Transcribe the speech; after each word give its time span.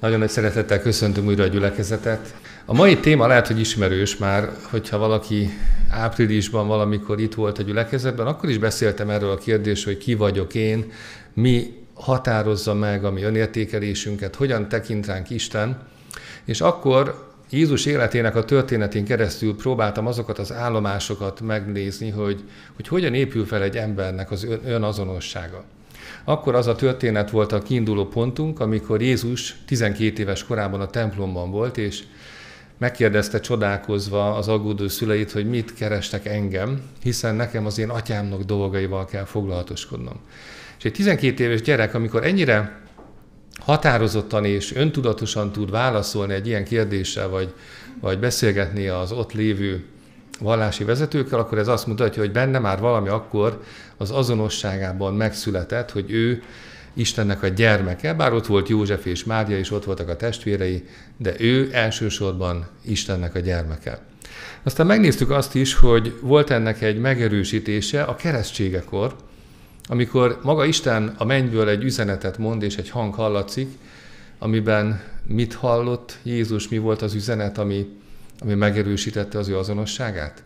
Nagyon 0.00 0.18
nagy 0.18 0.28
szeretettel 0.28 0.80
köszöntöm 0.80 1.26
újra 1.26 1.44
a 1.44 1.46
gyülekezetet. 1.46 2.34
A 2.64 2.74
mai 2.74 2.96
téma 2.98 3.26
lehet, 3.26 3.46
hogy 3.46 3.60
ismerős 3.60 4.16
már, 4.16 4.50
hogyha 4.70 4.98
valaki 4.98 5.50
áprilisban 5.90 6.66
valamikor 6.66 7.20
itt 7.20 7.34
volt 7.34 7.58
a 7.58 7.62
gyülekezetben, 7.62 8.26
akkor 8.26 8.48
is 8.48 8.58
beszéltem 8.58 9.10
erről 9.10 9.30
a 9.30 9.36
kérdésről, 9.36 9.94
hogy 9.94 10.02
ki 10.02 10.14
vagyok 10.14 10.54
én, 10.54 10.92
mi 11.34 11.72
határozza 11.94 12.74
meg 12.74 13.04
a 13.04 13.10
mi 13.10 13.22
önértékelésünket, 13.22 14.34
hogyan 14.34 14.68
tekint 14.68 15.06
ránk 15.06 15.30
Isten, 15.30 15.78
és 16.44 16.60
akkor 16.60 17.26
Jézus 17.50 17.86
életének 17.86 18.36
a 18.36 18.44
történetén 18.44 19.04
keresztül 19.04 19.56
próbáltam 19.56 20.06
azokat 20.06 20.38
az 20.38 20.52
állomásokat 20.52 21.40
megnézni, 21.40 22.10
hogy, 22.10 22.44
hogy 22.76 22.88
hogyan 22.88 23.14
épül 23.14 23.46
fel 23.46 23.62
egy 23.62 23.76
embernek 23.76 24.30
az 24.30 24.46
önazonossága. 24.64 25.64
Akkor 26.28 26.54
az 26.54 26.66
a 26.66 26.74
történet 26.74 27.30
volt 27.30 27.52
a 27.52 27.62
kiinduló 27.62 28.06
pontunk, 28.06 28.60
amikor 28.60 29.02
Jézus 29.02 29.56
12 29.66 30.22
éves 30.22 30.44
korában 30.44 30.80
a 30.80 30.86
templomban 30.86 31.50
volt, 31.50 31.78
és 31.78 32.02
megkérdezte 32.78 33.40
csodálkozva 33.40 34.34
az 34.34 34.48
aggódó 34.48 34.88
szüleit, 34.88 35.32
hogy 35.32 35.48
mit 35.48 35.74
kerestek 35.74 36.26
engem, 36.26 36.82
hiszen 37.02 37.34
nekem 37.34 37.66
az 37.66 37.78
én 37.78 37.88
atyámnak 37.88 38.42
dolgaival 38.42 39.04
kell 39.04 39.24
foglalatoskodnom. 39.24 40.20
És 40.78 40.84
egy 40.84 40.92
12 40.92 41.44
éves 41.44 41.62
gyerek, 41.62 41.94
amikor 41.94 42.24
ennyire 42.24 42.80
határozottan 43.58 44.44
és 44.44 44.74
öntudatosan 44.74 45.52
tud 45.52 45.70
válaszolni 45.70 46.34
egy 46.34 46.46
ilyen 46.46 46.64
kérdéssel, 46.64 47.28
vagy, 47.28 47.54
vagy 48.00 48.18
beszélgetni 48.18 48.86
az 48.86 49.12
ott 49.12 49.32
lévő 49.32 49.84
vallási 50.38 50.84
vezetőkkel, 50.84 51.38
akkor 51.38 51.58
ez 51.58 51.68
azt 51.68 51.86
mutatja, 51.86 52.22
hogy 52.22 52.32
benne 52.32 52.58
már 52.58 52.80
valami 52.80 53.08
akkor 53.08 53.62
az 53.96 54.10
azonosságában 54.10 55.14
megszületett, 55.14 55.90
hogy 55.90 56.10
ő 56.10 56.42
Istennek 56.94 57.42
a 57.42 57.48
gyermeke, 57.48 58.14
bár 58.14 58.32
ott 58.32 58.46
volt 58.46 58.68
József 58.68 59.06
és 59.06 59.24
Mária, 59.24 59.58
és 59.58 59.70
ott 59.70 59.84
voltak 59.84 60.08
a 60.08 60.16
testvérei, 60.16 60.84
de 61.16 61.34
ő 61.38 61.68
elsősorban 61.72 62.66
Istennek 62.84 63.34
a 63.34 63.38
gyermeke. 63.38 64.00
Aztán 64.62 64.86
megnéztük 64.86 65.30
azt 65.30 65.54
is, 65.54 65.74
hogy 65.74 66.18
volt 66.20 66.50
ennek 66.50 66.82
egy 66.82 66.98
megerősítése 66.98 68.02
a 68.02 68.16
keresztségekor, 68.16 69.16
amikor 69.88 70.38
maga 70.42 70.64
Isten 70.64 71.14
a 71.18 71.24
mennyből 71.24 71.68
egy 71.68 71.84
üzenetet 71.84 72.38
mond, 72.38 72.62
és 72.62 72.76
egy 72.76 72.90
hang 72.90 73.14
hallatszik, 73.14 73.68
amiben 74.38 75.00
mit 75.26 75.54
hallott 75.54 76.18
Jézus, 76.22 76.68
mi 76.68 76.78
volt 76.78 77.02
az 77.02 77.14
üzenet, 77.14 77.58
ami, 77.58 77.86
ami 78.38 78.54
megerősítette 78.54 79.38
az 79.38 79.48
ő 79.48 79.58
azonosságát? 79.58 80.42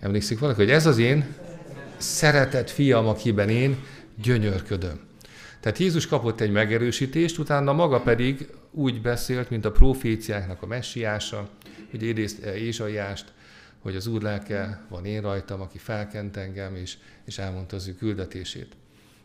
Emlékszik 0.00 0.38
valaki, 0.38 0.60
hogy 0.60 0.70
ez 0.70 0.86
az 0.86 0.98
én 0.98 1.34
szeretett 1.96 2.70
fiam, 2.70 3.06
akiben 3.06 3.48
én 3.48 3.84
gyönyörködöm. 4.22 5.00
Tehát 5.60 5.78
Jézus 5.78 6.06
kapott 6.06 6.40
egy 6.40 6.50
megerősítést, 6.50 7.38
utána 7.38 7.72
maga 7.72 8.00
pedig 8.00 8.50
úgy 8.70 9.00
beszélt, 9.00 9.50
mint 9.50 9.64
a 9.64 9.72
proféciáknak 9.72 10.62
a 10.62 10.66
messiása, 10.66 11.48
hogy 11.90 12.02
idézte 12.02 12.56
Ézsaiást, 12.56 13.32
hogy 13.78 13.96
az 13.96 14.06
Úr 14.06 14.22
lelke 14.22 14.80
van 14.88 15.04
én 15.04 15.20
rajtam, 15.20 15.60
aki 15.60 15.78
felkent 15.78 16.36
engem, 16.36 16.74
és, 16.76 16.96
és 17.24 17.38
elmondta 17.38 17.76
az 17.76 17.88
ő 17.88 17.94
küldetését. 17.94 18.76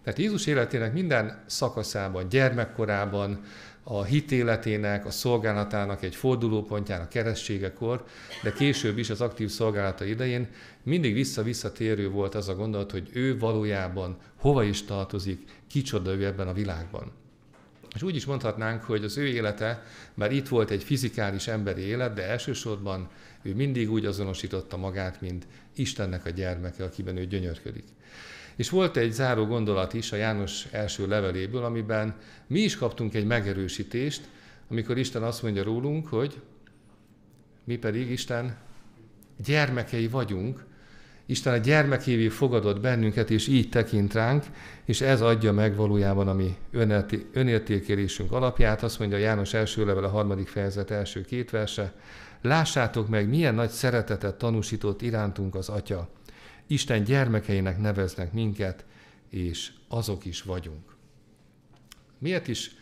Tehát 0.04 0.20
Jézus 0.20 0.46
életének 0.46 0.94
minden 0.94 1.44
szakaszában, 1.46 2.30
gyermekkorában, 2.30 3.44
a 3.84 4.04
hitéletének, 4.04 5.06
a 5.06 5.12
szolgálatának 5.12 6.04
egy 6.04 6.16
fordulópontján, 6.16 7.02
a 7.02 7.08
keresztségekor, 7.08 8.06
de 8.44 8.54
később 8.54 8.98
is 8.98 9.10
az 9.10 9.22
aktív 9.22 9.50
szolgálata 9.50 10.06
idején 10.06 10.48
mindig 10.84 11.14
vissza-visszatérő 11.14 12.10
volt 12.10 12.36
az 12.36 12.50
a 12.50 12.56
gondolat, 12.56 12.92
hogy 12.92 13.10
ő 13.14 13.38
valójában 13.38 14.18
hova 14.36 14.64
is 14.64 14.84
tartozik, 14.84 15.42
kicsoda 15.68 16.14
ő 16.14 16.26
ebben 16.26 16.48
a 16.48 16.54
világban. 16.54 17.12
És 17.96 18.02
úgy 18.02 18.16
is 18.16 18.26
mondhatnánk, 18.26 18.84
hogy 18.84 19.04
az 19.04 19.18
ő 19.18 19.28
élete, 19.28 19.84
bár 20.14 20.32
itt 20.32 20.48
volt 20.48 20.70
egy 20.70 20.84
fizikális 20.84 21.48
emberi 21.48 21.82
élet, 21.82 22.14
de 22.14 22.28
elsősorban 22.28 23.10
ő 23.42 23.56
mindig 23.56 23.92
úgy 23.92 24.06
azonosította 24.06 24.78
magát, 24.78 25.22
mint 25.22 25.48
Istennek 25.76 26.26
a 26.26 26.30
gyermeke, 26.30 26.84
akiben 26.84 27.18
ő 27.18 27.26
gyönyörködik. 27.26 27.84
És 28.56 28.70
volt 28.70 28.98
egy 28.98 29.12
záró 29.12 29.46
gondolat 29.46 29.94
is 29.94 30.12
a 30.12 30.16
János 30.16 30.66
első 30.72 31.08
leveléből, 31.08 31.64
amiben 31.64 32.16
mi 32.48 32.60
is 32.60 32.78
kaptunk 32.78 33.14
egy 33.14 33.26
megerősítést, 33.26 34.22
amikor 34.70 34.98
Isten 34.98 35.24
azt 35.24 35.44
mondja 35.44 35.64
rólunk, 35.64 36.08
hogy 36.08 36.42
mi 37.64 37.76
pedig 37.76 38.10
Isten 38.10 38.58
gyermekei 39.44 40.08
vagyunk, 40.08 40.66
Isten 41.26 41.54
a 41.54 41.58
gyermekévé 41.58 42.28
fogadott 42.28 42.80
bennünket, 42.80 43.30
és 43.30 43.48
így 43.48 43.70
tekint 43.70 44.14
ránk, 44.14 44.44
és 44.86 45.02
ez 45.02 45.22
adja 45.22 45.52
meg 45.52 45.76
valójában 45.76 46.28
a 46.28 46.34
mi 46.34 46.56
önértékelésünk 47.34 48.32
alapját. 48.32 48.84
Azt 48.84 49.00
mondja 49.00 49.18
János 49.18 49.54
első 49.54 49.86
level 49.86 50.04
a 50.04 50.10
harmadik 50.10 50.48
fejezet 50.48 50.92
első 50.92 51.22
két 51.22 51.50
verse. 51.50 51.94
Lássátok 52.42 53.10
meg, 53.10 53.30
milyen 53.30 53.56
nagy 53.56 53.70
szeretetet 53.70 54.36
tanúsított 54.36 55.02
irántunk 55.02 55.56
az 55.56 55.70
Atya. 55.70 56.10
Isten 56.68 57.04
gyermekeinek 57.04 57.78
neveznek 57.78 58.34
minket, 58.34 58.86
és 59.30 59.72
azok 59.88 60.26
is 60.26 60.42
vagyunk. 60.42 60.96
Miért 62.18 62.48
is 62.48 62.76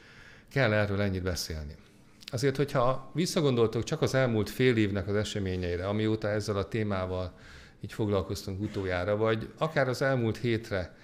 kell 0.50 0.74
erről 0.74 1.02
ennyit 1.02 1.24
beszélni? 1.24 1.76
Azért, 2.26 2.56
hogyha 2.56 3.12
visszagondoltok 3.14 3.84
csak 3.84 4.02
az 4.02 4.14
elmúlt 4.14 4.50
fél 4.50 4.78
évnek 4.78 5.08
az 5.08 5.16
eseményeire, 5.16 5.88
amióta 5.88 6.28
ezzel 6.28 6.58
a 6.58 6.68
témával 6.68 7.34
így 7.82 7.94
foglalkoztunk 7.94 8.62
utoljára, 8.62 9.18
vagy 9.18 9.50
akár 9.58 9.88
az 9.88 10.02
elmúlt 10.02 10.38
hétre, 10.38 10.96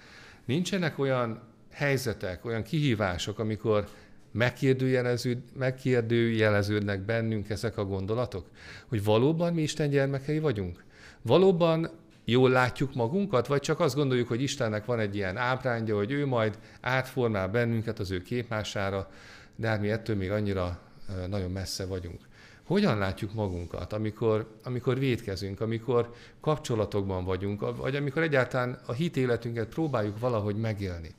nincsenek 0.45 0.99
olyan 0.99 1.41
helyzetek, 1.71 2.45
olyan 2.45 2.63
kihívások, 2.63 3.39
amikor 3.39 3.87
megkérdőjeleződ, 4.31 5.37
megkérdőjeleződnek 5.53 7.01
bennünk 7.01 7.49
ezek 7.49 7.77
a 7.77 7.85
gondolatok? 7.85 8.49
Hogy 8.87 9.03
valóban 9.03 9.53
mi 9.53 9.61
Isten 9.61 9.89
gyermekei 9.89 10.39
vagyunk? 10.39 10.83
Valóban 11.21 11.89
jól 12.31 12.49
látjuk 12.49 12.93
magunkat, 12.93 13.47
vagy 13.47 13.61
csak 13.61 13.79
azt 13.79 13.95
gondoljuk, 13.95 14.27
hogy 14.27 14.41
Istennek 14.41 14.85
van 14.85 14.99
egy 14.99 15.15
ilyen 15.15 15.37
ábrándja, 15.37 15.95
hogy 15.95 16.11
ő 16.11 16.25
majd 16.25 16.59
átformál 16.81 17.47
bennünket 17.47 17.99
az 17.99 18.11
ő 18.11 18.21
képmására, 18.21 19.09
de 19.55 19.67
hát 19.67 19.81
mi 19.81 19.89
ettől 19.89 20.15
még 20.15 20.31
annyira 20.31 20.79
nagyon 21.27 21.51
messze 21.51 21.85
vagyunk. 21.85 22.19
Hogyan 22.63 22.97
látjuk 22.97 23.33
magunkat, 23.33 23.93
amikor, 23.93 24.59
amikor 24.63 24.99
védkezünk, 24.99 25.61
amikor 25.61 26.13
kapcsolatokban 26.41 27.25
vagyunk, 27.25 27.77
vagy 27.77 27.95
amikor 27.95 28.21
egyáltalán 28.21 28.79
a 28.85 28.93
hitéletünket 28.93 29.67
próbáljuk 29.67 30.19
valahogy 30.19 30.55
megélni? 30.55 31.11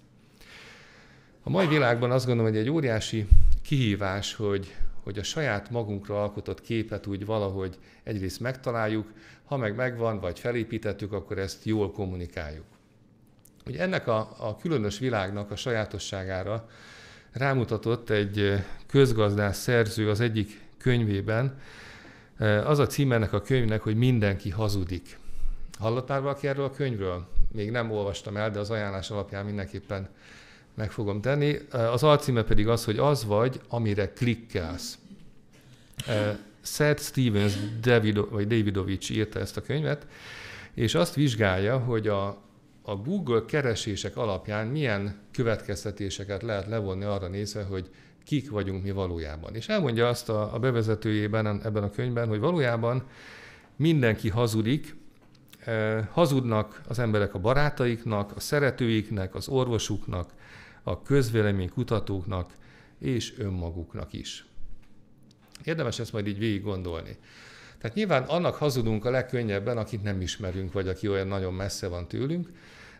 A 1.42 1.50
mai 1.50 1.66
világban 1.66 2.10
azt 2.10 2.26
gondolom, 2.26 2.50
hogy 2.52 2.60
egy 2.60 2.70
óriási 2.70 3.28
kihívás, 3.62 4.34
hogy, 4.34 4.75
hogy 5.08 5.19
a 5.19 5.22
saját 5.22 5.70
magunkra 5.70 6.22
alkotott 6.22 6.60
képet 6.60 7.06
úgy 7.06 7.24
valahogy 7.24 7.78
egyrészt 8.02 8.41
megtaláljuk, 8.41 9.12
ha 9.44 9.56
meg 9.56 9.74
megvan, 9.74 10.20
vagy 10.20 10.38
felépítettük, 10.38 11.12
akkor 11.12 11.38
ezt 11.38 11.64
jól 11.64 11.92
kommunikáljuk. 11.92 12.64
Ugye 13.66 13.80
ennek 13.80 14.06
a, 14.06 14.36
a 14.38 14.56
különös 14.56 14.98
világnak 14.98 15.50
a 15.50 15.56
sajátosságára 15.56 16.69
rámutatott 17.32 18.10
egy 18.10 18.64
közgazdász 18.86 19.58
szerző 19.58 20.10
az 20.10 20.20
egyik 20.20 20.60
könyvében. 20.78 21.60
Az 22.64 22.78
a 22.78 22.86
címe 22.86 23.14
ennek 23.14 23.32
a 23.32 23.42
könyvnek, 23.42 23.82
hogy 23.82 23.96
mindenki 23.96 24.50
hazudik. 24.50 25.19
Hallott 25.78 26.08
már 26.08 26.20
valaki 26.20 26.48
erről 26.48 26.64
a 26.64 26.70
könyvről? 26.70 27.28
Még 27.52 27.70
nem 27.70 27.90
olvastam 27.90 28.36
el, 28.36 28.50
de 28.50 28.58
az 28.58 28.70
ajánlás 28.70 29.10
alapján 29.10 29.44
mindenképpen 29.44 30.08
meg 30.78 30.91
fogom 30.91 31.21
tenni. 31.21 31.59
Az 31.71 32.03
alcíme 32.03 32.43
pedig 32.43 32.69
az, 32.69 32.84
hogy 32.84 32.99
az 32.99 33.25
vagy, 33.25 33.61
amire 33.69 34.12
klikkelsz. 34.12 34.99
Seth 36.61 37.03
Stevens 37.03 37.55
Davido, 37.81 38.28
vagy 38.31 38.47
Davidovics 38.47 39.11
írta 39.11 39.38
ezt 39.38 39.56
a 39.56 39.62
könyvet, 39.62 40.06
és 40.75 40.94
azt 40.94 41.15
vizsgálja, 41.15 41.78
hogy 41.78 42.09
a, 42.09 42.27
a 42.83 42.97
Google 42.97 43.44
keresések 43.47 44.17
alapján 44.17 44.67
milyen 44.67 45.19
következtetéseket 45.33 46.43
lehet 46.43 46.67
levonni 46.67 47.05
arra 47.05 47.28
nézve, 47.28 47.62
hogy 47.62 47.91
kik 48.25 48.50
vagyunk 48.50 48.83
mi 48.83 48.91
valójában. 48.91 49.55
És 49.55 49.69
elmondja 49.69 50.08
azt 50.08 50.29
a, 50.29 50.55
a 50.55 50.58
bevezetőjében 50.58 51.61
ebben 51.64 51.82
a 51.82 51.91
könyvben, 51.91 52.29
hogy 52.29 52.38
valójában 52.38 53.02
mindenki 53.76 54.29
hazudik, 54.29 54.97
eh, 55.64 56.06
hazudnak 56.11 56.82
az 56.88 56.99
emberek 56.99 57.35
a 57.35 57.38
barátaiknak, 57.38 58.32
a 58.37 58.41
szeretőiknek, 58.41 59.35
az 59.35 59.49
orvosuknak, 59.49 60.37
a 60.82 61.02
közvéleménykutatóknak 61.02 62.52
és 62.98 63.38
önmaguknak 63.38 64.12
is. 64.12 64.46
Érdemes 65.64 65.98
ezt 65.98 66.12
majd 66.12 66.26
így 66.26 66.38
végig 66.38 66.62
gondolni. 66.62 67.16
Tehát 67.78 67.96
nyilván 67.96 68.22
annak 68.22 68.54
hazudunk 68.54 69.04
a 69.04 69.10
legkönnyebben, 69.10 69.78
akit 69.78 70.02
nem 70.02 70.20
ismerünk, 70.20 70.72
vagy 70.72 70.88
aki 70.88 71.08
olyan 71.08 71.26
nagyon 71.26 71.54
messze 71.54 71.88
van 71.88 72.08
tőlünk, 72.08 72.48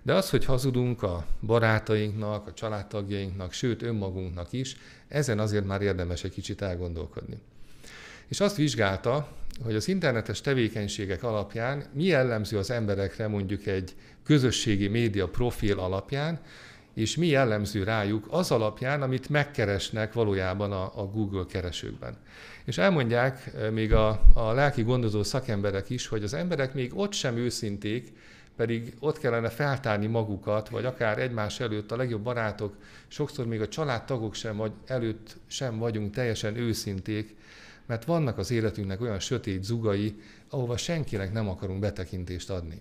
de 0.03 0.15
az, 0.15 0.31
hogy 0.31 0.45
hazudunk 0.45 1.03
a 1.03 1.27
barátainknak, 1.41 2.47
a 2.47 2.53
családtagjainknak, 2.53 3.53
sőt 3.53 3.83
önmagunknak 3.83 4.53
is, 4.53 4.77
ezen 5.09 5.39
azért 5.39 5.67
már 5.67 5.83
érdemes 5.83 6.25
egy 6.25 6.33
kicsit 6.33 6.63
elgondolkodni. 6.63 7.39
És 8.29 8.41
azt 8.41 8.57
vizsgálta, 8.57 9.29
hogy 9.63 9.75
az 9.75 9.89
internetes 9.89 10.41
tevékenységek 10.41 11.23
alapján 11.23 11.85
mi 11.93 12.05
jellemző 12.05 12.59
az 12.59 12.71
emberekre 12.71 13.29
mondjuk 13.29 13.67
egy 13.67 13.95
közösségi 14.25 14.89
média 14.89 15.29
profil 15.29 15.79
alapján, 15.79 16.41
és 16.99 17.17
mi 17.17 17.27
jellemző 17.27 17.83
rájuk 17.83 18.27
az 18.31 18.51
alapján, 18.51 19.03
amit 19.03 19.29
megkeresnek 19.29 20.13
valójában 20.13 20.73
a, 20.73 21.01
a 21.01 21.07
Google 21.07 21.45
keresőkben. 21.49 22.17
És 22.65 22.79
elmondják 22.79 23.51
még 23.73 23.93
a, 23.93 24.23
a 24.35 24.53
lelki 24.53 24.83
gondozó 24.83 25.23
szakemberek 25.23 25.91
is, 25.91 26.07
hogy 26.07 26.23
az 26.23 26.35
emberek 26.35 26.75
még 26.75 26.99
ott 26.99 27.13
sem 27.13 27.37
őszinték, 27.37 28.13
pedig 28.57 28.95
ott 28.99 29.19
kellene 29.19 29.49
feltárni 29.49 30.07
magukat, 30.07 30.69
vagy 30.69 30.85
akár 30.85 31.19
egymás 31.19 31.61
előtt 31.61 31.93
a 31.93 31.97
legjobb 31.97 32.23
barátok, 32.23 32.77
sokszor 33.09 33.47
még 33.47 33.61
a 33.61 33.69
családtagok 33.69 34.35
sem 34.35 34.57
vagy, 34.57 34.73
előtt 34.87 35.37
sem 35.47 35.79
vagyunk 35.79 36.15
teljesen 36.15 36.57
őszinték, 36.57 37.37
mert 37.87 38.05
vannak 38.05 38.39
az 38.39 38.51
életünknek 38.51 39.01
olyan 39.01 39.21
sötét 39.21 39.65
zugai, 39.65 40.21
ahova 40.49 40.77
senkinek 40.77 41.33
nem 41.33 41.49
akarunk 41.49 41.81
betekintést 41.81 42.51
adni. 42.51 42.81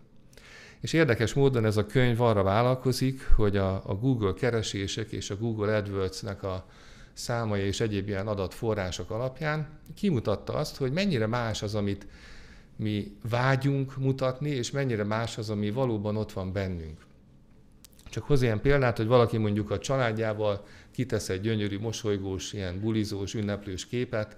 És 0.81 0.94
érdekes 0.94 1.33
módon 1.33 1.65
ez 1.65 1.77
a 1.77 1.85
könyv 1.85 2.21
arra 2.21 2.44
vállalkozik, 2.44 3.27
hogy 3.35 3.57
a, 3.57 3.81
a 3.85 3.95
Google 3.95 4.33
keresések 4.33 5.12
és 5.12 5.29
a 5.29 5.38
Google 5.38 5.75
AdWords-nek 5.75 6.44
a 6.44 6.65
számai 7.13 7.62
és 7.62 7.79
egyéb 7.79 8.07
ilyen 8.07 8.27
adatforrások 8.27 9.09
alapján 9.09 9.68
kimutatta 9.95 10.53
azt, 10.53 10.77
hogy 10.77 10.91
mennyire 10.91 11.27
más 11.27 11.63
az, 11.63 11.75
amit 11.75 12.07
mi 12.75 13.18
vágyunk 13.29 13.97
mutatni, 13.97 14.50
és 14.50 14.71
mennyire 14.71 15.03
más 15.03 15.38
az, 15.38 15.50
ami 15.50 15.71
valóban 15.71 16.15
ott 16.18 16.31
van 16.31 16.53
bennünk. 16.53 17.06
Csak 18.09 18.23
hoz 18.23 18.41
ilyen 18.41 18.62
példát, 18.62 18.97
hogy 18.97 19.07
valaki 19.07 19.38
mondjuk 19.38 19.71
a 19.71 19.80
családjával 19.80 20.65
kitesz 20.91 21.30
egy 21.30 21.41
gyönyörű, 21.41 21.80
mosolygós, 21.80 22.53
ilyen 22.53 22.80
bulizós, 22.80 23.33
ünneplős 23.33 23.88
képet, 23.88 24.38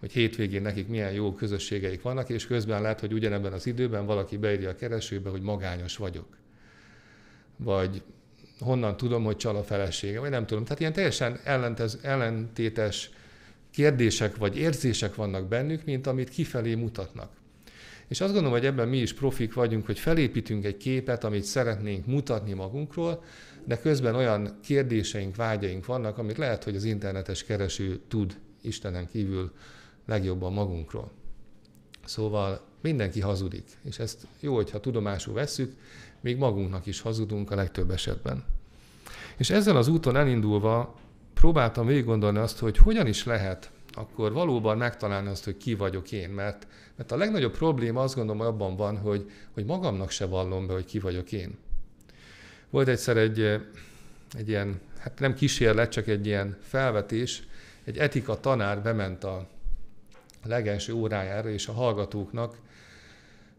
hogy 0.00 0.12
hétvégén 0.12 0.62
nekik 0.62 0.88
milyen 0.88 1.12
jó 1.12 1.34
közösségeik 1.34 2.02
vannak, 2.02 2.28
és 2.28 2.46
közben 2.46 2.82
lehet, 2.82 3.00
hogy 3.00 3.12
ugyanebben 3.12 3.52
az 3.52 3.66
időben 3.66 4.06
valaki 4.06 4.36
beírja 4.36 4.70
a 4.70 4.74
keresőbe, 4.74 5.30
hogy 5.30 5.42
magányos 5.42 5.96
vagyok. 5.96 6.36
Vagy 7.56 8.02
honnan 8.58 8.96
tudom, 8.96 9.24
hogy 9.24 9.36
csal 9.36 9.56
a 9.56 9.62
felesége, 9.62 10.20
vagy 10.20 10.30
nem 10.30 10.46
tudom. 10.46 10.64
Tehát 10.64 10.80
ilyen 10.80 10.92
teljesen 10.92 11.38
ellentez, 11.44 11.98
ellentétes 12.02 13.10
kérdések 13.70 14.36
vagy 14.36 14.58
érzések 14.58 15.14
vannak 15.14 15.48
bennük, 15.48 15.84
mint 15.84 16.06
amit 16.06 16.28
kifelé 16.28 16.74
mutatnak. 16.74 17.30
És 18.08 18.20
azt 18.20 18.32
gondolom, 18.32 18.58
hogy 18.58 18.66
ebben 18.66 18.88
mi 18.88 18.98
is 18.98 19.14
profik 19.14 19.54
vagyunk, 19.54 19.86
hogy 19.86 19.98
felépítünk 19.98 20.64
egy 20.64 20.76
képet, 20.76 21.24
amit 21.24 21.44
szeretnénk 21.44 22.06
mutatni 22.06 22.52
magunkról, 22.52 23.24
de 23.64 23.78
közben 23.78 24.14
olyan 24.14 24.58
kérdéseink, 24.62 25.36
vágyaink 25.36 25.86
vannak, 25.86 26.18
amit 26.18 26.38
lehet, 26.38 26.64
hogy 26.64 26.76
az 26.76 26.84
internetes 26.84 27.44
kereső 27.44 28.00
tud 28.08 28.36
Istenen 28.62 29.08
kívül 29.08 29.52
legjobban 30.10 30.52
magunkról. 30.52 31.10
Szóval 32.04 32.60
mindenki 32.80 33.20
hazudik, 33.20 33.78
és 33.82 33.98
ezt 33.98 34.26
jó, 34.40 34.54
hogyha 34.54 34.80
tudomásul 34.80 35.34
vesszük, 35.34 35.76
még 36.20 36.36
magunknak 36.36 36.86
is 36.86 37.00
hazudunk 37.00 37.50
a 37.50 37.54
legtöbb 37.54 37.90
esetben. 37.90 38.44
És 39.36 39.50
ezzel 39.50 39.76
az 39.76 39.88
úton 39.88 40.16
elindulva 40.16 40.98
próbáltam 41.34 41.86
végig 41.86 42.04
gondolni 42.04 42.38
azt, 42.38 42.58
hogy 42.58 42.76
hogyan 42.76 43.06
is 43.06 43.24
lehet 43.24 43.70
akkor 43.92 44.32
valóban 44.32 44.76
megtalálni 44.76 45.28
azt, 45.28 45.44
hogy 45.44 45.56
ki 45.56 45.74
vagyok 45.74 46.12
én. 46.12 46.30
Mert, 46.30 46.66
mert 46.96 47.12
a 47.12 47.16
legnagyobb 47.16 47.56
probléma 47.56 48.02
azt 48.02 48.14
gondolom 48.14 48.40
abban 48.40 48.76
van, 48.76 48.98
hogy, 48.98 49.30
hogy 49.52 49.64
magamnak 49.64 50.10
se 50.10 50.26
vallom 50.26 50.66
be, 50.66 50.72
hogy 50.72 50.84
ki 50.84 50.98
vagyok 50.98 51.32
én. 51.32 51.58
Volt 52.70 52.88
egyszer 52.88 53.16
egy, 53.16 53.40
egy 54.38 54.48
ilyen, 54.48 54.80
hát 54.98 55.18
nem 55.18 55.34
kísérlet, 55.34 55.90
csak 55.90 56.06
egy 56.06 56.26
ilyen 56.26 56.56
felvetés, 56.62 57.42
egy 57.84 57.98
etika 57.98 58.40
tanár 58.40 58.82
bement 58.82 59.24
a 59.24 59.48
legelső 60.50 60.92
órájára, 60.92 61.50
és 61.50 61.68
a 61.68 61.72
hallgatóknak 61.72 62.56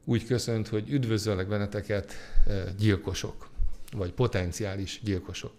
úgy 0.03 0.25
köszönt, 0.25 0.67
hogy 0.67 0.89
üdvözöllek 0.89 1.47
benneteket 1.47 2.13
gyilkosok, 2.77 3.49
vagy 3.91 4.11
potenciális 4.11 4.99
gyilkosok. 5.03 5.51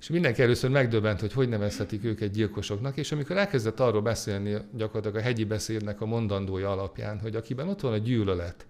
És 0.00 0.08
mindenki 0.08 0.42
először 0.42 0.70
megdöbbent, 0.70 1.20
hogy 1.20 1.32
hogy 1.32 1.48
nevezhetik 1.48 2.04
őket 2.04 2.30
gyilkosoknak, 2.30 2.96
és 2.96 3.12
amikor 3.12 3.36
elkezdett 3.36 3.80
arról 3.80 4.02
beszélni 4.02 4.56
gyakorlatilag 4.76 5.16
a 5.16 5.20
hegyi 5.20 5.44
beszédnek 5.44 6.00
a 6.00 6.06
mondandója 6.06 6.70
alapján, 6.70 7.20
hogy 7.20 7.36
akiben 7.36 7.68
ott 7.68 7.80
van 7.80 7.92
a 7.92 7.98
gyűlölet, 7.98 8.66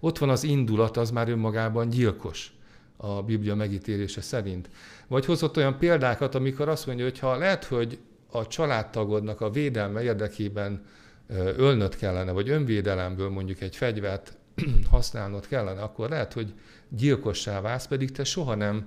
ott 0.00 0.18
van 0.18 0.28
az 0.28 0.44
indulat, 0.44 0.96
az 0.96 1.10
már 1.10 1.28
önmagában 1.28 1.88
gyilkos 1.88 2.52
a 2.96 3.22
Biblia 3.22 3.54
megítélése 3.54 4.20
szerint. 4.20 4.68
Vagy 5.06 5.24
hozott 5.24 5.56
olyan 5.56 5.78
példákat, 5.78 6.34
amikor 6.34 6.68
azt 6.68 6.86
mondja, 6.86 7.04
hogy 7.04 7.18
ha 7.18 7.36
lehet, 7.36 7.64
hogy 7.64 7.98
a 8.30 8.46
családtagodnak 8.46 9.40
a 9.40 9.50
védelme 9.50 10.02
érdekében 10.02 10.84
ölnöd 11.36 11.96
kellene, 11.96 12.32
vagy 12.32 12.48
önvédelemből 12.48 13.28
mondjuk 13.28 13.60
egy 13.60 13.76
fegyvert 13.76 14.36
használnod 14.90 15.46
kellene, 15.46 15.82
akkor 15.82 16.08
lehet, 16.08 16.32
hogy 16.32 16.52
gyilkossá 16.88 17.60
válsz, 17.60 17.86
pedig 17.86 18.12
te 18.12 18.24
soha 18.24 18.54
nem 18.54 18.86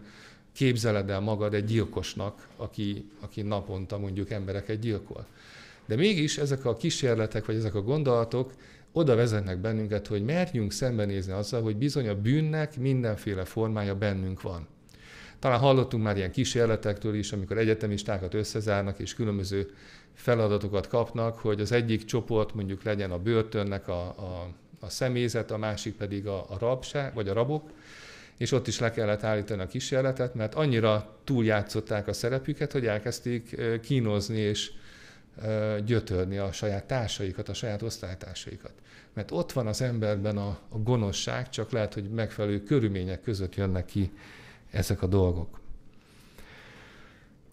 képzeled 0.53 1.09
el 1.09 1.19
magad 1.19 1.53
egy 1.53 1.65
gyilkosnak, 1.65 2.47
aki, 2.57 3.09
aki 3.19 3.41
naponta 3.41 3.97
mondjuk 3.97 4.29
embereket 4.29 4.79
gyilkol. 4.79 5.25
De 5.85 5.95
mégis 5.95 6.37
ezek 6.37 6.65
a 6.65 6.75
kísérletek, 6.75 7.45
vagy 7.45 7.55
ezek 7.55 7.75
a 7.75 7.81
gondolatok 7.81 8.53
oda 8.91 9.15
vezetnek 9.15 9.57
bennünket, 9.57 10.07
hogy 10.07 10.23
merjünk 10.23 10.71
szembenézni 10.71 11.31
azzal, 11.33 11.61
hogy 11.61 11.75
bizony 11.75 12.07
a 12.07 12.15
bűnnek 12.15 12.77
mindenféle 12.77 13.45
formája 13.45 13.95
bennünk 13.95 14.41
van. 14.41 14.67
Talán 15.39 15.59
hallottunk 15.59 16.03
már 16.03 16.17
ilyen 16.17 16.31
kísérletektől 16.31 17.15
is, 17.15 17.31
amikor 17.31 17.57
egyetemistákat 17.57 18.33
összezárnak, 18.33 18.99
és 18.99 19.13
különböző 19.13 19.69
feladatokat 20.13 20.87
kapnak, 20.87 21.37
hogy 21.37 21.61
az 21.61 21.71
egyik 21.71 22.05
csoport 22.05 22.53
mondjuk 22.53 22.83
legyen 22.83 23.11
a 23.11 23.19
börtönnek 23.19 23.87
a, 23.87 24.01
a, 24.01 24.47
a 24.79 24.89
személyzet, 24.89 25.51
a 25.51 25.57
másik 25.57 25.95
pedig 25.95 26.27
a, 26.27 26.45
a 26.49 26.57
rabság, 26.59 27.13
vagy 27.13 27.27
a 27.27 27.33
rabok, 27.33 27.69
és 28.37 28.51
ott 28.51 28.67
is 28.67 28.79
le 28.79 28.91
kellett 28.91 29.23
állítani 29.23 29.61
a 29.61 29.67
kísérletet, 29.67 30.35
mert 30.35 30.55
annyira 30.55 31.15
túljátszották 31.23 32.07
a 32.07 32.13
szerepüket, 32.13 32.71
hogy 32.71 32.85
elkezdték 32.85 33.61
kínozni 33.81 34.39
és 34.39 34.71
gyötörni 35.85 36.37
a 36.37 36.51
saját 36.51 36.83
társaikat, 36.83 37.49
a 37.49 37.53
saját 37.53 37.81
osztálytársaikat. 37.81 38.73
Mert 39.13 39.31
ott 39.31 39.51
van 39.51 39.67
az 39.67 39.81
emberben 39.81 40.37
a, 40.37 40.59
a 40.69 40.77
gonoszság, 40.77 41.49
csak 41.49 41.71
lehet, 41.71 41.93
hogy 41.93 42.09
megfelelő 42.09 42.63
körülmények 42.63 43.21
között 43.21 43.55
jönnek 43.55 43.85
ki 43.85 44.11
ezek 44.71 45.01
a 45.01 45.07
dolgok. 45.07 45.59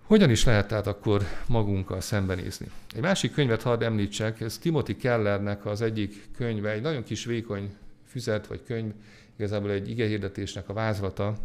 Hogyan 0.08 0.30
is 0.30 0.44
lehet 0.44 0.68
tehát 0.68 0.86
akkor 0.86 1.22
magunkkal 1.46 2.00
szembenézni? 2.00 2.66
Egy 2.94 3.00
másik 3.00 3.32
könyvet 3.32 3.62
hadd 3.62 3.82
említsek, 3.82 4.40
ez 4.40 4.58
Timothy 4.58 4.96
Kellernek 4.96 5.66
az 5.66 5.80
egyik 5.80 6.28
könyve, 6.36 6.70
egy 6.70 6.82
nagyon 6.82 7.02
kis 7.02 7.24
vékony 7.24 7.74
füzet 8.06 8.46
vagy 8.46 8.62
könyv, 8.66 8.92
igazából 9.36 9.70
egy 9.70 9.90
igehirdetésnek 9.90 10.68
a 10.68 10.72
vázlata. 10.72 11.36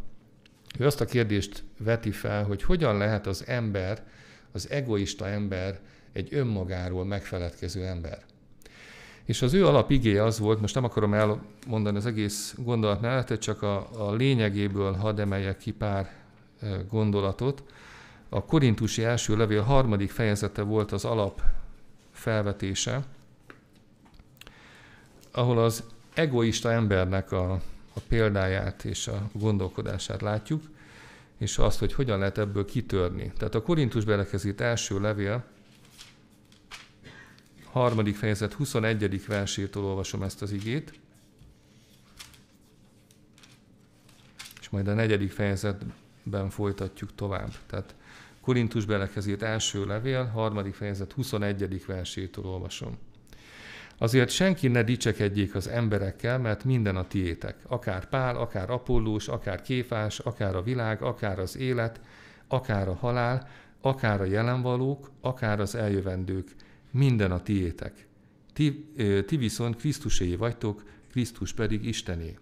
Ő 0.79 0.85
azt 0.85 1.01
a 1.01 1.05
kérdést 1.05 1.63
veti 1.77 2.11
fel, 2.11 2.43
hogy 2.43 2.63
hogyan 2.63 2.97
lehet 2.97 3.27
az 3.27 3.43
ember, 3.47 4.03
az 4.51 4.69
egoista 4.69 5.27
ember 5.27 5.79
egy 6.13 6.27
önmagáról 6.31 7.05
megfeledkező 7.05 7.85
ember. 7.85 8.19
És 9.25 9.41
az 9.41 9.53
ő 9.53 9.65
alapigéje 9.65 10.23
az 10.23 10.39
volt, 10.39 10.61
most 10.61 10.75
nem 10.75 10.83
akarom 10.83 11.13
elmondani 11.13 11.97
az 11.97 12.05
egész 12.05 12.55
gondolatmenetet, 12.57 13.41
csak 13.41 13.61
a, 13.61 14.07
a 14.07 14.13
lényegéből 14.13 14.93
hadd 14.93 15.19
emeljek 15.19 15.57
ki 15.57 15.71
pár 15.71 16.11
e, 16.61 16.67
gondolatot. 16.89 17.63
A 18.33 18.45
korintusi 18.45 19.03
első 19.03 19.37
levél 19.37 19.61
harmadik 19.61 20.11
fejezete 20.11 20.61
volt 20.61 20.91
az 20.91 21.05
alap 21.05 21.41
felvetése, 22.11 23.03
ahol 25.31 25.57
az 25.57 25.83
egoista 26.13 26.71
embernek 26.71 27.31
a, 27.31 27.51
a 27.93 27.99
példáját 28.07 28.83
és 28.83 29.07
a 29.07 29.29
gondolkodását 29.33 30.21
látjuk, 30.21 30.63
és 31.37 31.57
azt, 31.57 31.79
hogy 31.79 31.93
hogyan 31.93 32.19
lehet 32.19 32.37
ebből 32.37 32.65
kitörni. 32.65 33.31
Tehát 33.37 33.55
a 33.55 33.61
Korintus 33.61 34.05
belekezít 34.05 34.61
első 34.61 34.99
levél, 34.99 35.43
harmadik 37.71 38.15
fejezet 38.15 38.53
21. 38.53 39.25
versétől 39.25 39.83
olvasom 39.83 40.23
ezt 40.23 40.41
az 40.41 40.51
igét, 40.51 40.93
és 44.59 44.69
majd 44.69 44.87
a 44.87 44.93
negyedik 44.93 45.31
fejezetben 45.31 46.49
folytatjuk 46.49 47.15
tovább. 47.15 47.51
Tehát 47.65 47.95
Korintus 48.43 48.85
belekezít 48.85 49.41
első 49.41 49.85
levél, 49.85 50.25
harmadik 50.25 50.73
fejezet 50.73 51.11
21. 51.11 51.85
versétől 51.85 52.45
olvasom. 52.45 52.97
Azért 53.97 54.29
senki 54.29 54.67
ne 54.67 54.83
dicsekedjék 54.83 55.55
az 55.55 55.67
emberekkel, 55.67 56.39
mert 56.39 56.63
minden 56.63 56.95
a 56.95 57.07
tiétek. 57.07 57.55
Akár 57.67 58.09
Pál, 58.09 58.35
akár 58.35 58.69
Apollós, 58.69 59.27
akár 59.27 59.61
Kéfás, 59.61 60.19
akár 60.19 60.55
a 60.55 60.61
világ, 60.61 61.01
akár 61.01 61.39
az 61.39 61.57
élet, 61.57 62.01
akár 62.47 62.87
a 62.87 62.93
halál, 62.93 63.49
akár 63.81 64.21
a 64.21 64.25
jelenvalók, 64.25 65.11
akár 65.21 65.59
az 65.59 65.75
eljövendők, 65.75 66.47
minden 66.91 67.31
a 67.31 67.41
tiétek. 67.41 68.07
Ti, 68.53 68.93
ti 69.25 69.37
viszont 69.37 69.75
Krisztusé 69.75 70.35
vagytok, 70.35 70.83
Krisztus 71.11 71.53
pedig 71.53 71.85
Istené. 71.85 72.37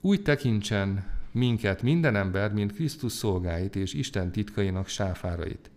Úgy 0.00 0.22
tekintsen 0.22 1.04
minket 1.32 1.82
minden 1.82 2.16
ember, 2.16 2.52
mint 2.52 2.72
Krisztus 2.72 3.12
szolgáit 3.12 3.76
és 3.76 3.94
Isten 3.94 4.32
titkainak 4.32 4.88
sáfárait. 4.88 5.70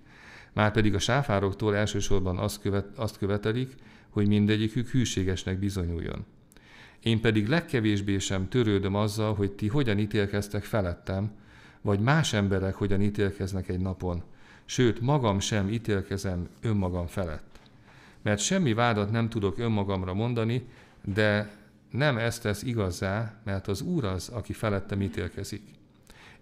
Márpedig 0.54 0.94
a 0.94 1.00
sáfároktól 1.00 1.76
elsősorban 1.76 2.38
azt, 2.38 2.62
követ, 2.62 2.98
azt 2.98 3.18
követelik, 3.18 3.76
hogy 4.10 4.28
mindegyikük 4.28 4.90
hűségesnek 4.90 5.60
bizonyuljon. 5.60 6.26
Én 7.04 7.22
pedig 7.22 7.48
legkevésbé 7.48 8.18
sem 8.18 8.50
törődöm 8.50 8.96
azzal, 8.96 9.36
hogy 9.36 9.52
ti 9.52 9.68
hogyan 9.68 10.00
ítélkeztek 10.00 10.64
felettem, 10.64 11.32
vagy 11.82 12.00
más 12.00 12.34
emberek 12.34 12.76
hogyan 12.76 13.02
ítélkeznek 13.02 13.70
egy 13.70 13.80
napon, 13.80 14.24
sőt, 14.66 15.02
magam 15.02 15.40
sem 15.40 15.70
ítélkezem 15.70 16.50
önmagam 16.62 17.08
felett. 17.08 17.60
Mert 18.22 18.40
semmi 18.40 18.74
vádat 18.74 19.12
nem 19.12 19.30
tudok 19.30 19.58
önmagamra 19.58 20.14
mondani, 20.14 20.68
de 21.04 21.52
nem 21.96 22.18
ezt 22.18 22.42
tesz 22.42 22.64
igazzá, 22.64 23.42
mert 23.44 23.68
az 23.68 23.82
Úr 23.82 24.06
az, 24.06 24.30
aki 24.30 24.54
felettem 24.54 25.02
ítélkezik. 25.02 25.62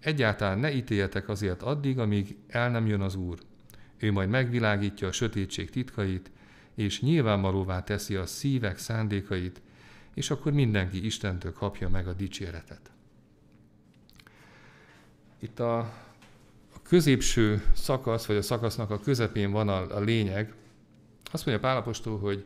Egyáltalán 0.00 0.58
ne 0.58 0.72
ítéljetek 0.72 1.28
azért 1.28 1.62
addig, 1.62 1.98
amíg 1.98 2.36
el 2.48 2.70
nem 2.70 2.86
jön 2.86 3.00
az 3.00 3.14
Úr. 3.14 3.38
Ő 3.98 4.12
majd 4.12 4.28
megvilágítja 4.28 5.08
a 5.08 5.12
sötétség 5.12 5.70
titkait, 5.70 6.30
és 6.74 7.00
nyilvánvalóvá 7.00 7.82
teszi 7.82 8.14
a 8.14 8.26
szívek 8.26 8.78
szándékait, 8.78 9.60
és 10.14 10.30
akkor 10.30 10.52
mindenki 10.52 11.04
Istentől 11.04 11.52
kapja 11.52 11.88
meg 11.88 12.08
a 12.08 12.12
dicséretet. 12.12 12.90
Itt 15.38 15.60
a, 15.60 15.78
a 16.74 16.82
középső 16.82 17.62
szakasz, 17.72 18.26
vagy 18.26 18.36
a 18.36 18.42
szakasznak 18.42 18.90
a 18.90 19.00
közepén 19.00 19.50
van 19.50 19.68
a, 19.68 19.96
a 19.96 20.00
lényeg. 20.00 20.54
Azt 21.30 21.46
mondja 21.46 21.68
Pálapostól, 21.68 22.18
hogy 22.18 22.44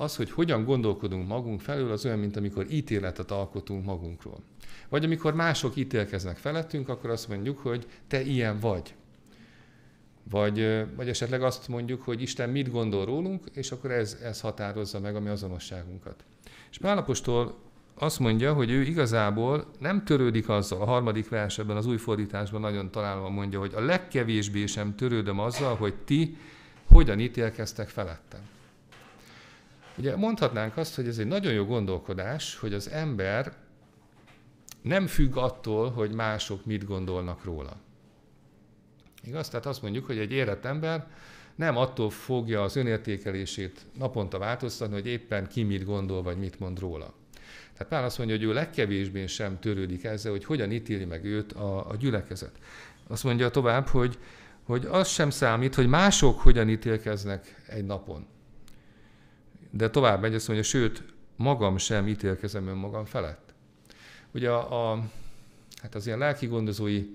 az, 0.00 0.16
hogy 0.16 0.30
hogyan 0.30 0.64
gondolkodunk 0.64 1.28
magunk 1.28 1.60
felől, 1.60 1.90
az 1.92 2.04
olyan, 2.04 2.18
mint 2.18 2.36
amikor 2.36 2.66
ítéletet 2.70 3.30
alkotunk 3.30 3.84
magunkról. 3.84 4.38
Vagy 4.88 5.04
amikor 5.04 5.34
mások 5.34 5.76
ítélkeznek 5.76 6.36
felettünk, 6.36 6.88
akkor 6.88 7.10
azt 7.10 7.28
mondjuk, 7.28 7.58
hogy 7.58 7.86
te 8.06 8.22
ilyen 8.22 8.58
vagy. 8.58 8.94
Vagy, 10.30 10.84
vagy 10.96 11.08
esetleg 11.08 11.42
azt 11.42 11.68
mondjuk, 11.68 12.02
hogy 12.02 12.22
Isten 12.22 12.50
mit 12.50 12.70
gondol 12.70 13.04
rólunk, 13.04 13.44
és 13.52 13.70
akkor 13.70 13.90
ez, 13.90 14.18
ez 14.22 14.40
határozza 14.40 15.00
meg 15.00 15.16
a 15.16 15.20
mi 15.20 15.28
azonosságunkat. 15.28 16.24
És 16.70 16.78
Pálapostól 16.78 17.58
azt 17.94 18.18
mondja, 18.18 18.52
hogy 18.52 18.70
ő 18.70 18.82
igazából 18.82 19.66
nem 19.78 20.04
törődik 20.04 20.48
azzal, 20.48 20.80
a 20.80 20.84
harmadik 20.84 21.28
versben, 21.28 21.76
az 21.76 21.86
új 21.86 21.96
fordításban 21.96 22.60
nagyon 22.60 22.90
találva 22.90 23.28
mondja, 23.28 23.58
hogy 23.58 23.72
a 23.74 23.80
legkevésbé 23.80 24.66
sem 24.66 24.94
törődöm 24.94 25.38
azzal, 25.38 25.76
hogy 25.76 25.94
ti 25.94 26.36
hogyan 26.88 27.20
ítélkeztek 27.20 27.88
felettem. 27.88 28.40
Ugye 30.00 30.16
mondhatnánk 30.16 30.76
azt, 30.76 30.94
hogy 30.94 31.06
ez 31.06 31.18
egy 31.18 31.26
nagyon 31.26 31.52
jó 31.52 31.64
gondolkodás, 31.64 32.56
hogy 32.56 32.74
az 32.74 32.90
ember 32.90 33.52
nem 34.82 35.06
függ 35.06 35.36
attól, 35.36 35.90
hogy 35.90 36.12
mások 36.14 36.64
mit 36.64 36.84
gondolnak 36.84 37.44
róla. 37.44 37.76
Igaz? 39.24 39.48
Tehát 39.48 39.66
azt 39.66 39.82
mondjuk, 39.82 40.06
hogy 40.06 40.18
egy 40.18 40.32
érett 40.32 40.64
ember 40.64 41.06
nem 41.54 41.76
attól 41.76 42.10
fogja 42.10 42.62
az 42.62 42.76
önértékelését 42.76 43.86
naponta 43.98 44.38
változtatni, 44.38 44.94
hogy 44.94 45.06
éppen 45.06 45.46
ki 45.46 45.62
mit 45.62 45.84
gondol, 45.84 46.22
vagy 46.22 46.36
mit 46.36 46.58
mond 46.58 46.78
róla. 46.78 47.14
Tehát 47.72 47.88
Pál 47.88 48.04
azt 48.04 48.18
mondja, 48.18 48.36
hogy 48.36 48.44
ő 48.44 48.52
legkevésbé 48.52 49.26
sem 49.26 49.58
törődik 49.58 50.04
ezzel, 50.04 50.30
hogy 50.30 50.44
hogyan 50.44 50.72
ítéli 50.72 51.04
meg 51.04 51.24
őt 51.24 51.52
a, 51.52 51.90
a 51.90 51.96
gyülekezet. 51.96 52.58
Azt 53.08 53.24
mondja 53.24 53.50
tovább, 53.50 53.86
hogy, 53.86 54.18
hogy 54.62 54.86
az 54.86 55.08
sem 55.08 55.30
számít, 55.30 55.74
hogy 55.74 55.86
mások 55.86 56.40
hogyan 56.40 56.68
ítélkeznek 56.68 57.62
egy 57.66 57.84
napon. 57.84 58.26
De 59.70 59.90
tovább 59.90 60.20
megy, 60.20 60.34
azt 60.34 60.46
mondja, 60.46 60.64
sőt, 60.64 61.02
magam 61.36 61.78
sem 61.78 62.08
ítélkezem 62.08 62.66
önmagam 62.66 63.04
felett. 63.04 63.54
Ugye 64.34 64.50
a, 64.50 64.90
a, 64.92 65.02
hát 65.82 65.94
az 65.94 66.06
ilyen 66.06 66.18
lelki 66.18 66.46
gondozói 66.46 67.06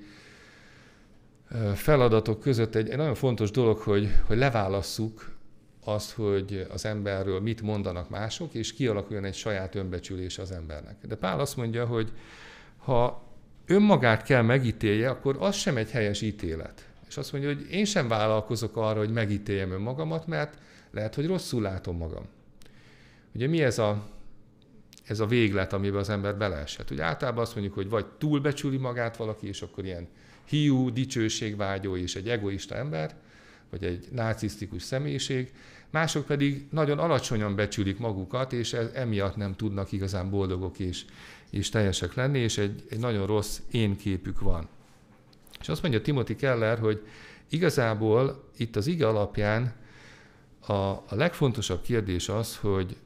feladatok 1.73 2.39
között 2.39 2.75
egy, 2.75 2.89
egy 2.89 2.97
nagyon 2.97 3.15
fontos 3.15 3.51
dolog, 3.51 3.77
hogy, 3.77 4.09
hogy 4.25 4.37
leválasszuk 4.37 5.33
azt, 5.83 6.11
hogy 6.11 6.67
az 6.69 6.85
emberről 6.85 7.41
mit 7.41 7.61
mondanak 7.61 8.09
mások, 8.09 8.53
és 8.53 8.73
kialakuljon 8.73 9.25
egy 9.25 9.35
saját 9.35 9.75
önbecsülés 9.75 10.37
az 10.37 10.51
embernek. 10.51 10.95
De 11.07 11.15
Pál 11.15 11.39
azt 11.39 11.57
mondja, 11.57 11.85
hogy 11.85 12.11
ha 12.77 13.23
önmagát 13.65 14.23
kell 14.23 14.41
megítélje, 14.41 15.09
akkor 15.09 15.37
az 15.39 15.55
sem 15.55 15.77
egy 15.77 15.91
helyes 15.91 16.21
ítélet. 16.21 16.89
És 17.07 17.17
azt 17.17 17.31
mondja, 17.31 17.53
hogy 17.53 17.71
én 17.71 17.85
sem 17.85 18.07
vállalkozok 18.07 18.77
arra, 18.77 18.99
hogy 18.99 19.11
megítéljem 19.11 19.71
önmagamat, 19.71 20.27
mert 20.27 20.57
lehet, 20.91 21.15
hogy 21.15 21.27
rosszul 21.27 21.61
látom 21.61 21.97
magam. 21.97 22.23
Ugye 23.35 23.47
mi 23.47 23.63
ez 23.63 23.79
a, 23.79 24.07
ez 25.05 25.19
a 25.19 25.25
véglet, 25.25 25.73
amiben 25.73 25.99
az 25.99 26.09
ember 26.09 26.37
beleesett? 26.37 26.91
Ugye 26.91 27.03
általában 27.03 27.41
azt 27.41 27.53
mondjuk, 27.53 27.75
hogy 27.75 27.89
vagy 27.89 28.05
túlbecsüli 28.05 28.77
magát 28.77 29.17
valaki, 29.17 29.47
és 29.47 29.61
akkor 29.61 29.85
ilyen 29.85 30.07
hiú, 30.45 30.89
dicsőségvágyó 30.89 31.97
és 31.97 32.15
egy 32.15 32.29
egoista 32.29 32.75
ember, 32.75 33.15
vagy 33.69 33.83
egy 33.83 34.07
narcisztikus 34.11 34.83
személyiség, 34.83 35.53
mások 35.89 36.25
pedig 36.25 36.67
nagyon 36.71 36.99
alacsonyan 36.99 37.55
becsülik 37.55 37.99
magukat, 37.99 38.53
és 38.53 38.73
e, 38.73 38.89
emiatt 38.93 39.35
nem 39.35 39.55
tudnak 39.55 39.91
igazán 39.91 40.29
boldogok 40.29 40.79
és, 40.79 41.05
és 41.49 41.69
teljesek 41.69 42.13
lenni, 42.13 42.39
és 42.39 42.57
egy, 42.57 42.83
egy 42.89 42.99
nagyon 42.99 43.25
rossz 43.25 43.59
én 43.71 43.97
képük 43.97 44.39
van. 44.39 44.67
És 45.59 45.69
azt 45.69 45.81
mondja 45.81 46.01
Timothy 46.01 46.35
Keller, 46.35 46.79
hogy 46.79 47.01
igazából 47.49 48.43
itt 48.57 48.75
az 48.75 48.87
ige 48.87 49.07
alapján 49.07 49.73
a, 50.59 50.73
a 50.73 51.05
legfontosabb 51.09 51.81
kérdés 51.81 52.29
az, 52.29 52.57
hogy, 52.57 52.97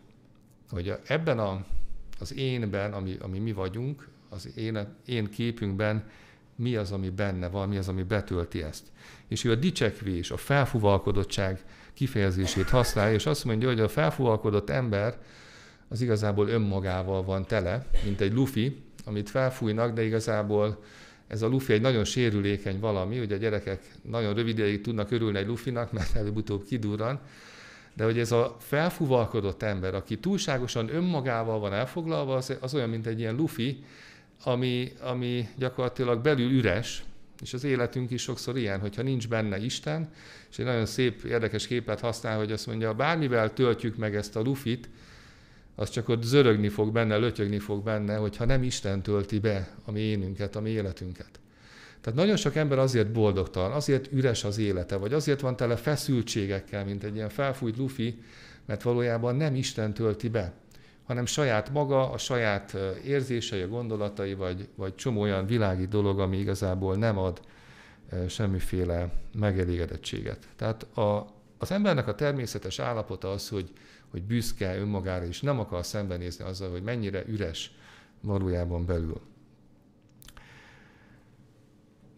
hogy 0.70 0.94
ebben 1.08 1.40
a, 1.40 1.66
az 2.20 2.34
énben, 2.34 2.94
ami, 2.94 3.18
ami 3.22 3.40
mi 3.40 3.52
vagyunk, 3.52 4.08
az 4.30 4.50
én, 4.56 4.88
én 5.06 5.30
képünkben 5.30 6.10
mi 6.56 6.76
az, 6.76 6.92
ami 6.92 7.10
benne 7.10 7.48
van, 7.48 7.70
mi 7.70 7.78
az, 7.78 7.88
ami 7.88 8.04
betölti 8.04 8.64
ezt. 8.64 8.84
És 9.28 9.44
ő 9.44 9.52
a 9.52 9.56
dicsekvés, 9.56 10.32
a 10.32 10.38
felfuvalkodottság 10.38 11.64
kifejezését 11.94 12.70
használja, 12.70 13.14
és 13.14 13.26
azt 13.26 13.46
mondja, 13.46 13.68
hogy 13.68 13.80
a 13.80 13.88
felfuvalkodott 13.88 14.70
ember 14.70 15.18
az 15.88 16.02
igazából 16.02 16.48
önmagával 16.48 17.24
van 17.24 17.46
tele, 17.46 17.86
mint 18.04 18.22
egy 18.22 18.34
lufi, 18.34 18.82
amit 19.06 19.30
felfújnak, 19.30 19.94
de 19.94 20.04
igazából 20.04 20.84
ez 21.28 21.42
a 21.42 21.48
lufi 21.48 21.74
egy 21.74 21.82
nagyon 21.82 22.04
sérülékeny 22.04 22.80
valami, 22.80 23.20
ugye 23.20 23.36
a 23.36 23.38
gyerekek 23.38 23.84
nagyon 24.02 24.34
rövid 24.34 24.58
ideig 24.58 24.82
tudnak 24.82 25.12
örülni 25.12 25.38
egy 25.38 25.48
lufinak, 25.48 25.92
mert 25.92 26.16
előbb-utóbb 26.16 26.64
kidurran, 26.64 27.20
de 28.00 28.06
hogy 28.06 28.20
ez 28.20 28.32
a 28.32 28.56
felfuvalkodott 28.60 29.64
ember, 29.64 29.96
aki 29.96 30.18
túlságosan 30.20 30.96
önmagával 30.96 31.60
van 31.60 31.74
elfoglalva, 31.74 32.36
az, 32.36 32.58
az 32.60 32.74
olyan, 32.74 32.90
mint 32.90 33.08
egy 33.08 33.20
ilyen 33.20 33.36
lufi, 33.36 33.84
ami, 34.44 34.92
ami 35.02 35.48
gyakorlatilag 35.58 36.22
belül 36.22 36.52
üres, 36.52 37.04
és 37.42 37.54
az 37.54 37.64
életünk 37.64 38.12
is 38.12 38.22
sokszor 38.22 38.58
ilyen, 38.58 38.80
hogyha 38.80 39.02
nincs 39.02 39.28
benne 39.28 39.58
Isten, 39.58 40.12
és 40.50 40.60
egy 40.60 40.66
nagyon 40.66 40.86
szép, 40.86 41.24
érdekes 41.24 41.68
képet 41.68 42.00
használ, 42.00 42.38
hogy 42.38 42.52
azt 42.52 42.68
mondja, 42.68 42.94
bármivel 42.94 43.54
töltjük 43.54 43.98
meg 43.98 44.16
ezt 44.16 44.36
a 44.36 44.42
lufit, 44.42 44.90
az 45.76 45.90
csak 45.90 46.10
ott 46.10 46.24
zörögni 46.24 46.70
fog 46.70 46.92
benne, 46.92 47.18
lötyögni 47.18 47.60
fog 47.60 47.84
benne, 47.84 48.16
hogyha 48.16 48.46
nem 48.46 48.64
Isten 48.64 49.02
tölti 49.02 49.40
be 49.40 49.76
a 49.86 49.92
mi 49.92 50.00
énünket, 50.00 50.56
a 50.56 50.62
mi 50.62 50.70
életünket. 50.70 51.40
Tehát 52.02 52.20
nagyon 52.20 52.36
sok 52.36 52.56
ember 52.56 52.80
azért 52.80 53.12
boldogtalan, 53.12 53.72
azért 53.72 54.12
üres 54.12 54.44
az 54.44 54.58
élete, 54.58 54.96
vagy 54.96 55.14
azért 55.14 55.42
van 55.42 55.56
tele 55.56 55.76
feszültségekkel, 55.76 56.86
mint 56.86 57.04
egy 57.04 57.16
ilyen 57.16 57.30
felfújt 57.30 57.78
lufi, 57.78 58.22
mert 58.66 58.82
valójában 58.82 59.36
nem 59.36 59.56
Isten 59.56 59.94
tölti 59.94 60.30
be 60.30 60.54
hanem 61.10 61.26
saját 61.26 61.70
maga, 61.70 62.12
a 62.12 62.18
saját 62.18 62.78
érzései, 63.06 63.62
a 63.62 63.68
gondolatai, 63.68 64.34
vagy, 64.34 64.68
vagy 64.76 64.96
csomó 64.96 65.22
olyan 65.22 65.46
világi 65.46 65.88
dolog, 65.88 66.20
ami 66.20 66.38
igazából 66.38 66.96
nem 66.96 67.18
ad 67.18 67.42
semmiféle 68.28 69.12
megelégedettséget. 69.34 70.48
Tehát 70.56 70.98
a, 70.98 71.28
az 71.58 71.72
embernek 71.72 72.08
a 72.08 72.16
természetes 72.16 72.80
állapota 72.80 73.32
az, 73.32 73.50
hogy, 73.50 73.72
hogy 74.12 74.24
büszke 74.24 74.78
önmagára, 74.78 75.26
és 75.26 75.42
nem 75.42 75.60
akar 75.60 75.86
szembenézni 75.86 76.46
azzal, 76.46 76.72
hogy 76.72 76.84
mennyire 76.84 77.24
üres 77.28 77.72
valójában 78.22 78.86
belül. 78.86 79.22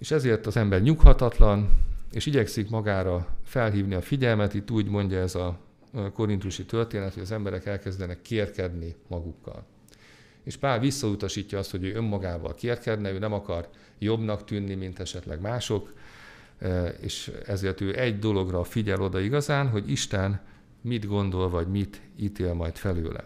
És 0.02 0.12
ezért 0.12 0.46
az 0.46 0.58
ember 0.58 0.82
nyughatatlan, 0.82 1.70
és 2.12 2.26
igyekszik 2.26 2.70
magára 2.70 3.28
felhívni 3.44 3.94
a 3.94 4.02
figyelmet, 4.02 4.54
itt 4.54 4.72
úgy 4.72 4.88
mondja 4.88 5.20
ez 5.20 5.36
a 5.36 5.60
korintusi 6.14 6.66
történet, 6.66 7.14
hogy 7.14 7.24
az 7.24 7.32
emberek 7.32 7.66
elkezdenek 7.66 8.22
kérkedni 8.22 8.96
magukkal. 9.08 9.66
És 10.44 10.58
Pál 10.58 10.80
visszautasítja 10.80 11.58
azt, 11.58 11.72
hogy 11.72 11.84
ő 11.84 11.96
önmagával 11.96 12.56
kérkedne, 12.56 13.12
ő 13.12 13.20
nem 13.20 13.34
akar 13.34 13.70
jobbnak 14.00 14.46
tűnni, 14.46 14.74
mint 14.74 15.00
esetleg 15.00 15.42
mások, 15.42 15.94
e, 16.60 16.88
és 16.88 17.32
ezért 17.46 17.82
ő 17.82 18.00
egy 18.00 18.20
dologra 18.20 18.64
figyel 18.64 19.02
oda 19.02 19.20
igazán, 19.20 19.70
hogy 19.70 19.92
Isten 19.92 20.42
mit 20.82 21.08
gondol, 21.08 21.50
vagy 21.50 21.68
mit 21.68 22.02
ítél 22.16 22.54
majd 22.54 22.76
felőle. 22.76 23.24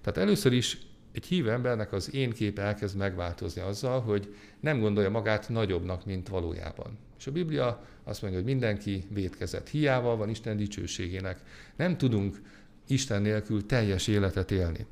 Tehát 0.00 0.18
először 0.18 0.52
is 0.52 0.78
egy 1.16 1.26
hívő 1.26 1.50
embernek 1.50 1.92
az 1.92 2.14
én 2.14 2.32
kép 2.32 2.58
elkezd 2.58 2.96
megváltozni 2.96 3.60
azzal, 3.60 4.00
hogy 4.00 4.34
nem 4.60 4.80
gondolja 4.80 5.10
magát 5.10 5.48
nagyobbnak, 5.48 6.04
mint 6.04 6.28
valójában. 6.28 6.98
És 7.18 7.26
a 7.26 7.32
Biblia 7.32 7.84
azt 8.04 8.22
mondja, 8.22 8.40
hogy 8.40 8.48
mindenki 8.48 9.04
vétkezett. 9.10 9.68
Hiával 9.68 10.16
van 10.16 10.28
Isten 10.28 10.56
dicsőségének. 10.56 11.42
Nem 11.76 11.96
tudunk 11.96 12.42
Isten 12.86 13.22
nélkül 13.22 13.66
teljes 13.66 14.06
életet 14.06 14.50
élni. 14.50 14.86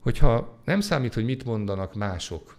Hogyha 0.00 0.60
nem 0.64 0.80
számít, 0.80 1.14
hogy 1.14 1.24
mit 1.24 1.44
mondanak 1.44 1.94
mások, 1.94 2.56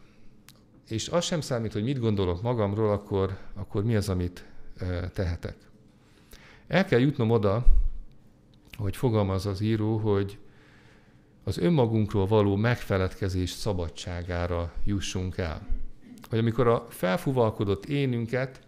és 0.87 1.09
az 1.09 1.23
sem 1.25 1.41
számít, 1.41 1.73
hogy 1.73 1.83
mit 1.83 1.99
gondolok 1.99 2.41
magamról, 2.41 2.91
akkor, 2.91 3.37
akkor 3.53 3.83
mi 3.83 3.95
az, 3.95 4.09
amit 4.09 4.45
tehetek. 5.13 5.55
El 6.67 6.85
kell 6.85 6.99
jutnom 6.99 7.29
oda, 7.29 7.65
hogy 8.77 8.95
fogalmaz 8.95 9.45
az 9.45 9.61
író, 9.61 9.97
hogy 9.97 10.37
az 11.43 11.57
önmagunkról 11.57 12.27
való 12.27 12.55
megfeledkezés 12.55 13.49
szabadságára 13.49 14.73
jussunk 14.85 15.37
el. 15.37 15.67
hogy 16.29 16.39
amikor 16.39 16.67
a 16.67 16.85
felfúvalkodott 16.89 17.85
énünket 17.85 18.59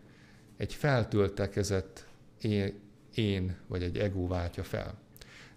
egy 0.57 0.73
feltöltekezett 0.73 2.07
én, 2.41 2.79
én 3.15 3.55
vagy 3.67 3.83
egy 3.83 3.97
ego 3.97 4.27
váltja 4.27 4.63
fel. 4.63 4.93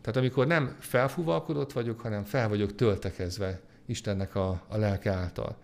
Tehát 0.01 0.17
amikor 0.17 0.47
nem 0.47 0.77
felfúvalkodott 0.79 1.73
vagyok, 1.73 2.01
hanem 2.01 2.25
fel 2.25 2.49
vagyok 2.49 2.75
töltekezve 2.75 3.61
Istennek 3.87 4.35
a, 4.35 4.63
a 4.69 4.77
lelke 4.77 5.11
által. 5.11 5.57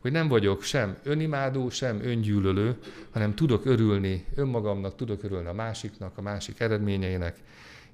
Hogy 0.00 0.12
nem 0.12 0.28
vagyok 0.28 0.62
sem 0.62 0.96
önimádó, 1.02 1.70
sem 1.70 2.00
öngyűlölő, 2.04 2.78
hanem 3.10 3.34
tudok 3.34 3.64
örülni 3.64 4.24
önmagamnak, 4.34 4.96
tudok 4.96 5.22
örülni 5.22 5.48
a 5.48 5.52
másiknak, 5.52 6.18
a 6.18 6.22
másik 6.22 6.60
eredményeinek, 6.60 7.36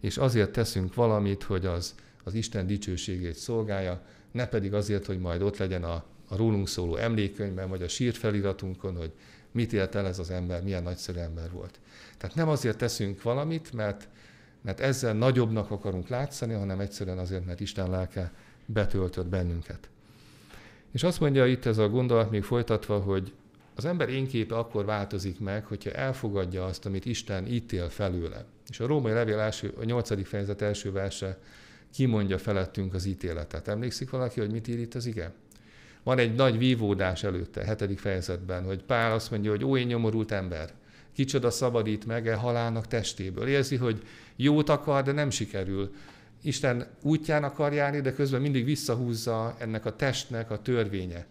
és 0.00 0.16
azért 0.16 0.52
teszünk 0.52 0.94
valamit, 0.94 1.42
hogy 1.42 1.66
az, 1.66 1.94
az 2.28 2.34
Isten 2.34 2.66
dicsőségét 2.66 3.34
szolgálja, 3.34 4.02
ne 4.32 4.46
pedig 4.46 4.74
azért, 4.74 5.06
hogy 5.06 5.18
majd 5.18 5.42
ott 5.42 5.56
legyen 5.56 5.84
a, 5.84 6.04
a 6.28 6.36
rólunk 6.36 6.68
szóló 6.68 6.96
emlékkönyvben, 6.96 7.68
vagy 7.68 7.82
a 7.82 7.88
sírfeliratunkon, 7.88 8.96
hogy 8.96 9.12
mit 9.52 9.72
élt 9.72 9.94
el 9.94 10.06
ez 10.06 10.18
az 10.18 10.30
ember, 10.30 10.62
milyen 10.62 10.82
nagyszerű 10.82 11.18
ember 11.18 11.50
volt. 11.50 11.80
Tehát 12.18 12.36
nem 12.36 12.48
azért 12.48 12.78
teszünk 12.78 13.22
valamit, 13.22 13.72
mert, 13.72 14.08
mert 14.60 14.80
ezzel 14.80 15.14
nagyobbnak 15.14 15.70
akarunk 15.70 16.08
látszani, 16.08 16.54
hanem 16.54 16.80
egyszerűen 16.80 17.18
azért, 17.18 17.46
mert 17.46 17.60
Isten 17.60 17.90
lelke 17.90 18.32
betöltött 18.66 19.26
bennünket. 19.26 19.88
És 20.90 21.02
azt 21.02 21.20
mondja 21.20 21.46
itt 21.46 21.64
ez 21.64 21.78
a 21.78 21.88
gondolat 21.88 22.30
még 22.30 22.42
folytatva, 22.42 22.98
hogy 22.98 23.32
az 23.74 23.84
ember 23.84 24.08
énképe 24.08 24.56
akkor 24.56 24.84
változik 24.84 25.40
meg, 25.40 25.64
hogyha 25.64 25.90
elfogadja 25.90 26.64
azt, 26.64 26.86
amit 26.86 27.04
Isten 27.04 27.46
ítél 27.46 27.88
felőle. 27.88 28.44
És 28.68 28.80
a 28.80 28.86
római 28.86 29.12
levél 29.12 29.38
első, 29.38 29.74
a 29.80 29.84
nyolcadik 29.84 30.26
fejezet 30.26 30.62
első 30.62 30.92
verse 30.92 31.38
kimondja 31.92 32.38
felettünk 32.38 32.94
az 32.94 33.04
ítéletet. 33.04 33.68
Emlékszik 33.68 34.10
valaki, 34.10 34.40
hogy 34.40 34.50
mit 34.50 34.68
ír 34.68 34.78
itt 34.78 34.94
az 34.94 35.06
ige? 35.06 35.32
Van 36.02 36.18
egy 36.18 36.34
nagy 36.34 36.58
vívódás 36.58 37.22
előtte, 37.22 37.64
hetedik 37.64 37.98
fejezetben, 37.98 38.64
hogy 38.64 38.82
Pál 38.82 39.12
azt 39.12 39.30
mondja, 39.30 39.50
hogy 39.50 39.64
ó, 39.64 39.76
én 39.76 39.86
nyomorult 39.86 40.32
ember, 40.32 40.72
kicsoda 41.12 41.50
szabadít 41.50 42.06
meg 42.06 42.28
e 42.28 42.34
halálnak 42.34 42.86
testéből. 42.86 43.46
Érzi, 43.46 43.76
hogy 43.76 44.02
jót 44.36 44.68
akar, 44.68 45.02
de 45.02 45.12
nem 45.12 45.30
sikerül. 45.30 45.94
Isten 46.42 46.86
útján 47.02 47.44
akar 47.44 47.72
járni, 47.72 48.00
de 48.00 48.12
közben 48.12 48.40
mindig 48.40 48.64
visszahúzza 48.64 49.56
ennek 49.58 49.84
a 49.84 49.96
testnek 49.96 50.50
a 50.50 50.62
törvénye. 50.62 51.26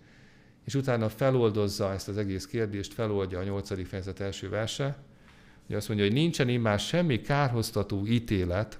És 0.66 0.76
utána 0.76 1.10
feloldozza 1.10 1.94
ezt 1.94 2.08
az 2.08 2.18
egész 2.18 2.46
kérdést, 2.46 2.94
feloldja 2.94 3.40
a 3.40 3.44
nyolcadik 3.44 3.86
fejezet 3.86 4.20
első 4.20 4.50
verse, 4.50 4.98
hogy 5.68 5.76
azt 5.76 5.88
mondja, 5.88 6.06
hogy 6.06 6.16
nincsen 6.16 6.50
immár 6.50 6.80
semmi 6.80 7.22
kárhoztató 7.22 8.06
ítélet 8.06 8.80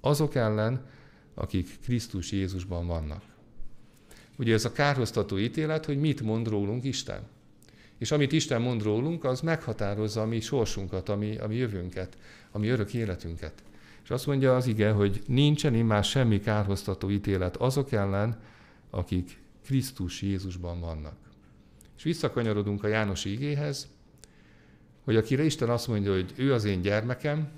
azok 0.00 0.34
ellen, 0.34 0.86
akik 1.34 1.78
Krisztus 1.82 2.32
Jézusban 2.32 2.86
vannak. 2.86 3.22
Ugye 4.38 4.52
ez 4.52 4.64
a 4.64 4.72
kárhoztató 4.72 5.38
ítélet, 5.38 5.84
hogy 5.84 6.00
mit 6.00 6.20
mond 6.20 6.48
rólunk 6.48 6.84
Isten. 6.84 7.22
És 7.98 8.10
amit 8.10 8.32
Isten 8.32 8.62
mond 8.62 8.82
rólunk, 8.82 9.24
az 9.24 9.40
meghatározza 9.40 10.22
a 10.22 10.26
mi 10.26 10.40
sorsunkat, 10.40 11.08
a 11.08 11.16
mi, 11.16 11.36
a 11.36 11.46
mi 11.46 11.54
jövőnket, 11.54 12.16
a 12.50 12.58
mi 12.58 12.68
örök 12.68 12.94
életünket. 12.94 13.62
És 14.02 14.10
azt 14.10 14.26
mondja 14.26 14.56
az 14.56 14.66
ige, 14.66 14.90
hogy 14.90 15.22
nincsen 15.26 15.74
immár 15.74 16.04
semmi 16.04 16.40
kárhoztató 16.40 17.10
ítélet 17.10 17.56
azok 17.56 17.92
ellen, 17.92 18.40
akik 18.90 19.38
Krisztus 19.64 20.22
Jézusban 20.22 20.80
vannak. 20.80 21.16
És 21.96 22.02
visszakanyarodunk 22.02 22.84
a 22.84 22.88
János 22.88 23.24
igéhez, 23.24 23.88
hogy 25.04 25.16
akire 25.16 25.44
Isten 25.44 25.70
azt 25.70 25.88
mondja, 25.88 26.12
hogy 26.12 26.32
ő 26.36 26.52
az 26.52 26.64
én 26.64 26.80
gyermekem, 26.80 27.48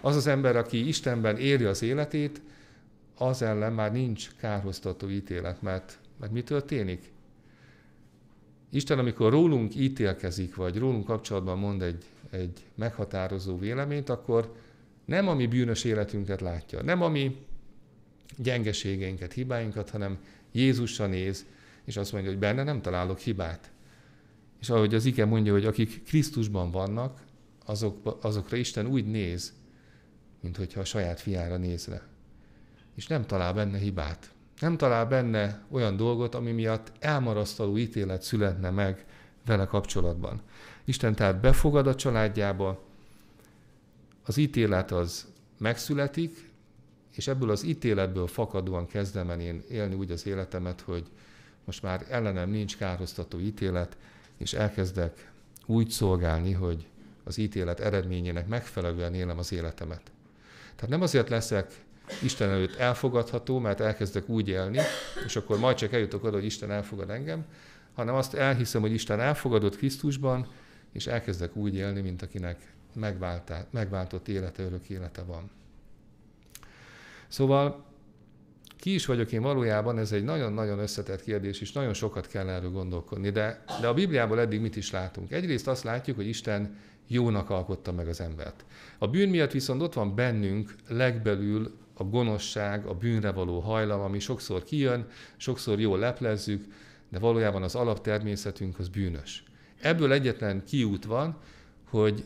az 0.00 0.16
az 0.16 0.26
ember, 0.26 0.56
aki 0.56 0.88
Istenben 0.88 1.36
éri 1.36 1.64
az 1.64 1.82
életét, 1.82 2.40
az 3.26 3.42
ellen 3.42 3.72
már 3.72 3.92
nincs 3.92 4.30
kárhoztató 4.36 5.10
ítélet, 5.10 5.62
mert, 5.62 5.98
mert 6.20 6.32
mi 6.32 6.42
történik? 6.42 7.12
Isten, 8.70 8.98
amikor 8.98 9.32
rólunk 9.32 9.74
ítélkezik, 9.74 10.54
vagy 10.54 10.78
rólunk 10.78 11.04
kapcsolatban 11.04 11.58
mond 11.58 11.82
egy, 11.82 12.04
egy 12.30 12.64
meghatározó 12.74 13.58
véleményt, 13.58 14.08
akkor 14.08 14.56
nem 15.04 15.28
a 15.28 15.34
mi 15.34 15.46
bűnös 15.46 15.84
életünket 15.84 16.40
látja, 16.40 16.82
nem 16.82 17.02
a 17.02 17.08
mi 17.08 17.36
gyengeségeinket, 18.36 19.32
hibáinkat, 19.32 19.90
hanem 19.90 20.18
Jézusra 20.52 21.06
néz, 21.06 21.46
és 21.84 21.96
azt 21.96 22.12
mondja, 22.12 22.30
hogy 22.30 22.38
benne 22.38 22.62
nem 22.62 22.82
találok 22.82 23.18
hibát. 23.18 23.70
És 24.60 24.70
ahogy 24.70 24.94
az 24.94 25.04
ige 25.04 25.24
mondja, 25.24 25.52
hogy 25.52 25.66
akik 25.66 26.04
Krisztusban 26.04 26.70
vannak, 26.70 27.20
azok, 27.64 28.18
azokra 28.20 28.56
Isten 28.56 28.86
úgy 28.86 29.06
néz, 29.06 29.52
mint 30.40 30.56
hogyha 30.56 30.80
a 30.80 30.84
saját 30.84 31.20
fiára 31.20 31.56
nézne. 31.56 32.11
És 32.94 33.06
nem 33.06 33.26
talál 33.26 33.52
benne 33.54 33.78
hibát. 33.78 34.30
Nem 34.60 34.76
talál 34.76 35.06
benne 35.06 35.64
olyan 35.70 35.96
dolgot, 35.96 36.34
ami 36.34 36.50
miatt 36.50 36.92
elmarasztaló 36.98 37.78
ítélet 37.78 38.22
születne 38.22 38.70
meg 38.70 39.04
vele 39.46 39.64
kapcsolatban. 39.64 40.40
Isten 40.84 41.14
tehát 41.14 41.40
befogad 41.40 41.86
a 41.86 41.94
családjába, 41.94 42.82
az 44.24 44.36
ítélet 44.36 44.90
az 44.90 45.26
megszületik, 45.58 46.50
és 47.14 47.28
ebből 47.28 47.50
az 47.50 47.62
ítéletből 47.62 48.26
fakadóan 48.26 48.86
kezdem 48.86 49.30
el 49.30 49.40
én 49.40 49.62
élni 49.68 49.94
úgy 49.94 50.10
az 50.10 50.26
életemet, 50.26 50.80
hogy 50.80 51.10
most 51.64 51.82
már 51.82 52.06
ellenem 52.08 52.50
nincs 52.50 52.76
kárhoztató 52.76 53.38
ítélet, 53.38 53.96
és 54.36 54.52
elkezdek 54.52 55.30
úgy 55.66 55.90
szolgálni, 55.90 56.52
hogy 56.52 56.86
az 57.24 57.38
ítélet 57.38 57.80
eredményének 57.80 58.46
megfelelően 58.46 59.14
élem 59.14 59.38
az 59.38 59.52
életemet. 59.52 60.02
Tehát 60.74 60.90
nem 60.90 61.02
azért 61.02 61.28
leszek 61.28 61.84
Isten 62.22 62.50
előtt 62.50 62.76
elfogadható, 62.76 63.58
mert 63.58 63.80
elkezdek 63.80 64.28
úgy 64.28 64.48
élni, 64.48 64.78
és 65.26 65.36
akkor 65.36 65.58
majd 65.58 65.76
csak 65.76 65.92
eljutok 65.92 66.24
oda, 66.24 66.36
hogy 66.36 66.44
Isten 66.44 66.70
elfogad 66.70 67.10
engem, 67.10 67.44
hanem 67.94 68.14
azt 68.14 68.34
elhiszem, 68.34 68.80
hogy 68.80 68.92
Isten 68.92 69.20
elfogadott 69.20 69.76
Krisztusban, 69.76 70.46
és 70.92 71.06
elkezdek 71.06 71.56
úgy 71.56 71.74
élni, 71.74 72.00
mint 72.00 72.22
akinek 72.22 72.72
megváltott 73.70 74.28
élete, 74.28 74.62
örök 74.62 74.88
élete 74.88 75.22
van. 75.22 75.50
Szóval 77.28 77.84
ki 78.76 78.94
is 78.94 79.06
vagyok 79.06 79.32
én 79.32 79.42
valójában, 79.42 79.98
ez 79.98 80.12
egy 80.12 80.24
nagyon-nagyon 80.24 80.78
összetett 80.78 81.22
kérdés, 81.22 81.60
és 81.60 81.72
nagyon 81.72 81.94
sokat 81.94 82.26
kell 82.26 82.48
erről 82.48 82.70
gondolkodni, 82.70 83.30
de, 83.30 83.64
de 83.80 83.86
a 83.86 83.94
Bibliából 83.94 84.40
eddig 84.40 84.60
mit 84.60 84.76
is 84.76 84.90
látunk? 84.90 85.32
Egyrészt 85.32 85.68
azt 85.68 85.84
látjuk, 85.84 86.16
hogy 86.16 86.26
Isten 86.26 86.76
jónak 87.06 87.50
alkotta 87.50 87.92
meg 87.92 88.08
az 88.08 88.20
embert. 88.20 88.64
A 88.98 89.08
bűn 89.08 89.28
miatt 89.28 89.52
viszont 89.52 89.82
ott 89.82 89.94
van 89.94 90.14
bennünk 90.14 90.74
legbelül 90.88 91.81
a 91.94 92.04
gonoszság, 92.04 92.86
a 92.86 92.94
bűnre 92.94 93.32
való 93.32 93.60
hajlam, 93.60 94.00
ami 94.00 94.18
sokszor 94.18 94.64
kijön, 94.64 95.06
sokszor 95.36 95.80
jól 95.80 95.98
leplezzük, 95.98 96.64
de 97.08 97.18
valójában 97.18 97.62
az 97.62 97.74
alaptermészetünk 97.74 98.78
az 98.78 98.88
bűnös. 98.88 99.44
Ebből 99.80 100.12
egyetlen 100.12 100.64
kiút 100.64 101.04
van, 101.04 101.36
hogy 101.90 102.24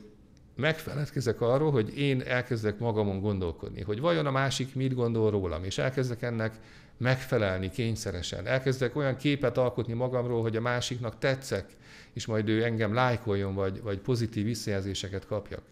megfeledkezek 0.56 1.40
arról, 1.40 1.70
hogy 1.70 1.98
én 1.98 2.20
elkezdek 2.20 2.78
magamon 2.78 3.20
gondolkodni, 3.20 3.82
hogy 3.82 4.00
vajon 4.00 4.26
a 4.26 4.30
másik 4.30 4.74
mit 4.74 4.94
gondol 4.94 5.30
rólam, 5.30 5.64
és 5.64 5.78
elkezdek 5.78 6.22
ennek 6.22 6.58
megfelelni 6.96 7.70
kényszeresen. 7.70 8.46
Elkezdek 8.46 8.96
olyan 8.96 9.16
képet 9.16 9.58
alkotni 9.58 9.92
magamról, 9.92 10.42
hogy 10.42 10.56
a 10.56 10.60
másiknak 10.60 11.18
tetszek, 11.18 11.76
és 12.12 12.26
majd 12.26 12.48
ő 12.48 12.64
engem 12.64 12.94
lájkoljon, 12.94 13.54
vagy, 13.54 13.82
vagy 13.82 13.98
pozitív 13.98 14.44
visszajelzéseket 14.44 15.26
kapjak. 15.26 15.62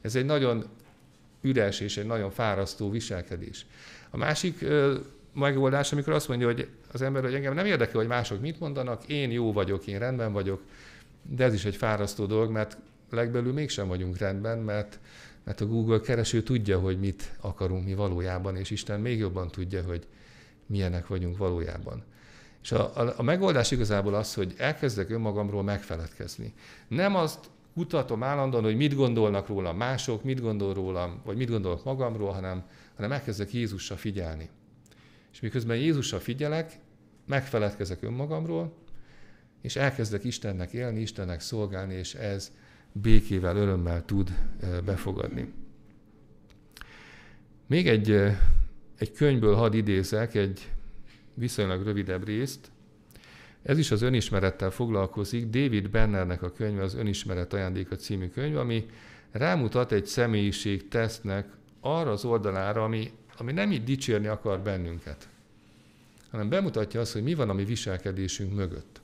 Ez 0.00 0.14
egy 0.14 0.24
nagyon 0.24 0.64
üres 1.40 1.80
és 1.80 1.96
egy 1.96 2.06
nagyon 2.06 2.30
fárasztó 2.30 2.90
viselkedés. 2.90 3.66
A 4.10 4.16
másik 4.16 4.64
megoldás, 5.34 5.92
amikor 5.92 6.12
azt 6.12 6.28
mondja, 6.28 6.46
hogy 6.46 6.68
az 6.92 7.02
ember, 7.02 7.22
hogy 7.22 7.34
engem 7.34 7.54
nem 7.54 7.66
érdekel, 7.66 7.96
hogy 7.96 8.06
mások 8.06 8.40
mit 8.40 8.60
mondanak, 8.60 9.08
én 9.08 9.30
jó 9.30 9.52
vagyok, 9.52 9.86
én 9.86 9.98
rendben 9.98 10.32
vagyok, 10.32 10.62
de 11.22 11.44
ez 11.44 11.54
is 11.54 11.64
egy 11.64 11.76
fárasztó 11.76 12.26
dolog, 12.26 12.50
mert 12.50 12.78
legbelül 13.10 13.52
mégsem 13.52 13.88
vagyunk 13.88 14.18
rendben, 14.18 14.58
mert, 14.58 14.98
mert 15.44 15.60
a 15.60 15.66
Google 15.66 16.00
kereső 16.00 16.42
tudja, 16.42 16.78
hogy 16.78 16.98
mit 16.98 17.30
akarunk 17.40 17.84
mi 17.84 17.94
valójában, 17.94 18.56
és 18.56 18.70
Isten 18.70 19.00
még 19.00 19.18
jobban 19.18 19.50
tudja, 19.50 19.82
hogy 19.82 20.06
milyenek 20.66 21.06
vagyunk 21.06 21.36
valójában. 21.36 22.02
És 22.62 22.72
a, 22.72 22.96
a, 22.96 23.14
a 23.16 23.22
megoldás 23.22 23.70
igazából 23.70 24.14
az, 24.14 24.34
hogy 24.34 24.54
elkezdek 24.56 25.10
önmagamról 25.10 25.62
megfeledkezni. 25.62 26.54
Nem 26.88 27.16
azt 27.16 27.38
kutatom 27.78 28.22
állandóan, 28.22 28.64
hogy 28.64 28.76
mit 28.76 28.94
gondolnak 28.94 29.48
rólam 29.48 29.76
mások, 29.76 30.24
mit 30.24 30.40
gondol 30.40 30.74
rólam, 30.74 31.20
vagy 31.24 31.36
mit 31.36 31.48
gondolok 31.48 31.84
magamról, 31.84 32.32
hanem, 32.32 32.64
hanem 32.94 33.12
elkezdek 33.12 33.52
Jézusra 33.52 33.96
figyelni. 33.96 34.48
És 35.32 35.40
miközben 35.40 35.76
Jézusra 35.76 36.18
figyelek, 36.18 36.78
megfeledkezek 37.26 38.02
önmagamról, 38.02 38.72
és 39.62 39.76
elkezdek 39.76 40.24
Istennek 40.24 40.72
élni, 40.72 41.00
Istennek 41.00 41.40
szolgálni, 41.40 41.94
és 41.94 42.14
ez 42.14 42.52
békével, 42.92 43.56
örömmel 43.56 44.04
tud 44.04 44.32
befogadni. 44.84 45.52
Még 47.66 47.88
egy, 47.88 48.10
egy 48.98 49.12
könyvből 49.12 49.54
hadd 49.54 49.74
idézek 49.74 50.34
egy 50.34 50.72
viszonylag 51.34 51.84
rövidebb 51.84 52.24
részt. 52.24 52.70
Ez 53.68 53.78
is 53.78 53.90
az 53.90 54.02
önismerettel 54.02 54.70
foglalkozik. 54.70 55.46
David 55.46 55.90
Bennernek 55.90 56.42
a 56.42 56.52
könyve 56.52 56.82
az 56.82 56.94
Önismeret 56.94 57.52
ajándéka 57.52 57.96
című 57.96 58.28
könyv, 58.28 58.56
ami 58.56 58.86
rámutat 59.30 59.92
egy 59.92 60.06
személyiség 60.06 60.88
tesztnek 60.88 61.48
arra 61.80 62.10
az 62.10 62.24
oldalára, 62.24 62.84
ami, 62.84 63.10
ami 63.36 63.52
nem 63.52 63.72
így 63.72 63.84
dicsérni 63.84 64.26
akar 64.26 64.60
bennünket, 64.60 65.28
hanem 66.30 66.48
bemutatja 66.48 67.00
azt, 67.00 67.12
hogy 67.12 67.22
mi 67.22 67.34
van 67.34 67.48
a 67.48 67.52
mi 67.52 67.64
viselkedésünk 67.64 68.54
mögött. 68.54 69.00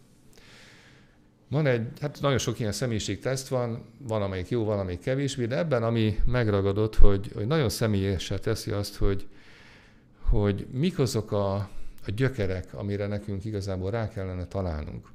Van 1.48 1.66
egy, 1.66 1.86
hát 2.00 2.20
nagyon 2.20 2.38
sok 2.38 2.58
ilyen 2.58 2.72
személyiségteszt 2.72 3.48
van, 3.48 3.84
van 3.98 4.22
amelyik 4.22 4.48
jó, 4.48 4.64
van 4.64 4.78
amelyik 4.78 5.00
kevésbé, 5.00 5.46
de 5.46 5.58
ebben 5.58 5.82
ami 5.82 6.20
megragadott, 6.26 6.96
hogy, 6.96 7.30
hogy 7.34 7.46
nagyon 7.46 7.68
személyesen 7.68 8.40
teszi 8.40 8.70
azt, 8.70 8.96
hogy, 8.96 9.26
hogy 10.20 10.66
mik 10.70 10.98
azok 10.98 11.32
a, 11.32 11.68
a 12.06 12.10
gyökerek, 12.10 12.74
amire 12.74 13.06
nekünk 13.06 13.44
igazából 13.44 13.90
rá 13.90 14.08
kellene 14.08 14.46
találnunk. 14.46 15.08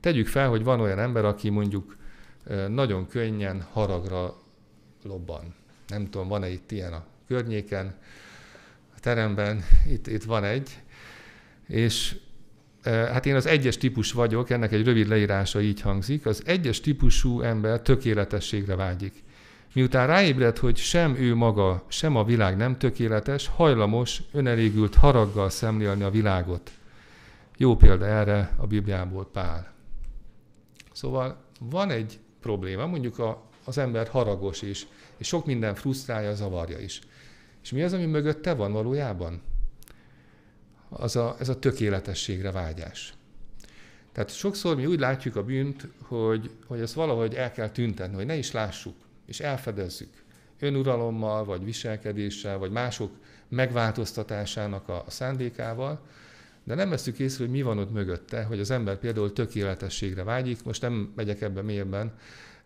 Tegyük 0.00 0.26
fel, 0.26 0.48
hogy 0.48 0.64
van 0.64 0.80
olyan 0.80 0.98
ember, 0.98 1.24
aki 1.24 1.48
mondjuk 1.48 1.96
nagyon 2.68 3.06
könnyen 3.06 3.66
haragra 3.72 4.36
lobban. 5.02 5.54
Nem 5.86 6.10
tudom, 6.10 6.28
van-e 6.28 6.48
itt 6.48 6.70
ilyen 6.70 6.92
a 6.92 7.04
környéken, 7.26 7.94
a 8.96 9.00
teremben, 9.00 9.64
itt, 9.88 10.06
itt 10.06 10.24
van 10.24 10.44
egy, 10.44 10.80
és 11.66 12.16
hát 12.84 13.26
én 13.26 13.34
az 13.34 13.46
egyes 13.46 13.76
típus 13.76 14.12
vagyok, 14.12 14.50
ennek 14.50 14.72
egy 14.72 14.84
rövid 14.84 15.08
leírása 15.08 15.60
így 15.60 15.80
hangzik, 15.80 16.26
az 16.26 16.42
egyes 16.46 16.80
típusú 16.80 17.40
ember 17.40 17.80
tökéletességre 17.80 18.76
vágyik. 18.76 19.22
Miután 19.74 20.06
ráébred, 20.06 20.58
hogy 20.58 20.76
sem 20.76 21.14
ő 21.14 21.34
maga, 21.34 21.84
sem 21.88 22.16
a 22.16 22.24
világ 22.24 22.56
nem 22.56 22.78
tökéletes, 22.78 23.46
hajlamos, 23.46 24.22
önelégült 24.32 24.94
haraggal 24.94 25.50
szemlélni 25.50 26.02
a 26.02 26.10
világot. 26.10 26.70
Jó 27.56 27.76
példa 27.76 28.06
erre 28.06 28.50
a 28.56 28.66
Bibliából 28.66 29.26
Pál. 29.26 29.72
Szóval 30.92 31.44
van 31.60 31.90
egy 31.90 32.18
probléma, 32.40 32.86
mondjuk 32.86 33.18
a, 33.18 33.42
az 33.64 33.78
ember 33.78 34.08
haragos 34.08 34.62
is, 34.62 34.86
és 35.16 35.26
sok 35.26 35.46
minden 35.46 35.74
frusztrálja, 35.74 36.34
zavarja 36.34 36.78
is. 36.78 37.00
És 37.62 37.70
mi 37.70 37.82
az, 37.82 37.92
ami 37.92 38.06
mögötte 38.06 38.54
van 38.54 38.72
valójában? 38.72 39.42
Az 40.88 41.16
a, 41.16 41.36
ez 41.38 41.48
a 41.48 41.58
tökéletességre 41.58 42.50
vágyás. 42.50 43.14
Tehát 44.12 44.34
sokszor 44.34 44.76
mi 44.76 44.86
úgy 44.86 44.98
látjuk 44.98 45.36
a 45.36 45.44
bűnt, 45.44 45.88
hogy, 46.02 46.50
hogy 46.66 46.80
ezt 46.80 46.94
valahogy 46.94 47.34
el 47.34 47.52
kell 47.52 47.70
tüntetni, 47.70 48.14
hogy 48.14 48.26
ne 48.26 48.36
is 48.36 48.52
lássuk, 48.52 48.94
és 49.32 49.40
elfedezzük. 49.40 50.22
Önuralommal, 50.60 51.44
vagy 51.44 51.64
viselkedéssel, 51.64 52.58
vagy 52.58 52.70
mások 52.70 53.10
megváltoztatásának 53.48 54.88
a 54.88 55.04
szándékával, 55.08 56.00
de 56.64 56.74
nem 56.74 56.88
veszük 56.88 57.18
észre, 57.18 57.44
hogy 57.44 57.52
mi 57.52 57.62
van 57.62 57.78
ott 57.78 57.92
mögötte, 57.92 58.42
hogy 58.44 58.60
az 58.60 58.70
ember 58.70 58.98
például 58.98 59.32
tökéletességre 59.32 60.22
vágyik, 60.22 60.64
most 60.64 60.82
nem 60.82 61.12
megyek 61.16 61.40
ebbe 61.40 61.62
mélyebben, 61.62 62.14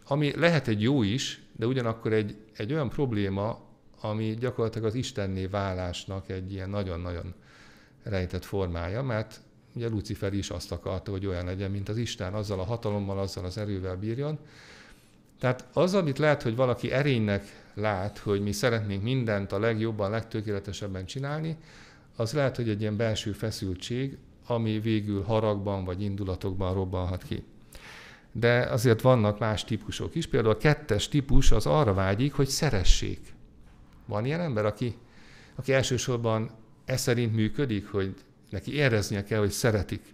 ami 0.06 0.36
lehet 0.36 0.68
egy 0.68 0.82
jó 0.82 1.02
is, 1.02 1.42
de 1.56 1.66
ugyanakkor 1.66 2.12
egy, 2.12 2.36
egy 2.56 2.72
olyan 2.72 2.88
probléma, 2.88 3.60
ami 4.00 4.34
gyakorlatilag 4.40 4.86
az 4.86 4.94
Istenné 4.94 5.46
válásnak 5.46 6.28
egy 6.28 6.52
ilyen 6.52 6.70
nagyon-nagyon 6.70 7.34
rejtett 8.02 8.44
formája, 8.44 9.02
mert 9.02 9.40
ugye 9.74 9.88
Lucifer 9.88 10.32
is 10.32 10.50
azt 10.50 10.72
akarta, 10.72 11.10
hogy 11.10 11.26
olyan 11.26 11.44
legyen, 11.44 11.70
mint 11.70 11.88
az 11.88 11.96
Isten, 11.96 12.34
azzal 12.34 12.60
a 12.60 12.64
hatalommal, 12.64 13.18
azzal 13.18 13.44
az 13.44 13.58
erővel 13.58 13.96
bírjon. 13.96 14.38
Tehát 15.38 15.64
az, 15.72 15.94
amit 15.94 16.18
lehet, 16.18 16.42
hogy 16.42 16.56
valaki 16.56 16.90
erénynek 16.90 17.64
lát, 17.74 18.18
hogy 18.18 18.40
mi 18.40 18.52
szeretnénk 18.52 19.02
mindent 19.02 19.52
a 19.52 19.58
legjobban, 19.58 20.10
legtökéletesebben 20.10 21.06
csinálni, 21.06 21.56
az 22.16 22.32
lehet, 22.32 22.56
hogy 22.56 22.68
egy 22.68 22.80
ilyen 22.80 22.96
belső 22.96 23.32
feszültség, 23.32 24.18
ami 24.46 24.80
végül 24.80 25.22
haragban 25.22 25.84
vagy 25.84 26.02
indulatokban 26.02 26.74
robbanhat 26.74 27.22
ki. 27.22 27.44
De 28.32 28.58
azért 28.58 29.00
vannak 29.00 29.38
más 29.38 29.64
típusok 29.64 30.14
is. 30.14 30.26
Például 30.26 30.54
a 30.54 30.58
kettes 30.58 31.08
típus 31.08 31.50
az 31.50 31.66
arra 31.66 31.94
vágyik, 31.94 32.32
hogy 32.32 32.48
szeressék. 32.48 33.34
Van 34.06 34.24
ilyen 34.24 34.40
ember, 34.40 34.64
aki, 34.64 34.96
aki 35.54 35.72
elsősorban 35.72 36.50
e 36.84 36.96
szerint 36.96 37.34
működik, 37.34 37.90
hogy 37.90 38.14
neki 38.50 38.74
éreznie 38.74 39.24
kell, 39.24 39.38
hogy 39.38 39.50
szeretik. 39.50 40.12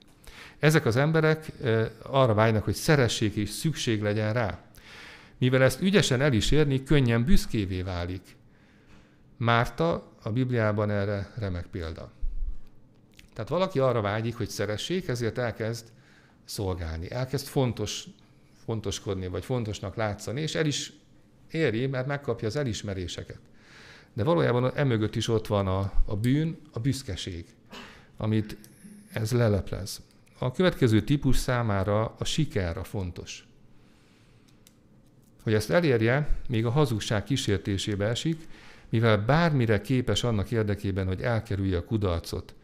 Ezek 0.59 0.87
az 0.87 0.97
emberek 0.97 1.53
arra 2.03 2.35
vágynak, 2.35 2.65
hogy 2.65 2.75
szeressék 2.75 3.35
és 3.35 3.51
szükség 3.51 4.03
legyen 4.03 4.33
rá. 4.33 4.59
Mivel 5.43 5.63
ezt 5.63 5.81
ügyesen 5.81 6.21
el 6.21 6.33
is 6.33 6.51
érni, 6.51 6.83
könnyen 6.83 7.25
büszkévé 7.25 7.83
válik. 7.83 8.37
Márta 9.37 10.13
a 10.23 10.31
Bibliában 10.31 10.91
erre 10.91 11.33
remek 11.37 11.67
példa. 11.67 12.13
Tehát 13.33 13.51
valaki 13.51 13.79
arra 13.79 14.01
vágyik, 14.01 14.37
hogy 14.37 14.49
szeressék, 14.49 15.09
ezért 15.09 15.39
elkezd 15.39 15.87
szolgálni, 16.45 17.11
elkezd 17.11 17.47
fontos, 17.47 18.05
fontoskodni, 18.65 19.27
vagy 19.27 19.45
fontosnak 19.45 19.95
látszani, 19.95 20.41
és 20.41 20.55
el 20.55 20.67
is 20.67 20.93
éri, 21.51 21.87
mert 21.87 22.07
megkapja 22.07 22.49
az 22.49 22.57
elismeréseket. 22.57 23.41
De 24.13 24.25
valójában 24.25 24.75
emögött 24.75 25.15
is 25.15 25.29
ott 25.29 25.47
van 25.47 25.67
a, 25.67 25.93
a 26.05 26.17
bűn, 26.17 26.59
a 26.73 26.79
büszkeség, 26.79 27.45
amit 28.17 28.57
ez 29.13 29.33
leleplez. 29.33 30.01
A 30.39 30.53
következő 30.53 31.01
típus 31.01 31.37
számára 31.37 32.15
a 32.19 32.25
siker 32.25 32.77
a 32.77 32.85
fontos. 32.85 33.47
Hogy 35.43 35.55
ezt 35.55 35.71
elérje, 35.71 36.29
még 36.49 36.67
a 36.67 36.71
hazugság 36.71 37.25
kísértésébe 37.25 38.07
esik, 38.07 38.49
mivel 38.89 39.19
bármire 39.19 39.81
képes 39.81 40.25
annak 40.25 40.51
érdekében, 40.51 41.07
hogy 41.07 41.21
elkerülje 41.21 41.77
a 41.77 41.85
kudarcot, 41.85 42.55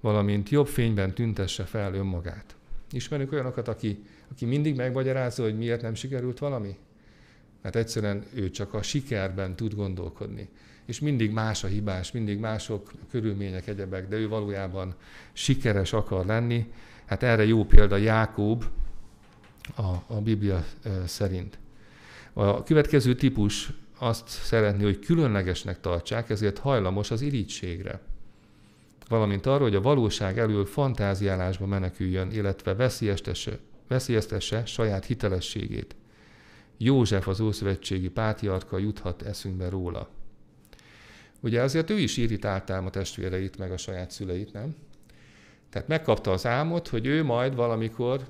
valamint 0.00 0.48
jobb 0.48 0.66
fényben 0.66 1.14
tüntesse 1.14 1.64
fel 1.64 1.94
önmagát. 1.94 2.56
Ismerünk 2.90 3.32
olyanokat, 3.32 3.68
aki, 3.68 4.02
aki 4.30 4.44
mindig 4.44 4.76
megmagyarázza, 4.76 5.42
hogy 5.42 5.56
miért 5.56 5.82
nem 5.82 5.94
sikerült 5.94 6.38
valami? 6.38 6.76
Mert 7.62 7.76
egyszerűen 7.76 8.24
ő 8.34 8.50
csak 8.50 8.74
a 8.74 8.82
sikerben 8.82 9.56
tud 9.56 9.74
gondolkodni. 9.74 10.48
És 10.84 11.00
mindig 11.00 11.30
más 11.30 11.64
a 11.64 11.66
hibás, 11.66 12.12
mindig 12.12 12.38
mások 12.38 12.92
körülmények, 13.10 13.66
egyebek, 13.66 14.08
de 14.08 14.16
ő 14.16 14.28
valójában 14.28 14.94
sikeres 15.32 15.92
akar 15.92 16.26
lenni. 16.26 16.72
Hát 17.04 17.22
erre 17.22 17.44
jó 17.44 17.64
példa 17.64 17.96
Jákób 17.96 18.64
a, 19.76 20.14
a 20.14 20.20
Biblia 20.22 20.64
szerint. 21.04 21.58
A 22.32 22.62
következő 22.62 23.14
típus 23.14 23.72
azt 23.98 24.28
szeretné, 24.28 24.82
hogy 24.82 24.98
különlegesnek 24.98 25.80
tartsák, 25.80 26.30
ezért 26.30 26.58
hajlamos 26.58 27.10
az 27.10 27.20
irítségre. 27.20 28.00
Valamint 29.08 29.46
arra, 29.46 29.62
hogy 29.62 29.74
a 29.74 29.80
valóság 29.80 30.38
elől 30.38 30.66
fantáziálásba 30.66 31.66
meneküljön, 31.66 32.30
illetve 32.30 32.74
veszélyeztesse, 32.74 33.58
veszélyeztesse 33.88 34.64
saját 34.64 35.04
hitelességét. 35.04 35.94
József 36.76 37.28
az 37.28 37.40
Ószövetségi 37.40 38.08
pátriarka 38.08 38.78
juthat 38.78 39.22
eszünkbe 39.22 39.68
róla. 39.68 40.08
Ugye 41.40 41.62
azért 41.62 41.90
ő 41.90 41.98
is 41.98 42.16
irritált 42.16 42.70
a 42.70 42.90
testvéreit, 42.90 43.58
meg 43.58 43.72
a 43.72 43.76
saját 43.76 44.10
szüleit, 44.10 44.52
nem? 44.52 44.76
Tehát 45.70 45.88
megkapta 45.88 46.30
az 46.30 46.46
álmot, 46.46 46.88
hogy 46.88 47.06
ő 47.06 47.24
majd 47.24 47.54
valamikor 47.54 48.26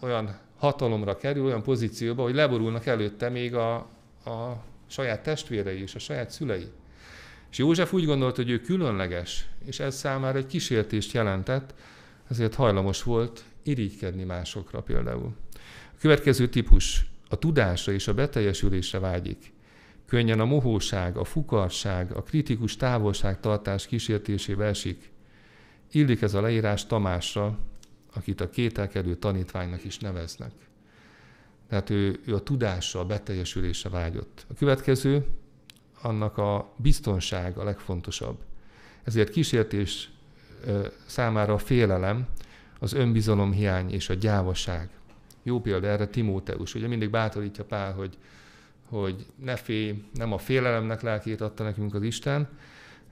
olyan 0.00 0.38
hatalomra 0.56 1.16
kerül, 1.16 1.44
olyan 1.44 1.62
pozícióba, 1.62 2.22
hogy 2.22 2.34
leborulnak 2.34 2.86
előtte 2.86 3.28
még 3.28 3.54
a, 3.54 3.74
a 4.24 4.62
saját 4.86 5.22
testvérei 5.22 5.80
és 5.80 5.94
a 5.94 5.98
saját 5.98 6.30
szülei. 6.30 6.66
És 7.50 7.58
József 7.58 7.92
úgy 7.92 8.04
gondolt, 8.04 8.36
hogy 8.36 8.50
ő 8.50 8.60
különleges, 8.60 9.46
és 9.64 9.80
ez 9.80 9.94
számára 9.94 10.38
egy 10.38 10.46
kísértést 10.46 11.12
jelentett, 11.12 11.74
ezért 12.30 12.54
hajlamos 12.54 13.02
volt 13.02 13.44
irigykedni 13.62 14.24
másokra 14.24 14.80
például. 14.80 15.32
A 15.92 15.98
következő 16.00 16.48
típus 16.48 17.04
a 17.28 17.36
tudásra 17.36 17.92
és 17.92 18.08
a 18.08 18.14
beteljesülésre 18.14 18.98
vágyik. 18.98 19.52
Könnyen 20.06 20.40
a 20.40 20.44
mohóság, 20.44 21.16
a 21.16 21.24
fukarság, 21.24 22.12
a 22.12 22.22
kritikus 22.22 22.76
távolságtartás 22.76 23.86
kísértésébe 23.86 24.64
esik. 24.64 25.10
Illik 25.92 26.22
ez 26.22 26.34
a 26.34 26.40
leírás 26.40 26.86
Tamásra, 26.86 27.58
akit 28.14 28.40
a 28.40 28.50
kételkedő 28.50 29.14
tanítványnak 29.14 29.84
is 29.84 29.98
neveznek. 29.98 30.52
Tehát 31.68 31.90
ő, 31.90 32.20
ő 32.26 32.34
a 32.34 32.42
tudásra, 32.42 33.00
a 33.00 33.04
beteljesülésre 33.04 33.88
vágyott. 33.88 34.46
A 34.50 34.54
következő, 34.54 35.26
annak 36.02 36.38
a 36.38 36.72
biztonság 36.76 37.58
a 37.58 37.64
legfontosabb. 37.64 38.38
Ezért 39.02 39.30
kísértés 39.30 40.10
számára 41.06 41.52
a 41.52 41.58
félelem, 41.58 42.26
az 42.78 42.92
önbizalom 42.92 43.52
hiány 43.52 43.90
és 43.92 44.08
a 44.08 44.14
gyávaság. 44.14 44.88
Jó 45.42 45.60
példa 45.60 45.86
erre 45.86 46.06
Timóteus. 46.06 46.74
Ugye 46.74 46.86
mindig 46.86 47.10
bátorítja 47.10 47.64
Pál, 47.64 47.92
hogy, 47.92 48.18
hogy 48.88 49.26
ne 49.36 49.56
félj, 49.56 50.04
nem 50.12 50.32
a 50.32 50.38
félelemnek 50.38 51.02
lelkét 51.02 51.40
adta 51.40 51.62
nekünk 51.64 51.94
az 51.94 52.02
Isten, 52.02 52.48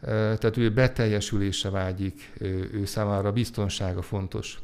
tehát 0.01 0.57
ő 0.57 0.73
beteljesülésre 0.73 1.71
vágyik, 1.71 2.33
ő 2.73 2.85
számára 2.85 3.33
biztonsága 3.33 4.03
fontos 4.03 4.61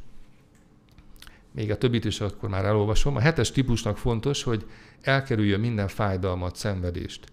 még 1.59 1.71
a 1.71 1.79
többit 1.79 2.05
is 2.05 2.21
akkor 2.21 2.49
már 2.49 2.65
elolvasom. 2.65 3.17
A 3.17 3.21
hetes 3.21 3.51
típusnak 3.51 3.99
fontos, 3.99 4.43
hogy 4.43 4.67
elkerüljön 5.01 5.61
minden 5.61 5.89
fájdalmat, 5.89 6.57
szenvedést. 6.57 7.27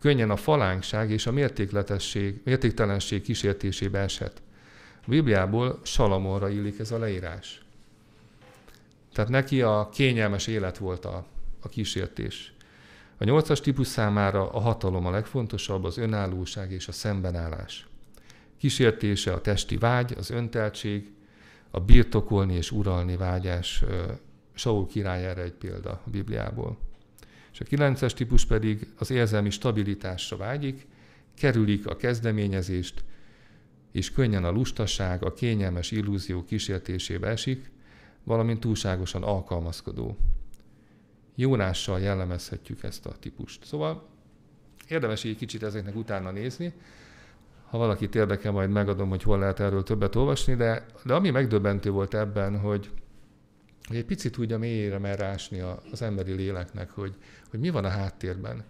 Könnyen 0.00 0.30
a 0.30 0.36
falánkság 0.36 1.10
és 1.10 1.26
a 1.26 1.32
mértékletesség, 1.32 2.40
mértéktelenség 2.44 3.22
kísértésébe 3.22 3.98
eshet. 3.98 4.42
A 4.94 5.08
Bibliából 5.10 5.80
Salamonra 5.82 6.48
illik 6.48 6.78
ez 6.78 6.90
a 6.90 6.98
leírás. 6.98 7.60
Tehát 9.12 9.30
neki 9.30 9.62
a 9.62 9.88
kényelmes 9.92 10.46
élet 10.46 10.78
volt 10.78 11.04
a, 11.04 11.26
a 11.60 11.68
kísértés. 11.68 12.52
A 13.18 13.24
nyolcas 13.24 13.60
típus 13.60 13.86
számára 13.86 14.50
a 14.50 14.60
hatalom 14.60 15.06
a 15.06 15.10
legfontosabb, 15.10 15.84
az 15.84 15.98
önállóság 15.98 16.72
és 16.72 16.88
a 16.88 16.92
szembenállás. 16.92 17.86
Kísértése 18.58 19.32
a 19.32 19.40
testi 19.40 19.76
vágy, 19.76 20.14
az 20.18 20.30
önteltség, 20.30 21.14
a 21.76 21.80
birtokolni 21.80 22.54
és 22.54 22.70
uralni 22.70 23.16
vágyás 23.16 23.84
Saul 24.52 24.86
király 24.86 25.40
egy 25.40 25.52
példa 25.52 25.90
a 25.90 26.10
Bibliából. 26.10 26.78
És 27.52 27.60
a 27.60 27.64
kilences 27.64 28.14
típus 28.14 28.44
pedig 28.44 28.88
az 28.98 29.10
érzelmi 29.10 29.50
stabilitásra 29.50 30.36
vágyik, 30.36 30.86
kerülik 31.34 31.86
a 31.86 31.96
kezdeményezést, 31.96 33.04
és 33.92 34.12
könnyen 34.12 34.44
a 34.44 34.50
lustaság, 34.50 35.24
a 35.24 35.32
kényelmes 35.32 35.90
illúzió 35.90 36.44
kísértésébe 36.44 37.28
esik, 37.28 37.70
valamint 38.24 38.60
túlságosan 38.60 39.22
alkalmazkodó. 39.22 40.16
Jónással 41.34 42.00
jellemezhetjük 42.00 42.82
ezt 42.82 43.06
a 43.06 43.16
típust. 43.20 43.64
Szóval 43.64 44.08
érdemes 44.88 45.24
egy 45.24 45.36
kicsit 45.36 45.62
ezeknek 45.62 45.96
utána 45.96 46.30
nézni. 46.30 46.72
Ha 47.70 47.78
valakit 47.78 48.14
érdekel, 48.14 48.52
majd 48.52 48.70
megadom, 48.70 49.08
hogy 49.08 49.22
hol 49.22 49.38
lehet 49.38 49.60
erről 49.60 49.82
többet 49.82 50.14
olvasni, 50.14 50.54
de, 50.54 50.86
de 51.04 51.14
ami 51.14 51.30
megdöbbentő 51.30 51.90
volt 51.90 52.14
ebben, 52.14 52.58
hogy, 52.58 52.90
hogy 53.86 53.96
egy 53.96 54.04
picit 54.04 54.32
tudja 54.32 54.58
mélyére 54.58 54.98
merásni 54.98 55.62
az 55.92 56.02
emberi 56.02 56.32
léleknek, 56.32 56.90
hogy, 56.90 57.14
hogy 57.50 57.60
mi 57.60 57.70
van 57.70 57.84
a 57.84 57.88
háttérben. 57.88 58.64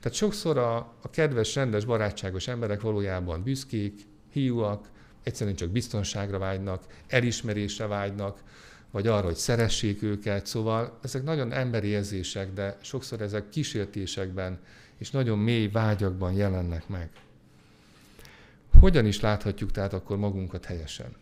Tehát 0.00 0.18
sokszor 0.18 0.58
a, 0.58 0.76
a 0.76 1.10
kedves, 1.10 1.54
rendes, 1.54 1.84
barátságos 1.84 2.48
emberek 2.48 2.80
valójában 2.80 3.42
büszkék, 3.42 4.00
hiúak, 4.32 4.88
egyszerűen 5.22 5.56
csak 5.56 5.70
biztonságra 5.70 6.38
vágynak, 6.38 6.82
elismerésre 7.08 7.86
vágynak, 7.86 8.42
vagy 8.90 9.06
arra, 9.06 9.26
hogy 9.26 9.34
szeressék 9.34 10.02
őket. 10.02 10.46
Szóval 10.46 10.98
ezek 11.02 11.22
nagyon 11.22 11.52
emberi 11.52 11.88
érzések, 11.88 12.52
de 12.52 12.76
sokszor 12.80 13.20
ezek 13.20 13.48
kísértésekben 13.48 14.58
és 14.98 15.10
nagyon 15.10 15.38
mély 15.38 15.68
vágyakban 15.68 16.32
jelennek 16.32 16.88
meg. 16.88 17.10
Hogyan 18.82 19.06
is 19.06 19.20
láthatjuk 19.20 19.70
tehát 19.70 19.92
akkor 19.92 20.16
magunkat 20.16 20.64
helyesen? 20.64 21.16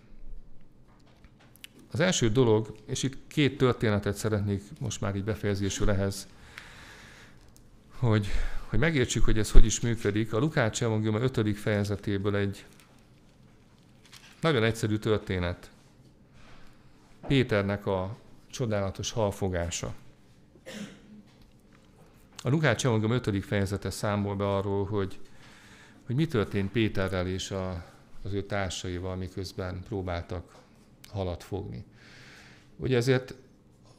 Az 1.90 2.00
első 2.00 2.28
dolog, 2.30 2.74
és 2.86 3.02
itt 3.02 3.16
két 3.26 3.56
történetet 3.58 4.16
szeretnék 4.16 4.62
most 4.78 5.00
már 5.00 5.16
így 5.16 5.24
befejezésül 5.24 5.90
ehhez, 5.90 6.28
hogy, 7.96 8.26
hogy 8.66 8.78
megértsük, 8.78 9.24
hogy 9.24 9.38
ez 9.38 9.50
hogy 9.50 9.64
is 9.64 9.80
működik. 9.80 10.32
A 10.32 10.38
Lukács 10.38 10.82
Evangélium 10.82 11.22
5. 11.22 11.56
fejezetéből 11.58 12.36
egy 12.36 12.64
nagyon 14.40 14.64
egyszerű 14.64 14.96
történet. 14.96 15.70
Péternek 17.26 17.86
a 17.86 18.16
csodálatos 18.50 19.10
halfogása. 19.10 19.94
A 22.42 22.48
Lukács 22.48 22.84
Evangélium 22.84 23.20
5. 23.24 23.44
fejezete 23.44 23.90
számol 23.90 24.36
be 24.36 24.48
arról, 24.48 24.86
hogy, 24.86 25.18
hogy 26.10 26.18
mi 26.18 26.26
történt 26.26 26.70
Péterrel 26.70 27.26
és 27.26 27.50
a, 27.50 27.84
az 28.22 28.32
ő 28.32 28.42
társaival, 28.42 29.16
miközben 29.16 29.82
próbáltak 29.88 30.54
halat 31.08 31.42
fogni. 31.42 31.84
Ugye 32.76 32.96
ezért 32.96 33.34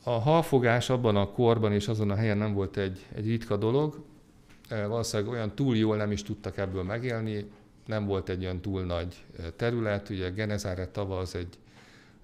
a 0.03 0.09
halfogás 0.09 0.89
abban 0.89 1.15
a 1.15 1.31
korban 1.31 1.73
és 1.73 1.87
azon 1.87 2.09
a 2.09 2.15
helyen 2.15 2.37
nem 2.37 2.53
volt 2.53 2.77
egy, 2.77 3.05
egy 3.15 3.25
ritka 3.25 3.57
dolog, 3.57 4.03
e, 4.69 4.85
valószínűleg 4.85 5.31
olyan 5.31 5.55
túl 5.55 5.77
jól 5.77 5.97
nem 5.97 6.11
is 6.11 6.23
tudtak 6.23 6.57
ebből 6.57 6.83
megélni, 6.83 7.51
nem 7.85 8.05
volt 8.05 8.29
egy 8.29 8.43
olyan 8.43 8.61
túl 8.61 8.81
nagy 8.83 9.25
e, 9.39 9.51
terület, 9.51 10.09
ugye 10.09 10.29
Genezáret 10.29 10.89
tava 10.89 11.17
az 11.17 11.35
egy, 11.35 11.57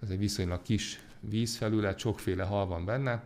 az 0.01 0.11
egy 0.11 0.19
viszonylag 0.19 0.61
kis 0.61 0.99
vízfelület, 1.19 1.99
sokféle 1.99 2.43
hal 2.43 2.67
van 2.67 2.85
benne, 2.85 3.23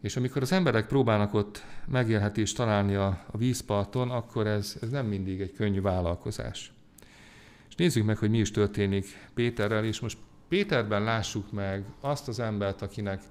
és 0.00 0.16
amikor 0.16 0.42
az 0.42 0.52
emberek 0.52 0.86
próbálnak 0.86 1.34
ott 1.34 1.64
megélhetést 1.86 2.56
találni 2.56 2.94
a, 2.94 3.24
a 3.30 3.36
vízparton, 3.36 4.10
akkor 4.10 4.46
ez, 4.46 4.76
ez 4.80 4.90
nem 4.90 5.06
mindig 5.06 5.40
egy 5.40 5.52
könnyű 5.52 5.80
vállalkozás. 5.80 6.72
És 7.68 7.74
nézzük 7.74 8.04
meg, 8.04 8.16
hogy 8.16 8.30
mi 8.30 8.38
is 8.38 8.50
történik 8.50 9.06
Péterrel, 9.34 9.84
és 9.84 10.00
most 10.00 10.18
Péterben 10.48 11.02
lássuk 11.02 11.52
meg 11.52 11.84
azt 12.00 12.28
az 12.28 12.40
embert, 12.40 12.82
akinek 12.82 13.22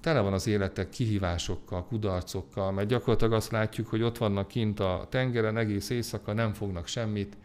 tele 0.00 0.20
van 0.20 0.32
az 0.32 0.46
életek 0.46 0.88
kihívásokkal, 0.88 1.84
kudarcokkal, 1.84 2.72
mert 2.72 2.88
gyakorlatilag 2.88 3.32
azt 3.32 3.50
látjuk, 3.50 3.86
hogy 3.86 4.02
ott 4.02 4.18
vannak 4.18 4.48
kint 4.48 4.80
a 4.80 5.06
tengeren 5.10 5.56
egész 5.56 5.90
éjszaka, 5.90 6.32
nem 6.32 6.52
fognak 6.52 6.86
semmit, 6.86 7.36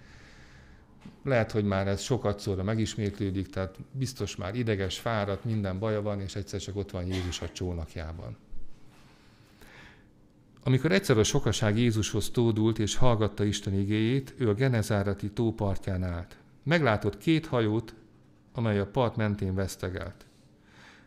lehet, 1.23 1.51
hogy 1.51 1.63
már 1.63 1.87
ez 1.87 2.01
sokat 2.01 2.39
szóra 2.39 2.63
megismétlődik, 2.63 3.49
tehát 3.49 3.75
biztos 3.91 4.35
már 4.35 4.55
ideges, 4.55 4.99
fáradt, 4.99 5.45
minden 5.45 5.79
baja 5.79 6.01
van, 6.01 6.21
és 6.21 6.35
egyszer 6.35 6.59
csak 6.59 6.75
ott 6.75 6.91
van 6.91 7.05
Jézus 7.05 7.41
a 7.41 7.49
csónakjában. 7.51 8.37
Amikor 10.63 10.91
egyszer 10.91 11.17
a 11.17 11.23
sokaság 11.23 11.77
Jézushoz 11.77 12.29
tódult 12.29 12.79
és 12.79 12.95
hallgatta 12.95 13.43
Isten 13.43 13.73
igéjét, 13.73 14.33
ő 14.37 14.49
a 14.49 14.53
Genezárati 14.53 15.29
tó 15.31 15.53
partján 15.53 16.03
állt. 16.03 16.37
Meglátott 16.63 17.17
két 17.17 17.45
hajót, 17.45 17.93
amely 18.53 18.79
a 18.79 18.87
part 18.87 19.15
mentén 19.15 19.55
vesztegelt. 19.55 20.25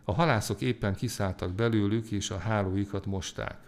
A 0.05 0.13
halászok 0.13 0.61
éppen 0.61 0.95
kiszálltak 0.95 1.53
belőlük, 1.53 2.11
és 2.11 2.31
a 2.31 2.39
hálóikat 2.39 3.07
mosták. 3.07 3.59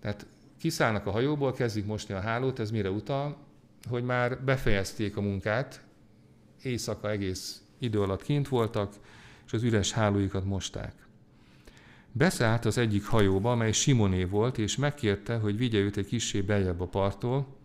Tehát 0.00 0.26
kiszállnak 0.58 1.06
a 1.06 1.10
hajóból, 1.10 1.52
kezdik 1.52 1.86
mosni 1.86 2.14
a 2.14 2.20
hálót, 2.20 2.58
ez 2.58 2.70
mire 2.70 2.90
utal? 2.90 3.47
Hogy 3.88 4.04
már 4.04 4.44
befejezték 4.44 5.16
a 5.16 5.20
munkát, 5.20 5.84
éjszaka 6.62 7.10
egész 7.10 7.62
idő 7.78 8.02
alatt 8.02 8.22
kint 8.22 8.48
voltak, 8.48 8.92
és 9.46 9.52
az 9.52 9.62
üres 9.62 9.92
hálóikat 9.92 10.44
mosták. 10.44 11.06
Beszállt 12.12 12.64
az 12.64 12.78
egyik 12.78 13.06
hajóba, 13.06 13.50
amely 13.50 13.72
Simoné 13.72 14.24
volt, 14.24 14.58
és 14.58 14.76
megkérte, 14.76 15.36
hogy 15.36 15.56
vigye 15.56 15.78
őt 15.78 15.96
egy 15.96 16.06
kissé 16.06 16.40
beljebb 16.40 16.80
a 16.80 16.86
parttól, 16.86 17.56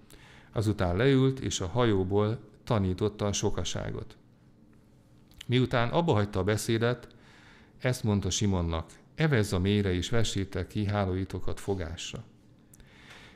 azután 0.52 0.96
leült, 0.96 1.40
és 1.40 1.60
a 1.60 1.68
hajóból 1.68 2.40
tanította 2.64 3.26
a 3.26 3.34
sokaságot. 3.34 4.18
Miután 5.48 5.90
abba 5.90 6.14
hagyta 6.14 6.40
a 6.40 6.44
beszédet, 6.44 7.08
ezt 7.80 8.04
mondta 8.04 8.30
Simonnak, 8.30 8.90
evezz 9.16 9.54
a 9.54 9.60
mélyre 9.60 9.94
és 9.94 10.10
vessétek 10.10 10.68
ki 10.68 10.86
hálóitokat 10.86 11.60
fogásra. 11.60 12.24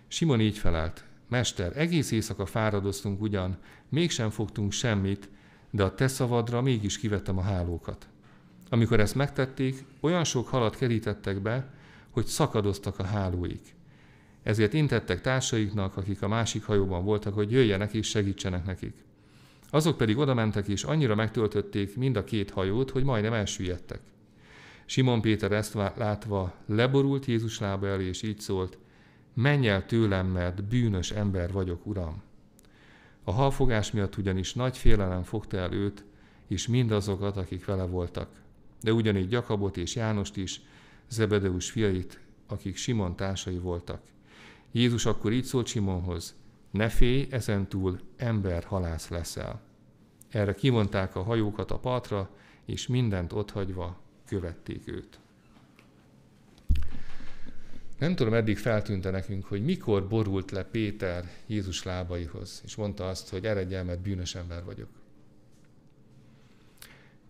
Simon 0.08 0.42
így 0.42 0.58
felelt, 0.58 1.07
Mester, 1.28 1.72
egész 1.76 2.12
éjszaka 2.12 2.46
fáradoztunk 2.46 3.22
ugyan, 3.22 3.58
mégsem 3.90 4.30
fogtunk 4.30 4.72
semmit, 4.72 5.30
de 5.72 5.84
a 5.84 5.96
te 5.96 6.08
szavadra 6.08 6.62
mégis 6.62 6.98
kivettem 7.00 7.38
a 7.38 7.42
hálókat. 7.42 8.08
Amikor 8.70 9.00
ezt 9.00 9.16
megtették, 9.16 9.86
olyan 10.00 10.24
sok 10.24 10.48
halat 10.48 10.76
kerítettek 10.76 11.42
be, 11.42 11.74
hogy 12.10 12.26
szakadoztak 12.26 13.00
a 13.00 13.04
hálóik. 13.04 13.76
Ezért 14.44 14.74
intettek 14.74 15.22
társaiknak, 15.22 15.98
akik 15.98 16.22
a 16.22 16.28
másik 16.28 16.64
hajóban 16.64 17.04
voltak, 17.04 17.34
hogy 17.34 17.52
jöjjenek 17.52 17.94
és 17.94 18.08
segítsenek 18.08 18.66
nekik. 18.66 18.94
Azok 19.70 19.98
pedig 19.98 20.18
odamentek 20.18 20.68
és 20.68 20.84
annyira 20.84 21.16
megtöltötték 21.16 21.98
mind 21.98 22.16
a 22.16 22.24
két 22.24 22.50
hajót, 22.50 22.90
hogy 22.90 23.04
majdnem 23.04 23.34
elsüllyedtek. 23.34 24.00
Simon 24.86 25.22
Péter 25.22 25.52
ezt 25.52 25.74
látva 25.74 26.54
leborult 26.66 27.26
Jézus 27.26 27.60
lába 27.60 27.88
elé, 27.88 28.08
és 28.08 28.22
így 28.22 28.40
szólt, 28.40 28.78
menj 29.38 29.68
el 29.68 29.86
tőlem, 29.86 30.28
mert 30.28 30.64
bűnös 30.64 31.12
ember 31.12 31.52
vagyok, 31.52 31.86
Uram. 31.86 32.22
A 33.24 33.32
halfogás 33.32 33.92
miatt 33.92 34.18
ugyanis 34.18 34.54
nagy 34.54 34.78
félelem 34.78 35.24
fogta 35.24 35.58
el 35.58 35.74
őt, 35.74 36.04
és 36.48 36.68
mindazokat, 36.68 37.38
akik 37.38 37.66
vele 37.66 37.84
voltak. 37.84 38.30
De 38.82 38.94
ugyanígy 38.94 39.32
Jakabot 39.32 39.78
és 39.78 39.96
Jánost 39.96 40.38
is, 40.38 40.62
Zebedeus 41.10 41.72
fiait, 41.72 42.20
akik 42.48 42.76
Simon 42.76 43.16
társai 43.16 43.58
voltak. 43.58 44.02
Jézus 44.72 45.06
akkor 45.06 45.32
így 45.32 45.46
szólt 45.46 45.68
Simonhoz, 45.68 46.36
ne 46.72 46.90
félj, 46.90 47.28
ezentúl 47.30 48.00
ember 48.16 48.64
halász 48.64 49.10
leszel. 49.10 49.62
Erre 50.30 50.54
kimondták 50.54 51.16
a 51.16 51.24
hajókat 51.24 51.72
a 51.72 51.80
partra, 51.80 52.30
és 52.66 52.88
mindent 52.88 53.34
otthagyva 53.34 54.02
követték 54.26 54.88
őt. 54.88 55.20
Nem 57.98 58.16
tudom, 58.16 58.34
eddig 58.34 58.58
feltűnte 58.58 59.10
nekünk, 59.10 59.46
hogy 59.46 59.64
mikor 59.64 60.08
borult 60.08 60.52
le 60.52 60.64
Péter 60.64 61.30
Jézus 61.46 61.84
lábaihoz, 61.84 62.62
és 62.66 62.76
mondta 62.76 63.08
azt, 63.08 63.30
hogy 63.30 63.46
eredj 63.46 63.76
el, 63.76 63.84
mert 63.84 64.02
bűnös 64.02 64.36
ember 64.36 64.64
vagyok. 64.64 64.90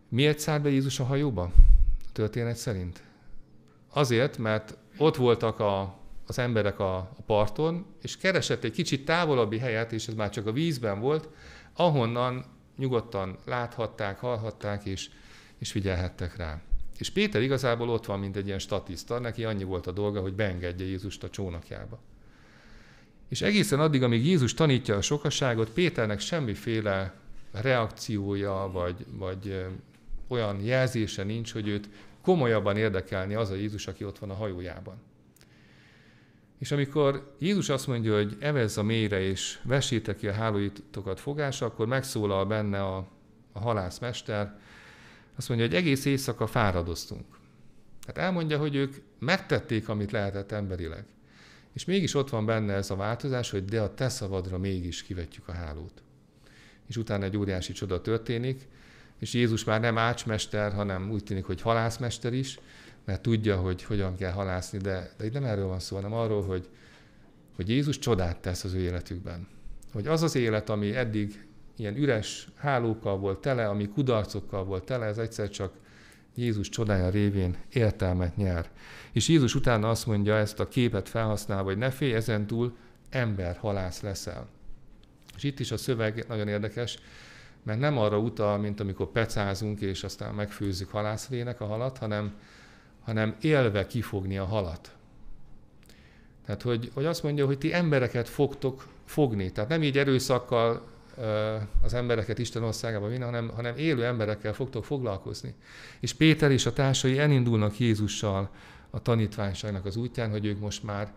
Miért 0.10 0.40
szállt 0.40 0.62
be 0.62 0.70
Jézus 0.70 1.00
a 1.00 1.04
hajóba? 1.04 1.42
A 2.08 2.12
történet 2.12 2.56
szerint. 2.56 3.04
Azért, 3.90 4.38
mert 4.38 4.78
ott 4.98 5.16
voltak 5.16 5.60
a, 5.60 6.00
az 6.26 6.40
emberek 6.40 6.80
a, 6.80 6.98
a 6.98 7.22
parton, 7.26 7.86
és 8.02 8.18
keresett 8.18 8.64
egy 8.64 8.72
kicsit 8.72 9.06
távolabbi 9.06 9.58
helyet, 9.58 9.92
és 9.92 10.08
ez 10.08 10.14
már 10.14 10.30
csak 10.30 10.48
a 10.48 10.52
vízben 10.52 11.00
volt, 11.00 11.30
ahonnan 11.74 12.46
nyugodtan 12.78 13.38
láthatták, 13.46 14.20
hallhatták, 14.20 14.86
és, 14.86 15.10
és 15.58 15.72
figyelhettek 15.72 16.36
rá. 16.36 16.62
És 16.98 17.10
Péter 17.10 17.42
igazából 17.42 17.90
ott 17.90 18.06
van, 18.06 18.20
mint 18.20 18.36
egy 18.36 18.46
ilyen 18.46 18.60
statiszta, 18.60 19.20
neki 19.20 19.44
annyi 19.44 19.64
volt 19.64 19.88
a 19.88 19.92
dolga, 19.92 20.22
hogy 20.22 20.34
beengedje 20.34 20.86
Jézust 20.86 21.24
a 21.24 21.30
csónakjába. 21.30 22.00
És 23.30 23.42
egészen 23.42 23.80
addig, 23.80 24.04
amíg 24.04 24.26
Jézus 24.26 24.54
tanítja 24.54 24.96
a 24.96 25.02
sokasságot, 25.02 25.70
Péternek 25.70 26.20
semmiféle 26.20 27.14
reakciója, 27.52 28.70
vagy, 28.72 29.06
vagy 29.12 29.66
olyan 30.28 30.64
jelzése 30.64 31.24
nincs, 31.24 31.54
hogy 31.54 31.68
őt 31.68 31.90
komolyabban 32.22 32.78
érdekelni 32.78 33.34
az 33.34 33.50
a 33.50 33.56
Jézus, 33.56 33.88
aki 33.88 34.04
ott 34.04 34.20
van 34.20 34.30
a 34.30 34.34
hajójában. 34.34 34.96
És 36.60 36.72
amikor 36.72 37.36
Jézus 37.40 37.70
azt 37.70 37.88
mondja, 37.88 38.16
hogy 38.16 38.38
evezz 38.40 38.78
a 38.78 38.84
mélyre 38.84 39.20
és 39.20 39.60
vessétek 39.64 40.18
ki 40.18 40.28
a 40.28 40.34
hálóitokat 40.34 41.20
fogásra, 41.20 41.66
akkor 41.66 41.88
megszólal 41.88 42.46
benne 42.46 42.84
a, 42.84 43.08
a 43.52 43.60
halászmester, 43.60 44.60
Azt 45.38 45.50
mondja, 45.50 45.68
hogy 45.68 45.76
egész 45.76 46.06
éjszaka 46.06 46.48
fáradoztunk. 46.48 47.26
Tehát 48.06 48.30
elmondja, 48.30 48.58
hogy 48.58 48.76
ők 48.76 48.96
megtették, 49.20 49.90
amit 49.90 50.12
lehetett 50.12 50.52
emberileg. 50.52 51.06
És 51.74 51.86
mégis 51.86 52.14
ott 52.14 52.30
van 52.30 52.46
benne 52.46 52.74
ez 52.74 52.90
a 52.90 52.96
változás, 52.96 53.50
hogy 53.50 53.66
de 53.66 53.82
a 53.82 53.94
te 53.94 54.10
szavadra 54.10 54.58
mégis 54.58 55.04
kivetjük 55.04 55.48
a 55.48 55.52
hálót. 55.52 56.02
És 56.88 56.98
utána 56.98 57.24
egy 57.24 57.38
óriási 57.38 57.74
csoda 57.74 58.02
történik, 58.02 58.68
és 59.20 59.34
Jézus 59.34 59.64
már 59.64 59.80
nem 59.80 59.98
ácsmester, 59.98 60.74
hanem 60.74 61.12
úgy 61.12 61.24
tűnik, 61.24 61.46
hogy 61.46 61.62
halászmester 61.62 62.34
is, 62.34 62.60
mert 63.06 63.22
tudja, 63.22 63.58
hogy 63.58 63.84
hogyan 63.84 64.16
kell 64.16 64.32
halászni, 64.32 64.78
de, 64.78 65.12
de 65.18 65.26
itt 65.26 65.34
nem 65.34 65.44
erről 65.44 65.68
van 65.68 65.80
szó, 65.80 65.96
hanem 65.96 66.14
arról, 66.14 66.44
hogy, 66.44 66.70
hogy 67.56 67.70
Jézus 67.70 68.00
csodát 68.00 68.38
tesz 68.38 68.64
az 68.64 68.74
ő 68.74 68.80
életükben. 68.80 69.48
Hogy 69.94 70.08
az 70.08 70.22
az 70.22 70.36
élet, 70.36 70.70
ami 70.70 70.96
eddig 70.96 71.47
ilyen 71.78 71.96
üres 71.96 72.48
hálókkal 72.56 73.18
volt 73.18 73.40
tele, 73.40 73.68
ami 73.68 73.88
kudarcokkal 73.88 74.64
volt 74.64 74.84
tele, 74.84 75.06
ez 75.06 75.18
egyszer 75.18 75.50
csak 75.50 75.74
Jézus 76.36 76.70
csodája 76.70 77.10
révén 77.10 77.56
értelmet 77.74 78.36
nyer. 78.36 78.70
És 79.12 79.28
Jézus 79.28 79.56
utána 79.56 79.90
azt 79.90 80.06
mondja 80.06 80.36
ezt 80.36 80.60
a 80.60 80.68
képet 80.68 81.10
felhasználva, 81.10 81.70
hogy 81.70 81.78
ne 81.78 81.90
félj, 81.90 82.14
ezentúl 82.14 82.76
ember 83.10 83.58
halász 83.58 84.02
leszel. 84.02 84.48
És 85.36 85.44
itt 85.44 85.60
is 85.60 85.72
a 85.72 85.78
szöveg 85.78 86.26
nagyon 86.28 86.48
érdekes, 86.48 86.98
mert 87.64 87.80
nem 87.80 87.98
arra 87.98 88.20
utal, 88.20 88.58
mint 88.58 88.80
amikor 88.80 89.12
pecázunk, 89.12 89.82
és 89.82 90.04
aztán 90.04 90.34
megfőzzük 90.34 90.90
halászlének 90.90 91.62
a 91.62 91.66
halat, 91.66 91.98
hanem, 91.98 92.34
hanem 93.04 93.36
élve 93.42 93.88
kifogni 93.88 94.38
a 94.38 94.46
halat. 94.46 94.96
Tehát, 96.46 96.62
hogy, 96.62 96.92
hogy 96.94 97.06
azt 97.06 97.24
mondja, 97.24 97.46
hogy 97.46 97.58
ti 97.58 97.74
embereket 97.74 98.30
fogtok 98.30 98.88
fogni. 99.06 99.52
Tehát 99.52 99.70
nem 99.70 99.84
így 99.84 99.98
erőszakkal 99.98 100.88
az 101.84 101.94
embereket 101.94 102.40
Isten 102.40 102.64
országába 102.64 103.08
vinni, 103.08 103.24
hanem, 103.24 103.52
hanem 103.56 103.78
élő 103.78 104.06
emberekkel 104.06 104.54
fogtok 104.54 104.86
foglalkozni. 104.86 105.54
És 106.00 106.14
Péter 106.14 106.52
és 106.52 106.66
a 106.66 106.74
társai 106.74 107.20
elindulnak 107.20 107.80
Jézussal 107.80 108.50
a 108.90 109.02
tanítványságnak 109.02 109.86
az 109.86 109.96
útján, 109.96 110.30
hogy 110.30 110.46
ők 110.46 110.60
most 110.60 110.84
már 110.84 111.14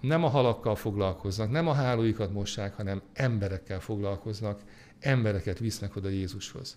nem 0.00 0.24
a 0.24 0.28
halakkal 0.28 0.76
foglalkoznak, 0.76 1.50
nem 1.50 1.68
a 1.68 1.72
hálóikat 1.72 2.32
mossák, 2.32 2.76
hanem 2.76 3.02
emberekkel 3.12 3.80
foglalkoznak, 3.80 4.60
embereket 5.00 5.58
visznek 5.58 5.96
oda 5.96 6.08
Jézushoz. 6.08 6.76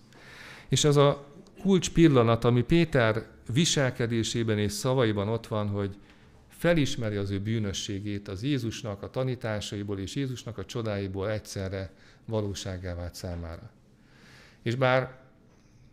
És 0.68 0.84
az 0.84 0.96
a 0.96 1.24
kulcs 1.60 1.90
pillanat, 1.90 2.44
ami 2.44 2.62
Péter 2.62 3.26
viselkedésében 3.52 4.58
és 4.58 4.72
szavaiban 4.72 5.28
ott 5.28 5.46
van, 5.46 5.68
hogy 5.68 5.96
felismeri 6.62 7.16
az 7.16 7.30
ő 7.30 7.40
bűnösségét 7.40 8.28
az 8.28 8.42
Jézusnak 8.42 9.02
a 9.02 9.10
tanításaiból 9.10 9.98
és 9.98 10.14
Jézusnak 10.14 10.58
a 10.58 10.64
csodáiból 10.64 11.30
egyszerre 11.30 11.90
valóságá 12.24 12.94
vált 12.94 13.14
számára. 13.14 13.70
És 14.62 14.74
bár 14.74 15.20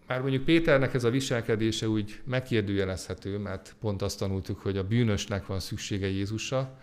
már 0.08 0.22
mondjuk 0.22 0.44
Péternek 0.44 0.94
ez 0.94 1.04
a 1.04 1.10
viselkedése 1.10 1.88
úgy 1.88 2.22
megkérdőjelezhető, 2.24 3.38
mert 3.38 3.76
pont 3.80 4.02
azt 4.02 4.20
tanultuk, 4.20 4.60
hogy 4.60 4.78
a 4.78 4.88
bűnösnek 4.88 5.46
van 5.46 5.60
szüksége 5.60 6.08
Jézusra, 6.08 6.80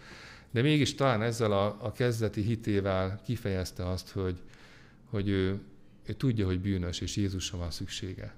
de 0.50 0.62
mégis 0.62 0.94
talán 0.94 1.22
ezzel 1.22 1.52
a, 1.52 1.76
a 1.80 1.92
kezdeti 1.92 2.40
hitével 2.40 3.20
kifejezte 3.24 3.88
azt, 3.88 4.10
hogy, 4.10 4.36
hogy 5.10 5.28
ő, 5.28 5.60
ő 6.06 6.12
tudja, 6.12 6.46
hogy 6.46 6.60
bűnös, 6.60 7.00
és 7.00 7.16
Jézusra 7.16 7.58
van 7.58 7.70
szüksége. 7.70 8.34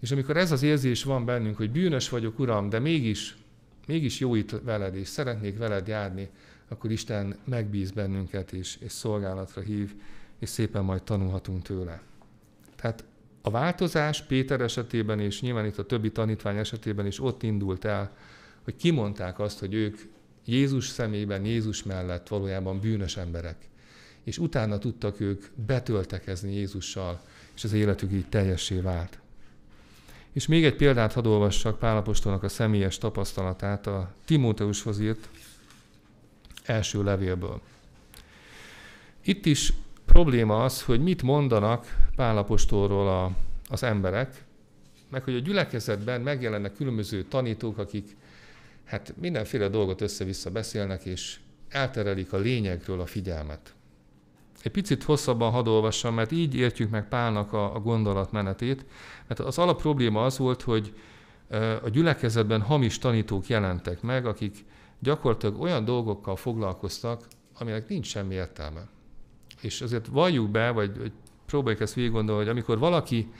És 0.00 0.10
amikor 0.10 0.36
ez 0.36 0.52
az 0.52 0.62
érzés 0.62 1.02
van 1.02 1.24
bennünk, 1.24 1.56
hogy 1.56 1.70
bűnös 1.70 2.08
vagyok, 2.08 2.38
Uram, 2.38 2.68
de 2.68 2.78
mégis, 2.78 3.36
mégis 3.88 4.20
jó 4.20 4.34
itt 4.34 4.50
veled, 4.50 4.96
és 4.96 5.08
szeretnék 5.08 5.58
veled 5.58 5.88
járni, 5.88 6.28
akkor 6.68 6.90
Isten 6.90 7.36
megbíz 7.44 7.90
bennünket, 7.90 8.52
és, 8.52 8.76
és 8.80 8.92
szolgálatra 8.92 9.62
hív, 9.62 9.94
és 10.38 10.48
szépen 10.48 10.84
majd 10.84 11.02
tanulhatunk 11.02 11.62
tőle. 11.62 12.02
Tehát 12.76 13.04
a 13.42 13.50
változás 13.50 14.22
Péter 14.22 14.60
esetében, 14.60 15.20
és 15.20 15.40
nyilván 15.40 15.66
itt 15.66 15.78
a 15.78 15.86
többi 15.86 16.12
tanítvány 16.12 16.56
esetében 16.56 17.06
is 17.06 17.20
ott 17.20 17.42
indult 17.42 17.84
el, 17.84 18.16
hogy 18.64 18.76
kimondták 18.76 19.38
azt, 19.38 19.58
hogy 19.58 19.74
ők 19.74 19.98
Jézus 20.44 20.88
szemében, 20.88 21.44
Jézus 21.44 21.82
mellett 21.82 22.28
valójában 22.28 22.80
bűnös 22.80 23.16
emberek. 23.16 23.56
És 24.24 24.38
utána 24.38 24.78
tudtak 24.78 25.20
ők 25.20 25.44
betöltekezni 25.66 26.54
Jézussal, 26.54 27.20
és 27.54 27.64
az 27.64 27.72
életük 27.72 28.12
így 28.12 28.28
teljessé 28.28 28.80
vált. 28.80 29.18
És 30.38 30.46
még 30.46 30.64
egy 30.64 30.76
példát 30.76 31.12
hadd 31.12 31.26
olvassak 31.26 31.78
Pálapostolnak 31.78 32.42
a 32.42 32.48
személyes 32.48 32.98
tapasztalatát 32.98 33.86
a 33.86 34.10
Timóteushoz 34.24 35.00
írt 35.00 35.28
első 36.64 37.02
levélből. 37.02 37.60
Itt 39.24 39.46
is 39.46 39.72
probléma 40.04 40.64
az, 40.64 40.82
hogy 40.82 41.02
mit 41.02 41.22
mondanak 41.22 42.08
Pálapostolról 42.16 43.08
a, 43.08 43.30
az 43.68 43.82
emberek, 43.82 44.44
meg 45.08 45.22
hogy 45.22 45.34
a 45.34 45.38
gyülekezetben 45.38 46.20
megjelennek 46.20 46.74
különböző 46.74 47.22
tanítók, 47.22 47.78
akik 47.78 48.16
hát 48.84 49.14
mindenféle 49.16 49.68
dolgot 49.68 50.00
össze-vissza 50.00 50.50
beszélnek, 50.50 51.04
és 51.04 51.38
elterelik 51.68 52.32
a 52.32 52.38
lényegről 52.38 53.00
a 53.00 53.06
figyelmet. 53.06 53.74
Egy 54.62 54.72
picit 54.72 55.02
hosszabban 55.02 55.50
hadd 55.50 55.68
olvassam, 55.68 56.14
mert 56.14 56.32
így 56.32 56.54
értjük 56.54 56.90
meg 56.90 57.08
Pálnak 57.08 57.52
a, 57.52 57.74
a 57.74 57.80
gondolatmenetét, 57.80 58.84
mert 59.26 59.40
az 59.40 59.58
alap 59.58 59.80
probléma 59.80 60.24
az 60.24 60.38
volt, 60.38 60.62
hogy 60.62 60.94
a 61.82 61.88
gyülekezetben 61.88 62.60
hamis 62.60 62.98
tanítók 62.98 63.46
jelentek 63.46 64.02
meg, 64.02 64.26
akik 64.26 64.64
gyakorlatilag 64.98 65.60
olyan 65.60 65.84
dolgokkal 65.84 66.36
foglalkoztak, 66.36 67.26
aminek 67.58 67.88
nincs 67.88 68.06
semmi 68.06 68.34
értelme. 68.34 68.88
És 69.60 69.80
azért 69.80 70.06
valljuk 70.06 70.50
be, 70.50 70.70
vagy, 70.70 70.98
vagy 70.98 71.12
próbáljuk 71.46 71.80
ezt 71.80 71.94
végig 71.94 72.10
gondolni, 72.10 72.40
hogy 72.40 72.50
amikor 72.50 72.78
valaki 72.78 73.32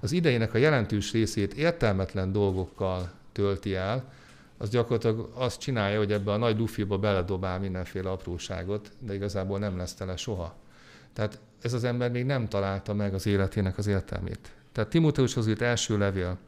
az 0.00 0.12
idejének 0.12 0.54
a 0.54 0.58
jelentős 0.58 1.12
részét 1.12 1.54
értelmetlen 1.54 2.32
dolgokkal 2.32 3.10
tölti 3.32 3.74
el, 3.74 4.12
az 4.58 4.70
gyakorlatilag 4.70 5.30
azt 5.34 5.60
csinálja, 5.60 5.98
hogy 5.98 6.12
ebbe 6.12 6.32
a 6.32 6.36
nagy 6.36 6.58
lufiba 6.58 6.98
beledobál 6.98 7.60
mindenféle 7.60 8.10
apróságot, 8.10 8.90
de 8.98 9.14
igazából 9.14 9.58
nem 9.58 9.76
lesz 9.76 9.94
tele 9.94 10.16
soha. 10.16 10.54
Tehát 11.14 11.40
ez 11.62 11.72
az 11.72 11.84
ember 11.84 12.10
még 12.10 12.24
nem 12.24 12.48
találta 12.48 12.94
meg 12.94 13.14
az 13.14 13.26
életének 13.26 13.78
az 13.78 13.86
értelmét. 13.86 14.52
Tehát 14.72 14.90
Timóteushoz 14.90 15.46
írt 15.46 15.62
első 15.62 15.98
levél, 15.98 16.38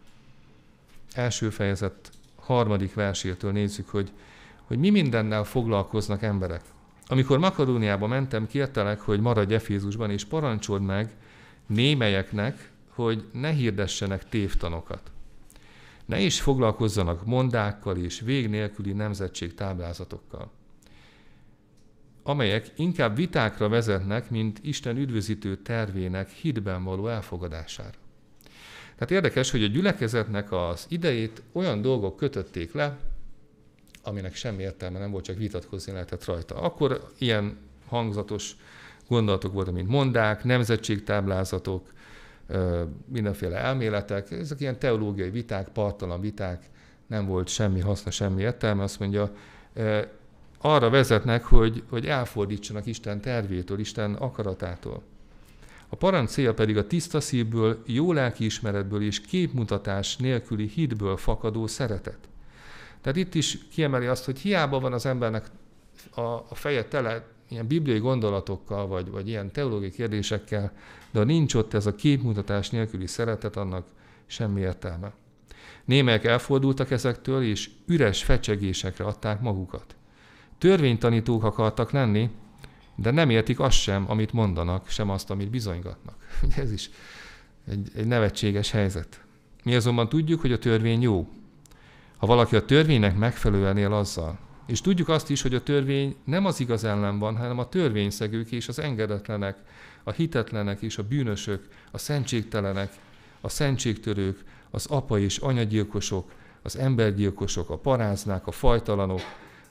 első 1.14 1.50
fejezet 1.50 2.10
harmadik 2.36 2.94
versétől 2.94 3.52
nézzük, 3.52 3.88
hogy 3.88 4.12
hogy 4.66 4.78
mi 4.78 4.90
mindennel 4.90 5.44
foglalkoznak 5.44 6.22
emberek. 6.22 6.60
Amikor 7.06 7.38
Makedóniába 7.38 8.06
mentem, 8.06 8.46
kértelek, 8.46 9.00
hogy 9.00 9.20
maradj 9.20 9.54
Efézusban, 9.54 10.10
és 10.10 10.24
parancsold 10.24 10.82
meg 10.82 11.14
némelyeknek, 11.66 12.70
hogy 12.88 13.24
ne 13.32 13.50
hirdessenek 13.50 14.28
tévtanokat. 14.28 15.10
Ne 16.04 16.20
is 16.20 16.40
foglalkozzanak 16.40 17.26
mondákkal 17.26 17.96
és 17.96 18.20
vég 18.20 18.48
nélküli 18.48 18.92
nemzetség 18.92 19.54
táblázatokkal, 19.54 20.50
amelyek 22.26 22.72
inkább 22.76 23.16
vitákra 23.16 23.68
vezetnek, 23.68 24.30
mint 24.30 24.58
Isten 24.62 24.96
üdvözítő 24.96 25.56
tervének 25.56 26.30
hitben 26.30 26.84
való 26.84 27.08
elfogadására. 27.08 27.98
Tehát 28.94 29.10
érdekes, 29.10 29.50
hogy 29.50 29.62
a 29.62 29.66
gyülekezetnek 29.66 30.52
az 30.52 30.86
idejét 30.88 31.42
olyan 31.52 31.82
dolgok 31.82 32.16
kötötték 32.16 32.72
le, 32.72 32.96
aminek 34.02 34.34
semmi 34.34 34.62
értelme 34.62 34.98
nem 34.98 35.10
volt, 35.10 35.24
csak 35.24 35.36
vitatkozni 35.36 35.92
lehetett 35.92 36.24
rajta. 36.24 36.54
Akkor 36.54 37.10
ilyen 37.18 37.58
hangzatos 37.88 38.56
gondolatok 39.08 39.52
voltak, 39.52 39.74
mint 39.74 39.88
mondák, 39.88 40.44
nemzetségtáblázatok, 40.44 41.92
mindenféle 43.04 43.56
elméletek, 43.56 44.30
ezek 44.30 44.60
ilyen 44.60 44.78
teológiai 44.78 45.30
viták, 45.30 45.68
partalan 45.68 46.20
viták, 46.20 46.64
nem 47.06 47.26
volt 47.26 47.48
semmi 47.48 47.80
haszna, 47.80 48.10
semmi 48.10 48.42
értelme. 48.42 48.82
Azt 48.82 48.98
mondja, 48.98 49.32
arra 50.58 50.90
vezetnek, 50.90 51.44
hogy, 51.44 51.82
hogy 51.88 52.06
elfordítsanak 52.06 52.86
Isten 52.86 53.20
tervétől, 53.20 53.78
Isten 53.78 54.14
akaratától. 54.14 55.02
A 55.88 55.96
parancs 55.96 56.30
célja 56.30 56.54
pedig 56.54 56.76
a 56.76 56.86
tiszta 56.86 57.20
szívből, 57.20 57.82
jó 57.86 58.12
lelkiismeretből 58.12 59.02
és 59.02 59.20
képmutatás 59.20 60.16
nélküli 60.16 60.66
hitből 60.66 61.16
fakadó 61.16 61.66
szeretet. 61.66 62.18
Tehát 63.00 63.18
itt 63.18 63.34
is 63.34 63.58
kiemeli 63.72 64.06
azt, 64.06 64.24
hogy 64.24 64.38
hiába 64.38 64.80
van 64.80 64.92
az 64.92 65.06
embernek 65.06 65.46
a, 66.14 66.20
a 66.20 66.54
feje 66.54 66.84
tele 66.84 67.26
ilyen 67.48 67.66
bibliai 67.66 67.98
gondolatokkal, 67.98 68.86
vagy, 68.86 69.10
vagy 69.10 69.28
ilyen 69.28 69.52
teológiai 69.52 69.90
kérdésekkel, 69.90 70.72
de 71.10 71.18
ha 71.18 71.24
nincs 71.24 71.54
ott 71.54 71.74
ez 71.74 71.86
a 71.86 71.94
képmutatás 71.94 72.70
nélküli 72.70 73.06
szeretet, 73.06 73.56
annak 73.56 73.86
semmi 74.26 74.60
értelme. 74.60 75.12
Némelyek 75.84 76.24
elfordultak 76.24 76.90
ezektől, 76.90 77.42
és 77.42 77.70
üres 77.86 78.24
fecsegésekre 78.24 79.04
adták 79.04 79.40
magukat. 79.40 79.95
Törvénytanítók 80.58 81.44
akartak 81.44 81.90
lenni, 81.90 82.30
de 82.94 83.10
nem 83.10 83.30
értik 83.30 83.60
azt 83.60 83.78
sem, 83.78 84.04
amit 84.08 84.32
mondanak, 84.32 84.88
sem 84.88 85.10
azt, 85.10 85.30
amit 85.30 85.50
bizonygatnak. 85.50 86.16
ez 86.62 86.72
is 86.72 86.90
egy, 87.68 87.90
egy 87.94 88.06
nevetséges 88.06 88.70
helyzet. 88.70 89.20
Mi 89.64 89.74
azonban 89.74 90.08
tudjuk, 90.08 90.40
hogy 90.40 90.52
a 90.52 90.58
törvény 90.58 91.02
jó, 91.02 91.28
ha 92.16 92.26
valaki 92.26 92.56
a 92.56 92.64
törvénynek 92.64 93.16
megfelelően 93.16 93.76
él 93.76 93.92
azzal. 93.92 94.38
És 94.66 94.80
tudjuk 94.80 95.08
azt 95.08 95.30
is, 95.30 95.42
hogy 95.42 95.54
a 95.54 95.62
törvény 95.62 96.16
nem 96.24 96.46
az 96.46 96.60
igaz 96.60 96.84
ellen 96.84 97.18
van, 97.18 97.36
hanem 97.36 97.58
a 97.58 97.68
törvényszegők 97.68 98.50
és 98.50 98.68
az 98.68 98.78
engedetlenek, 98.78 99.56
a 100.04 100.10
hitetlenek 100.10 100.82
és 100.82 100.98
a 100.98 101.02
bűnösök, 101.02 101.68
a 101.90 101.98
szentségtelenek, 101.98 102.92
a 103.40 103.48
szentségtörők, 103.48 104.44
az 104.70 104.86
apa 104.86 105.18
és 105.18 105.38
anyagyilkosok, 105.38 106.32
az 106.62 106.76
embergyilkosok, 106.78 107.70
a 107.70 107.76
paráznák, 107.76 108.46
a 108.46 108.50
fajtalanok, 108.50 109.20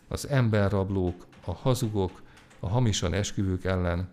az 0.07 0.27
emberrablók, 0.29 1.25
a 1.45 1.53
hazugok, 1.53 2.21
a 2.59 2.69
hamisan 2.69 3.13
esküvők 3.13 3.63
ellen, 3.63 4.09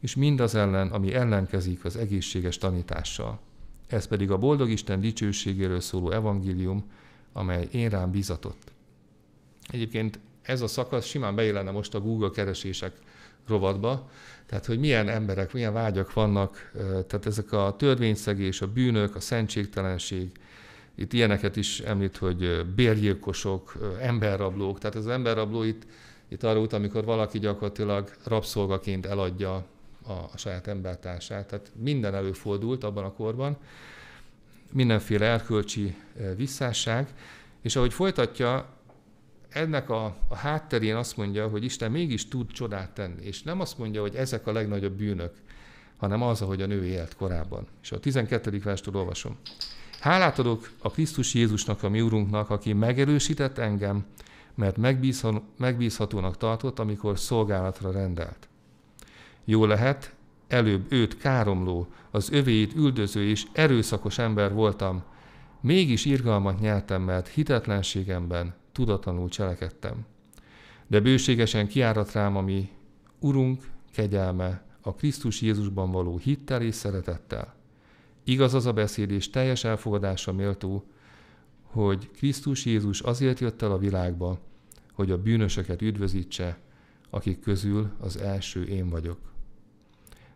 és 0.00 0.14
mindaz 0.14 0.54
ellen, 0.54 0.88
ami 0.88 1.14
ellenkezik 1.14 1.84
az 1.84 1.96
egészséges 1.96 2.58
tanítással. 2.58 3.40
Ez 3.86 4.06
pedig 4.06 4.30
a 4.30 4.38
boldog 4.38 4.70
Isten 4.70 5.00
dicsőségéről 5.00 5.80
szóló 5.80 6.10
evangélium, 6.10 6.90
amely 7.32 7.68
én 7.70 7.88
rám 7.88 8.10
bizatott. 8.10 8.72
Egyébként 9.70 10.18
ez 10.42 10.60
a 10.60 10.66
szakasz 10.66 11.06
simán 11.06 11.34
beillene 11.34 11.70
most 11.70 11.94
a 11.94 12.00
Google 12.00 12.30
keresések 12.30 12.92
rovatba, 13.46 14.10
tehát 14.46 14.66
hogy 14.66 14.78
milyen 14.78 15.08
emberek, 15.08 15.52
milyen 15.52 15.72
vágyak 15.72 16.12
vannak, 16.12 16.72
tehát 17.06 17.26
ezek 17.26 17.52
a 17.52 17.74
törvényszegés, 17.78 18.60
a 18.60 18.72
bűnök, 18.72 19.14
a 19.14 19.20
szentségtelenség, 19.20 20.32
itt 20.94 21.12
ilyeneket 21.12 21.56
is 21.56 21.80
említ, 21.80 22.16
hogy 22.16 22.66
bérgyilkosok, 22.74 23.76
emberrablók, 24.00 24.78
tehát 24.78 24.96
az 24.96 25.06
emberrabló 25.06 25.62
itt, 25.62 25.86
itt 26.28 26.42
arra 26.42 26.60
út, 26.60 26.72
amikor 26.72 27.04
valaki 27.04 27.38
gyakorlatilag 27.38 28.10
rabszolgaként 28.24 29.06
eladja 29.06 29.54
a, 30.06 30.12
a 30.12 30.36
saját 30.36 30.66
embertársát. 30.66 31.46
Tehát 31.46 31.72
minden 31.76 32.14
előfordult 32.14 32.84
abban 32.84 33.04
a 33.04 33.12
korban, 33.12 33.56
mindenféle 34.72 35.26
erkölcsi 35.26 35.96
visszásság, 36.36 37.08
és 37.62 37.76
ahogy 37.76 37.92
folytatja, 37.92 38.68
ennek 39.48 39.90
a, 39.90 40.16
a 40.28 40.36
hátterén 40.36 40.96
azt 40.96 41.16
mondja, 41.16 41.48
hogy 41.48 41.64
Isten 41.64 41.90
mégis 41.90 42.28
tud 42.28 42.52
csodát 42.52 42.90
tenni, 42.90 43.24
és 43.24 43.42
nem 43.42 43.60
azt 43.60 43.78
mondja, 43.78 44.00
hogy 44.00 44.14
ezek 44.14 44.46
a 44.46 44.52
legnagyobb 44.52 44.92
bűnök, 44.92 45.32
hanem 45.96 46.22
az, 46.22 46.42
ahogy 46.42 46.62
a 46.62 46.66
nő 46.66 46.84
élt 46.84 47.16
korábban. 47.16 47.66
És 47.82 47.92
a 47.92 48.00
12. 48.00 48.60
verstől 48.64 48.96
olvasom. 48.96 49.38
Hálát 50.04 50.38
adok 50.38 50.70
a 50.82 50.90
Krisztus 50.90 51.34
Jézusnak, 51.34 51.82
a 51.82 51.88
mi 51.88 52.00
Urunknak, 52.00 52.50
aki 52.50 52.72
megerősített 52.72 53.58
engem, 53.58 54.04
mert 54.54 54.76
megbízhatónak 55.56 56.36
tartott, 56.36 56.78
amikor 56.78 57.18
szolgálatra 57.18 57.92
rendelt. 57.92 58.48
Jó 59.44 59.64
lehet, 59.64 60.14
előbb 60.48 60.92
őt 60.92 61.16
káromló, 61.16 61.86
az 62.10 62.32
övéit 62.32 62.74
üldöző 62.74 63.28
és 63.28 63.46
erőszakos 63.52 64.18
ember 64.18 64.52
voltam, 64.52 65.02
mégis 65.60 66.04
irgalmat 66.04 66.60
nyertem, 66.60 67.02
mert 67.02 67.28
hitetlenségemben 67.28 68.54
tudatlanul 68.72 69.28
cselekedtem. 69.28 70.06
De 70.86 71.00
bőségesen 71.00 71.68
kiárat 71.68 72.12
rám, 72.12 72.36
ami 72.36 72.70
Urunk 73.18 73.62
kegyelme 73.92 74.64
a 74.80 74.94
Krisztus 74.94 75.40
Jézusban 75.40 75.90
való 75.90 76.18
hittel 76.18 76.62
és 76.62 76.74
szeretettel. 76.74 77.53
Igaz 78.24 78.54
az 78.54 78.66
a 78.66 78.72
beszéd 78.72 79.10
és 79.10 79.30
teljes 79.30 79.64
elfogadása 79.64 80.32
méltó, 80.32 80.84
hogy 81.62 82.10
Krisztus 82.10 82.64
Jézus 82.64 83.00
azért 83.00 83.40
jött 83.40 83.62
el 83.62 83.72
a 83.72 83.78
világba, 83.78 84.38
hogy 84.92 85.10
a 85.10 85.22
bűnösöket 85.22 85.82
üdvözítse, 85.82 86.58
akik 87.10 87.40
közül 87.40 87.90
az 88.00 88.16
első 88.16 88.64
én 88.64 88.88
vagyok. 88.88 89.18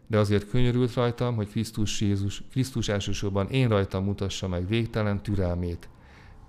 De 0.07 0.19
azért 0.19 0.49
könyörült 0.49 0.95
rajtam, 0.95 1.37
hogy 1.37 1.49
Krisztus 1.49 2.01
Jézus, 2.01 2.43
Krisztus 2.51 2.89
elsősorban 2.89 3.49
én 3.49 3.69
rajtam 3.69 4.05
mutassa 4.05 4.49
meg 4.49 4.69
végtelen 4.69 5.23
türelmét, 5.23 5.89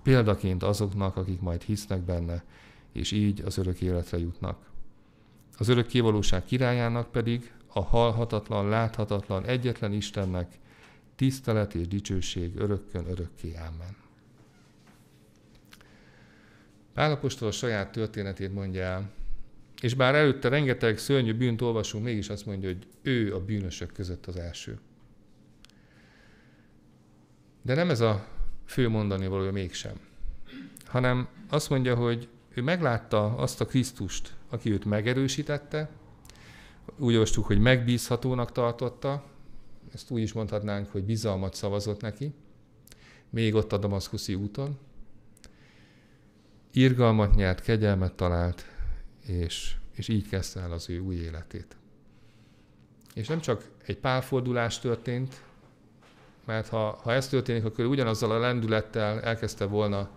példaként 0.02 0.62
azoknak, 0.62 1.16
akik 1.16 1.40
majd 1.40 1.62
hisznek 1.62 2.00
benne, 2.00 2.44
és 2.92 3.12
így 3.12 3.40
az 3.40 3.58
örök 3.58 3.80
életre 3.80 4.18
jutnak. 4.18 4.70
Az 5.58 5.68
örök 5.68 5.86
kivalóság 5.86 6.44
királyának 6.44 7.10
pedig 7.10 7.52
a 7.66 7.80
halhatatlan, 7.80 8.68
láthatatlan, 8.68 9.44
egyetlen 9.44 9.92
Istennek 9.92 10.58
tisztelet 11.20 11.74
és 11.74 11.88
dicsőség 11.88 12.56
örökkön 12.56 13.06
örökké. 13.06 13.54
Amen. 13.56 13.96
Pálapostól 16.94 17.48
a 17.48 17.50
saját 17.50 17.92
történetét 17.92 18.52
mondja 18.52 18.82
el, 18.82 19.10
és 19.80 19.94
bár 19.94 20.14
előtte 20.14 20.48
rengeteg 20.48 20.98
szörnyű 20.98 21.34
bűnt 21.34 21.60
olvasunk, 21.62 22.04
mégis 22.04 22.28
azt 22.28 22.46
mondja, 22.46 22.68
hogy 22.68 22.86
ő 23.02 23.34
a 23.34 23.44
bűnösök 23.44 23.92
között 23.92 24.26
az 24.26 24.36
első. 24.36 24.78
De 27.62 27.74
nem 27.74 27.90
ez 27.90 28.00
a 28.00 28.26
fő 28.64 28.88
mondani 28.88 29.26
valója 29.26 29.52
mégsem, 29.52 30.00
hanem 30.84 31.28
azt 31.48 31.70
mondja, 31.70 31.94
hogy 31.94 32.28
ő 32.54 32.62
meglátta 32.62 33.36
azt 33.36 33.60
a 33.60 33.66
Krisztust, 33.66 34.34
aki 34.48 34.70
őt 34.72 34.84
megerősítette, 34.84 35.90
úgy 36.96 37.12
olvastuk, 37.12 37.46
hogy 37.46 37.58
megbízhatónak 37.58 38.52
tartotta, 38.52 39.29
ezt 39.92 40.10
úgy 40.10 40.22
is 40.22 40.32
mondhatnánk, 40.32 40.90
hogy 40.90 41.04
bizalmat 41.04 41.54
szavazott 41.54 42.00
neki, 42.00 42.34
még 43.30 43.54
ott 43.54 43.72
a 43.72 43.78
damaszkuszi 43.78 44.34
úton, 44.34 44.78
irgalmat 46.72 47.34
nyert, 47.34 47.60
kegyelmet 47.60 48.12
talált, 48.12 48.64
és, 49.26 49.74
és 49.94 50.08
így 50.08 50.28
kezdte 50.28 50.60
el 50.60 50.72
az 50.72 50.90
ő 50.90 50.98
új 50.98 51.14
életét. 51.14 51.76
És 53.14 53.26
nem 53.28 53.40
csak 53.40 53.68
egy 53.86 53.96
pálfordulás 53.96 54.78
történt, 54.78 55.42
mert 56.44 56.68
ha, 56.68 56.98
ha 57.02 57.12
ez 57.12 57.28
történik, 57.28 57.64
akkor 57.64 57.84
ugyanazzal 57.84 58.30
a 58.30 58.38
lendülettel 58.38 59.20
elkezdte 59.20 59.64
volna 59.64 60.10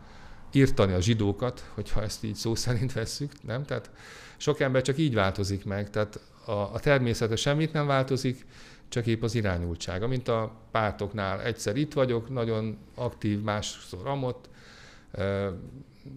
írtani 0.52 0.94
a 0.94 1.02
zsidókat, 1.02 1.70
hogyha 1.74 2.02
ezt 2.02 2.24
így 2.24 2.36
szó 2.36 2.56
szerint 2.56 2.94
vesszük, 2.94 3.32
nem? 3.44 3.64
Tehát 3.64 3.92
sok 4.38 4.60
ember 4.60 4.82
csak 4.82 4.98
így 4.98 5.14
változik 5.14 5.66
meg, 5.66 5.90
tehát 5.90 6.20
a, 6.46 6.52
a 6.52 6.80
természete 6.80 7.36
semmit 7.36 7.74
nem 7.74 7.86
változik, 7.86 8.46
csak 8.94 9.08
épp 9.08 9.24
az 9.24 9.36
irányultsága, 9.36 10.08
mint 10.08 10.28
a 10.28 10.56
pártoknál. 10.72 11.42
Egyszer 11.42 11.76
itt 11.76 11.94
vagyok, 11.94 12.30
nagyon 12.30 12.78
aktív, 12.96 13.42
másszor 13.42 14.08
amott, 14.08 14.50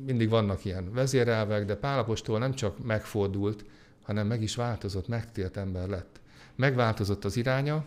mindig 0.04 0.28
vannak 0.28 0.64
ilyen 0.64 0.92
vezérelvek, 0.92 1.64
de 1.64 1.76
Pálapostól 1.76 2.38
nem 2.38 2.54
csak 2.54 2.84
megfordult, 2.84 3.64
hanem 4.02 4.26
meg 4.26 4.42
is 4.42 4.54
változott, 4.54 5.08
megtért 5.08 5.56
ember 5.56 5.88
lett. 5.88 6.20
Megváltozott 6.54 7.24
az 7.24 7.36
iránya, 7.36 7.84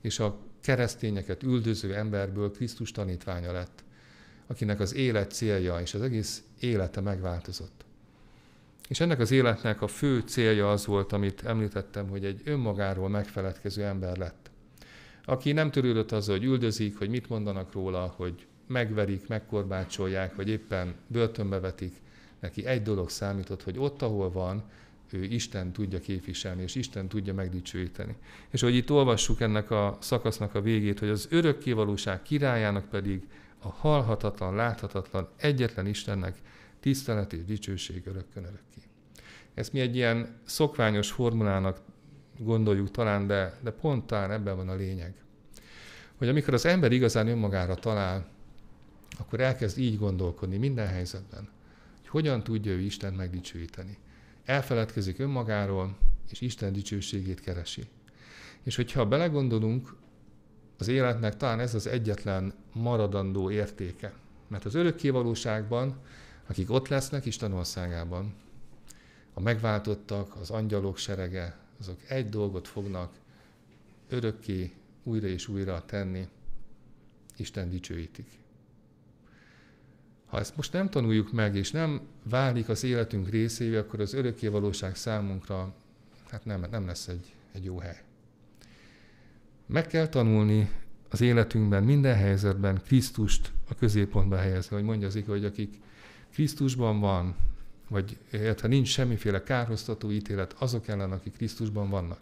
és 0.00 0.18
a 0.18 0.36
keresztényeket 0.60 1.42
üldöző 1.42 1.94
emberből 1.94 2.50
Krisztus 2.50 2.92
tanítványa 2.92 3.52
lett, 3.52 3.84
akinek 4.46 4.80
az 4.80 4.94
élet 4.94 5.30
célja 5.30 5.80
és 5.80 5.94
az 5.94 6.02
egész 6.02 6.42
élete 6.60 7.00
megváltozott. 7.00 7.84
És 8.90 9.00
ennek 9.00 9.18
az 9.18 9.30
életnek 9.30 9.82
a 9.82 9.86
fő 9.86 10.20
célja 10.20 10.70
az 10.70 10.86
volt, 10.86 11.12
amit 11.12 11.44
említettem, 11.44 12.08
hogy 12.08 12.24
egy 12.24 12.40
önmagáról 12.44 13.08
megfeledkező 13.08 13.84
ember 13.84 14.16
lett. 14.16 14.50
Aki 15.24 15.52
nem 15.52 15.70
törődött 15.70 16.12
azzal, 16.12 16.36
hogy 16.36 16.46
üldözik, 16.46 16.98
hogy 16.98 17.08
mit 17.08 17.28
mondanak 17.28 17.72
róla, 17.72 18.14
hogy 18.16 18.46
megverik, 18.66 19.28
megkorbácsolják, 19.28 20.34
vagy 20.36 20.48
éppen 20.48 20.94
börtönbe 21.06 21.60
vetik, 21.60 21.94
neki 22.40 22.66
egy 22.66 22.82
dolog 22.82 23.10
számított, 23.10 23.62
hogy 23.62 23.78
ott, 23.78 24.02
ahol 24.02 24.30
van, 24.30 24.64
ő 25.10 25.22
Isten 25.22 25.72
tudja 25.72 26.00
képviselni, 26.00 26.62
és 26.62 26.74
Isten 26.74 27.08
tudja 27.08 27.34
megdicsőíteni. 27.34 28.16
És 28.48 28.60
hogy 28.60 28.74
itt 28.74 28.90
olvassuk 28.90 29.40
ennek 29.40 29.70
a 29.70 29.98
szakasznak 30.00 30.54
a 30.54 30.60
végét, 30.60 30.98
hogy 30.98 31.08
az 31.08 31.26
örökkévalóság 31.30 32.22
királyának 32.22 32.88
pedig 32.88 33.28
a 33.58 33.68
halhatatlan, 33.68 34.54
láthatatlan, 34.54 35.28
egyetlen 35.36 35.86
Istennek 35.86 36.38
tisztelet 36.80 37.32
és 37.32 37.44
dicsőség 37.44 38.06
örökkön 38.06 38.44
örökké. 38.44 38.80
Ezt 39.54 39.72
mi 39.72 39.80
egy 39.80 39.96
ilyen 39.96 40.40
szokványos 40.44 41.10
formulának 41.10 41.80
gondoljuk 42.38 42.90
talán, 42.90 43.26
de, 43.26 43.58
de 43.62 43.70
pont 43.70 44.06
talán 44.06 44.30
ebben 44.30 44.56
van 44.56 44.68
a 44.68 44.74
lényeg. 44.74 45.14
Hogy 46.16 46.28
amikor 46.28 46.54
az 46.54 46.66
ember 46.66 46.92
igazán 46.92 47.28
önmagára 47.28 47.74
talál, 47.74 48.28
akkor 49.18 49.40
elkezd 49.40 49.78
így 49.78 49.98
gondolkodni 49.98 50.56
minden 50.56 50.86
helyzetben, 50.86 51.48
hogy 51.98 52.08
hogyan 52.08 52.42
tudja 52.42 52.72
ő 52.72 52.80
Isten 52.80 53.14
megdicsőíteni. 53.14 53.98
Elfeledkezik 54.44 55.18
önmagáról, 55.18 55.96
és 56.30 56.40
Isten 56.40 56.72
dicsőségét 56.72 57.40
keresi. 57.40 57.84
És 58.62 58.76
hogyha 58.76 59.06
belegondolunk, 59.06 59.96
az 60.78 60.88
életnek 60.88 61.36
talán 61.36 61.60
ez 61.60 61.74
az 61.74 61.86
egyetlen 61.86 62.54
maradandó 62.72 63.50
értéke. 63.50 64.12
Mert 64.48 64.64
az 64.64 64.74
örökkévalóságban, 64.74 66.00
akik 66.50 66.70
ott 66.70 66.88
lesznek 66.88 67.24
Isten 67.24 67.52
országában, 67.52 68.34
a 69.34 69.40
megváltottak, 69.40 70.36
az 70.36 70.50
angyalok 70.50 70.96
serege, 70.96 71.58
azok 71.80 71.98
egy 72.08 72.28
dolgot 72.28 72.68
fognak 72.68 73.12
örökké 74.08 74.72
újra 75.02 75.26
és 75.26 75.48
újra 75.48 75.84
tenni, 75.84 76.28
Isten 77.36 77.70
dicsőítik. 77.70 78.38
Ha 80.26 80.38
ezt 80.38 80.56
most 80.56 80.72
nem 80.72 80.90
tanuljuk 80.90 81.32
meg, 81.32 81.56
és 81.56 81.70
nem 81.70 82.00
válik 82.22 82.68
az 82.68 82.84
életünk 82.84 83.28
részévé, 83.28 83.76
akkor 83.76 84.00
az 84.00 84.14
örökké 84.14 84.46
valóság 84.46 84.96
számunkra 84.96 85.74
hát 86.30 86.44
nem, 86.44 86.66
nem 86.70 86.86
lesz 86.86 87.08
egy, 87.08 87.34
egy 87.52 87.64
jó 87.64 87.78
hely. 87.78 88.02
Meg 89.66 89.86
kell 89.86 90.08
tanulni 90.08 90.70
az 91.08 91.20
életünkben, 91.20 91.84
minden 91.84 92.16
helyzetben 92.16 92.82
Krisztust 92.84 93.52
a 93.68 93.74
középpontba 93.74 94.36
helyezni, 94.36 94.76
hogy 94.76 94.84
mondja 94.84 95.06
az 95.06 95.22
hogy 95.26 95.44
akik 95.44 95.78
Krisztusban 96.32 97.00
van, 97.00 97.36
vagy 97.88 98.18
illetve 98.32 98.68
nincs 98.68 98.88
semmiféle 98.88 99.42
kárhoztató 99.42 100.10
ítélet 100.10 100.54
azok 100.58 100.88
ellen, 100.88 101.12
akik 101.12 101.36
Krisztusban 101.36 101.90
vannak. 101.90 102.18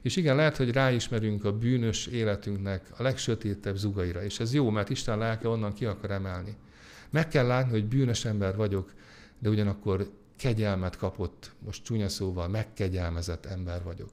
És 0.00 0.16
igen, 0.16 0.36
lehet, 0.36 0.56
hogy 0.56 0.72
ráismerünk 0.72 1.44
a 1.44 1.58
bűnös 1.58 2.06
életünknek 2.06 2.92
a 2.96 3.02
legsötétebb 3.02 3.76
zugaira, 3.76 4.24
és 4.24 4.40
ez 4.40 4.54
jó, 4.54 4.70
mert 4.70 4.90
Isten 4.90 5.18
lelke 5.18 5.48
onnan 5.48 5.72
ki 5.72 5.84
akar 5.84 6.10
emelni. 6.10 6.56
Meg 7.10 7.28
kell 7.28 7.46
látni, 7.46 7.70
hogy 7.70 7.84
bűnös 7.84 8.24
ember 8.24 8.56
vagyok, 8.56 8.92
de 9.38 9.48
ugyanakkor 9.48 10.10
kegyelmet 10.36 10.96
kapott, 10.96 11.52
most 11.58 11.84
csúnya 11.84 12.08
szóval, 12.08 12.48
megkegyelmezett 12.48 13.46
ember 13.46 13.82
vagyok. 13.82 14.10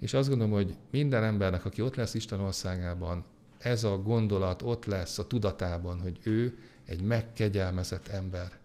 És 0.00 0.14
azt 0.14 0.28
gondolom, 0.28 0.52
hogy 0.52 0.76
minden 0.90 1.24
embernek, 1.24 1.64
aki 1.64 1.82
ott 1.82 1.94
lesz 1.94 2.14
Isten 2.14 2.40
országában, 2.40 3.24
ez 3.58 3.84
a 3.84 3.96
gondolat 3.98 4.62
ott 4.62 4.84
lesz 4.84 5.18
a 5.18 5.26
tudatában, 5.26 6.00
hogy 6.00 6.18
ő 6.22 6.58
egy 6.84 7.02
megkegyelmezett 7.02 8.08
ember, 8.08 8.58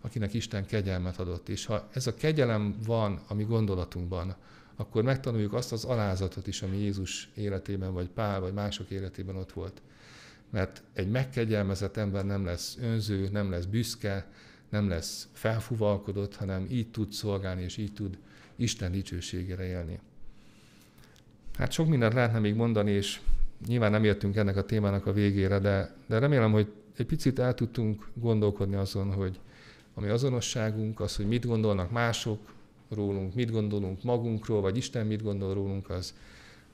akinek 0.00 0.34
Isten 0.34 0.66
kegyelmet 0.66 1.18
adott. 1.18 1.48
És 1.48 1.66
ha 1.66 1.88
ez 1.92 2.06
a 2.06 2.14
kegyelem 2.14 2.76
van 2.86 3.20
a 3.28 3.34
mi 3.34 3.44
gondolatunkban, 3.44 4.34
akkor 4.76 5.02
megtanuljuk 5.02 5.52
azt 5.52 5.72
az 5.72 5.84
alázatot 5.84 6.46
is, 6.46 6.62
ami 6.62 6.76
Jézus 6.76 7.30
életében, 7.34 7.92
vagy 7.92 8.08
Pál, 8.08 8.40
vagy 8.40 8.52
mások 8.52 8.90
életében 8.90 9.36
ott 9.36 9.52
volt. 9.52 9.82
Mert 10.50 10.82
egy 10.92 11.10
megkegyelmezett 11.10 11.96
ember 11.96 12.24
nem 12.24 12.44
lesz 12.44 12.78
önző, 12.80 13.28
nem 13.28 13.50
lesz 13.50 13.64
büszke, 13.64 14.26
nem 14.68 14.88
lesz 14.88 15.28
felfuvalkodott, 15.32 16.36
hanem 16.36 16.66
így 16.70 16.90
tud 16.90 17.12
szolgálni, 17.12 17.62
és 17.62 17.76
így 17.76 17.92
tud 17.92 18.18
Isten 18.56 18.92
dicsőségére 18.92 19.64
élni. 19.64 20.00
Hát 21.58 21.72
sok 21.72 21.88
mindent 21.88 22.14
lehetne 22.14 22.38
még 22.38 22.54
mondani, 22.54 22.90
és 22.90 23.20
nyilván 23.66 23.90
nem 23.90 24.04
értünk 24.04 24.36
ennek 24.36 24.56
a 24.56 24.64
témának 24.64 25.06
a 25.06 25.12
végére, 25.12 25.58
de, 25.58 25.94
de 26.06 26.18
remélem, 26.18 26.52
hogy 26.52 26.72
egy 26.96 27.06
picit 27.06 27.38
el 27.38 27.54
tudtunk 27.54 28.08
gondolkodni 28.14 28.74
azon, 28.74 29.12
hogy 29.12 29.40
a 29.94 30.00
mi 30.00 30.08
azonosságunk, 30.08 31.00
az, 31.00 31.16
hogy 31.16 31.26
mit 31.26 31.46
gondolnak 31.46 31.90
mások 31.90 32.52
rólunk, 32.88 33.34
mit 33.34 33.50
gondolunk 33.50 34.02
magunkról, 34.02 34.60
vagy 34.60 34.76
Isten 34.76 35.06
mit 35.06 35.22
gondol 35.22 35.54
rólunk, 35.54 35.90
az, 35.90 36.14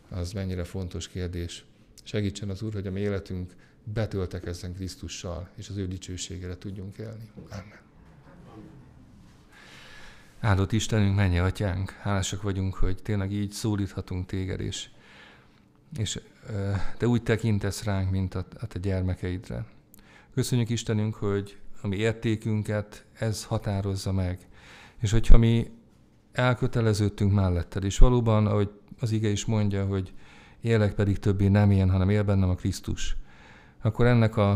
az 0.08 0.32
mennyire 0.32 0.64
fontos 0.64 1.08
kérdés. 1.08 1.64
Segítsen 2.02 2.48
az 2.48 2.62
Úr, 2.62 2.72
hogy 2.72 2.86
a 2.86 2.90
mi 2.90 3.00
életünk 3.00 3.54
betöltekezzen 3.84 4.74
Krisztussal, 4.74 5.48
és 5.54 5.68
az 5.68 5.76
ő 5.76 5.86
dicsőségére 5.86 6.58
tudjunk 6.58 6.96
élni. 6.96 7.30
Amen. 7.50 7.78
Áldott 10.40 10.72
Istenünk, 10.72 11.16
mennyi 11.16 11.38
atyánk, 11.38 11.90
hálásak 11.90 12.42
vagyunk, 12.42 12.74
hogy 12.74 13.02
tényleg 13.02 13.32
így 13.32 13.50
szólíthatunk 13.52 14.26
téged, 14.26 14.60
és, 14.60 14.88
és 15.98 16.20
te 16.98 17.06
úgy 17.06 17.22
tekintesz 17.22 17.84
ránk, 17.84 18.10
mint 18.10 18.34
a, 18.34 18.46
a 18.60 18.66
te 18.66 18.78
gyermekeidre. 18.78 19.66
Köszönjük 20.34 20.68
Istenünk, 20.68 21.14
hogy 21.14 21.58
a 21.82 21.86
mi 21.86 21.96
értékünket 21.96 23.04
ez 23.12 23.44
határozza 23.44 24.12
meg. 24.12 24.48
És 25.00 25.10
hogyha 25.10 25.38
mi 25.38 25.70
elköteleződtünk 26.32 27.32
melletted, 27.32 27.84
és 27.84 27.98
valóban, 27.98 28.46
ahogy 28.46 28.70
az 29.00 29.12
ige 29.12 29.28
is 29.28 29.44
mondja, 29.44 29.86
hogy 29.86 30.12
élek 30.60 30.94
pedig 30.94 31.18
többé 31.18 31.48
nem 31.48 31.70
ilyen, 31.70 31.90
hanem 31.90 32.10
él 32.10 32.22
bennem 32.22 32.48
a 32.48 32.54
Krisztus, 32.54 33.16
akkor 33.82 34.06
ennek 34.06 34.36
a, 34.36 34.50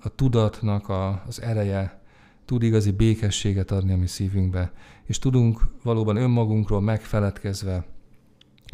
a 0.00 0.14
tudatnak 0.14 0.88
a, 0.88 1.22
az 1.26 1.42
ereje 1.42 2.00
tud 2.44 2.62
igazi 2.62 2.90
békességet 2.90 3.70
adni 3.70 3.92
a 3.92 3.96
mi 3.96 4.06
szívünkbe, 4.06 4.72
és 5.04 5.18
tudunk 5.18 5.60
valóban 5.82 6.16
önmagunkról 6.16 6.80
megfeledkezve 6.80 7.86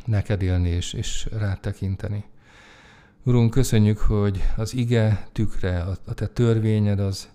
neked 0.05 0.42
élni 0.42 0.68
és, 0.68 0.92
és 0.92 1.28
rátekinteni. 1.32 2.24
Urunk, 3.27 3.51
köszönjük, 3.51 3.99
hogy 3.99 4.43
az 4.57 4.75
ige 4.75 5.29
tükre, 5.33 5.81
a, 5.81 5.97
a 6.07 6.14
te 6.14 6.27
törvényed 6.27 7.01
az, 7.01 7.29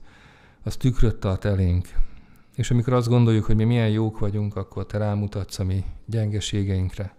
az 0.63 0.75
tükröt 0.75 1.15
tart 1.15 1.45
elénk. 1.45 1.87
És 2.55 2.71
amikor 2.71 2.93
azt 2.93 3.07
gondoljuk, 3.07 3.45
hogy 3.45 3.55
mi 3.55 3.63
milyen 3.63 3.89
jók 3.89 4.19
vagyunk, 4.19 4.55
akkor 4.55 4.85
te 4.85 4.97
rámutatsz 4.97 5.59
a 5.59 5.63
mi 5.63 5.83
gyengeségeinkre. 6.05 7.15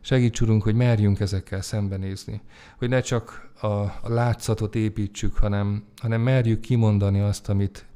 Segíts, 0.00 0.40
Urunk, 0.40 0.62
hogy 0.62 0.74
merjünk 0.74 1.20
ezekkel 1.20 1.62
szembenézni. 1.62 2.40
Hogy 2.76 2.88
ne 2.88 3.00
csak 3.00 3.50
a, 3.60 3.66
a 3.66 4.00
látszatot 4.02 4.74
építsük, 4.74 5.36
hanem, 5.36 5.84
hanem 5.96 6.20
merjük 6.20 6.60
kimondani 6.60 7.20
azt, 7.20 7.48
amit 7.48 7.86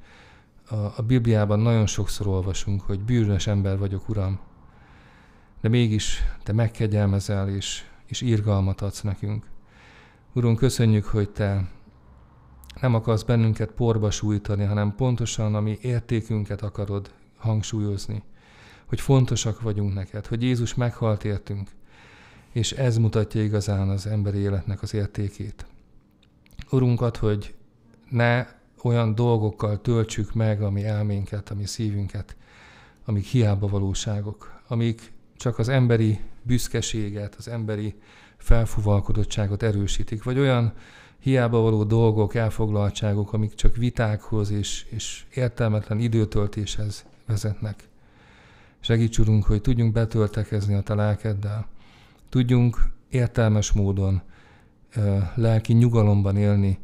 a, 0.69 0.75
a 0.75 1.03
Bibliában 1.07 1.61
nagyon 1.61 1.87
sokszor 1.87 2.27
olvasunk, 2.27 2.81
hogy 2.81 3.01
bűnös 3.01 3.47
ember 3.47 3.79
vagyok, 3.79 4.09
Uram. 4.09 4.41
De 5.61 5.69
mégis 5.69 6.23
Te 6.43 6.53
megkegyelmezel, 6.53 7.49
és, 7.49 7.83
és 8.07 8.21
irgalmat 8.21 8.81
adsz 8.81 9.01
nekünk. 9.01 9.51
Urunk, 10.35 10.59
köszönjük, 10.59 11.05
hogy 11.05 11.31
Te 11.31 11.69
nem 12.81 12.95
akarsz 12.95 13.23
bennünket 13.23 13.71
porba 13.71 14.11
sújtani, 14.11 14.65
hanem 14.65 14.95
pontosan 14.95 15.55
a 15.55 15.61
mi 15.61 15.79
értékünket 15.81 16.63
akarod 16.63 17.11
hangsúlyozni. 17.37 18.23
Hogy 18.87 19.01
fontosak 19.01 19.61
vagyunk 19.61 19.95
neked, 19.95 20.27
hogy 20.27 20.43
Jézus 20.43 20.75
meghalt 20.75 21.25
értünk, 21.25 21.71
és 22.53 22.73
ez 22.73 22.99
mutatja 22.99 23.43
igazán 23.43 23.89
az 23.89 24.07
emberi 24.07 24.39
életnek 24.39 24.83
az 24.83 24.95
értékét. 24.95 25.67
Urunkat, 26.71 27.17
hogy 27.17 27.55
ne 28.11 28.47
olyan 28.83 29.15
dolgokkal 29.15 29.81
töltsük 29.81 30.35
meg 30.35 30.63
a 30.63 30.71
mi 30.71 30.85
elménket, 30.85 31.51
a 31.51 31.55
mi 31.55 31.67
szívünket, 31.67 32.37
amik 33.05 33.25
hiába 33.25 33.67
valóságok, 33.67 34.63
amik 34.69 35.13
csak 35.37 35.59
az 35.59 35.69
emberi 35.69 36.21
büszkeséget, 36.43 37.35
az 37.35 37.49
emberi 37.49 37.95
felfuvalkodottságot 38.43 39.63
erősítik, 39.63 40.23
vagy 40.23 40.39
olyan 40.39 40.73
hiába 41.19 41.61
való 41.61 41.85
dolgok, 41.85 42.35
elfoglaltságok, 42.35 43.33
amik 43.33 43.55
csak 43.55 43.77
vitákhoz 43.77 44.51
és, 44.51 44.87
és 44.89 45.25
értelmetlen 45.35 45.99
időtöltéshez 45.99 47.05
vezetnek. 47.27 47.89
Segíts, 48.81 49.19
Urunk, 49.19 49.45
hogy 49.45 49.61
tudjunk 49.61 49.93
betöltekezni 49.93 50.75
a 50.75 50.81
te 50.81 50.95
lelkeddel, 50.95 51.67
tudjunk 52.29 52.91
értelmes 53.09 53.73
módon 53.73 54.23
lelki 55.35 55.73
nyugalomban 55.73 56.37
élni, 56.37 56.79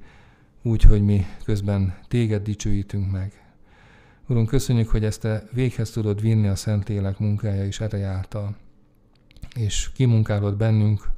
úgy, 0.63 0.83
hogy 0.83 1.03
mi 1.03 1.27
közben 1.45 1.99
téged 2.09 2.43
dicsőítünk 2.43 3.11
meg. 3.11 3.33
Urunk, 4.29 4.49
köszönjük, 4.49 4.89
hogy 4.89 5.05
ezt 5.05 5.21
te 5.21 5.49
véghez 5.53 5.91
tudod 5.91 6.21
vinni 6.21 6.49
a 6.49 6.55
Szentlélek 6.55 7.19
munkája 7.19 7.65
és 7.65 7.81
ereje 7.81 8.07
által, 8.07 8.57
és 9.55 9.91
kimunkálod 9.93 10.57
bennünk 10.57 11.17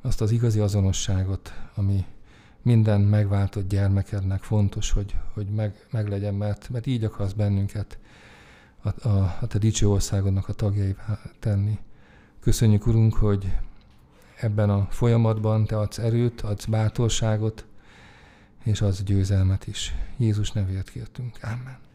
azt 0.00 0.20
az 0.20 0.30
igazi 0.30 0.60
azonosságot, 0.60 1.52
ami 1.74 2.04
minden 2.62 3.00
megváltott 3.00 3.68
gyermekednek 3.68 4.42
fontos, 4.42 4.90
hogy, 4.90 5.16
hogy 5.32 5.46
meg, 5.46 5.86
meglegyen, 5.90 6.34
mert, 6.34 6.68
mert 6.68 6.86
így 6.86 7.04
akarsz 7.04 7.32
bennünket 7.32 7.98
a, 8.82 9.08
a, 9.08 9.36
a 9.40 9.46
te 9.46 9.58
dicső 9.58 9.88
országodnak 9.88 10.48
a 10.48 10.52
tagjaivá 10.52 11.20
tenni. 11.38 11.78
Köszönjük, 12.40 12.86
Urunk, 12.86 13.14
hogy 13.14 13.56
ebben 14.36 14.70
a 14.70 14.86
folyamatban 14.90 15.64
te 15.64 15.78
adsz 15.78 15.98
erőt, 15.98 16.40
adsz 16.40 16.64
bátorságot, 16.64 17.66
és 18.64 18.80
adsz 18.80 19.02
győzelmet 19.02 19.66
is. 19.66 19.94
Jézus 20.16 20.52
nevét 20.52 20.90
kértünk. 20.90 21.38
Amen. 21.42 21.89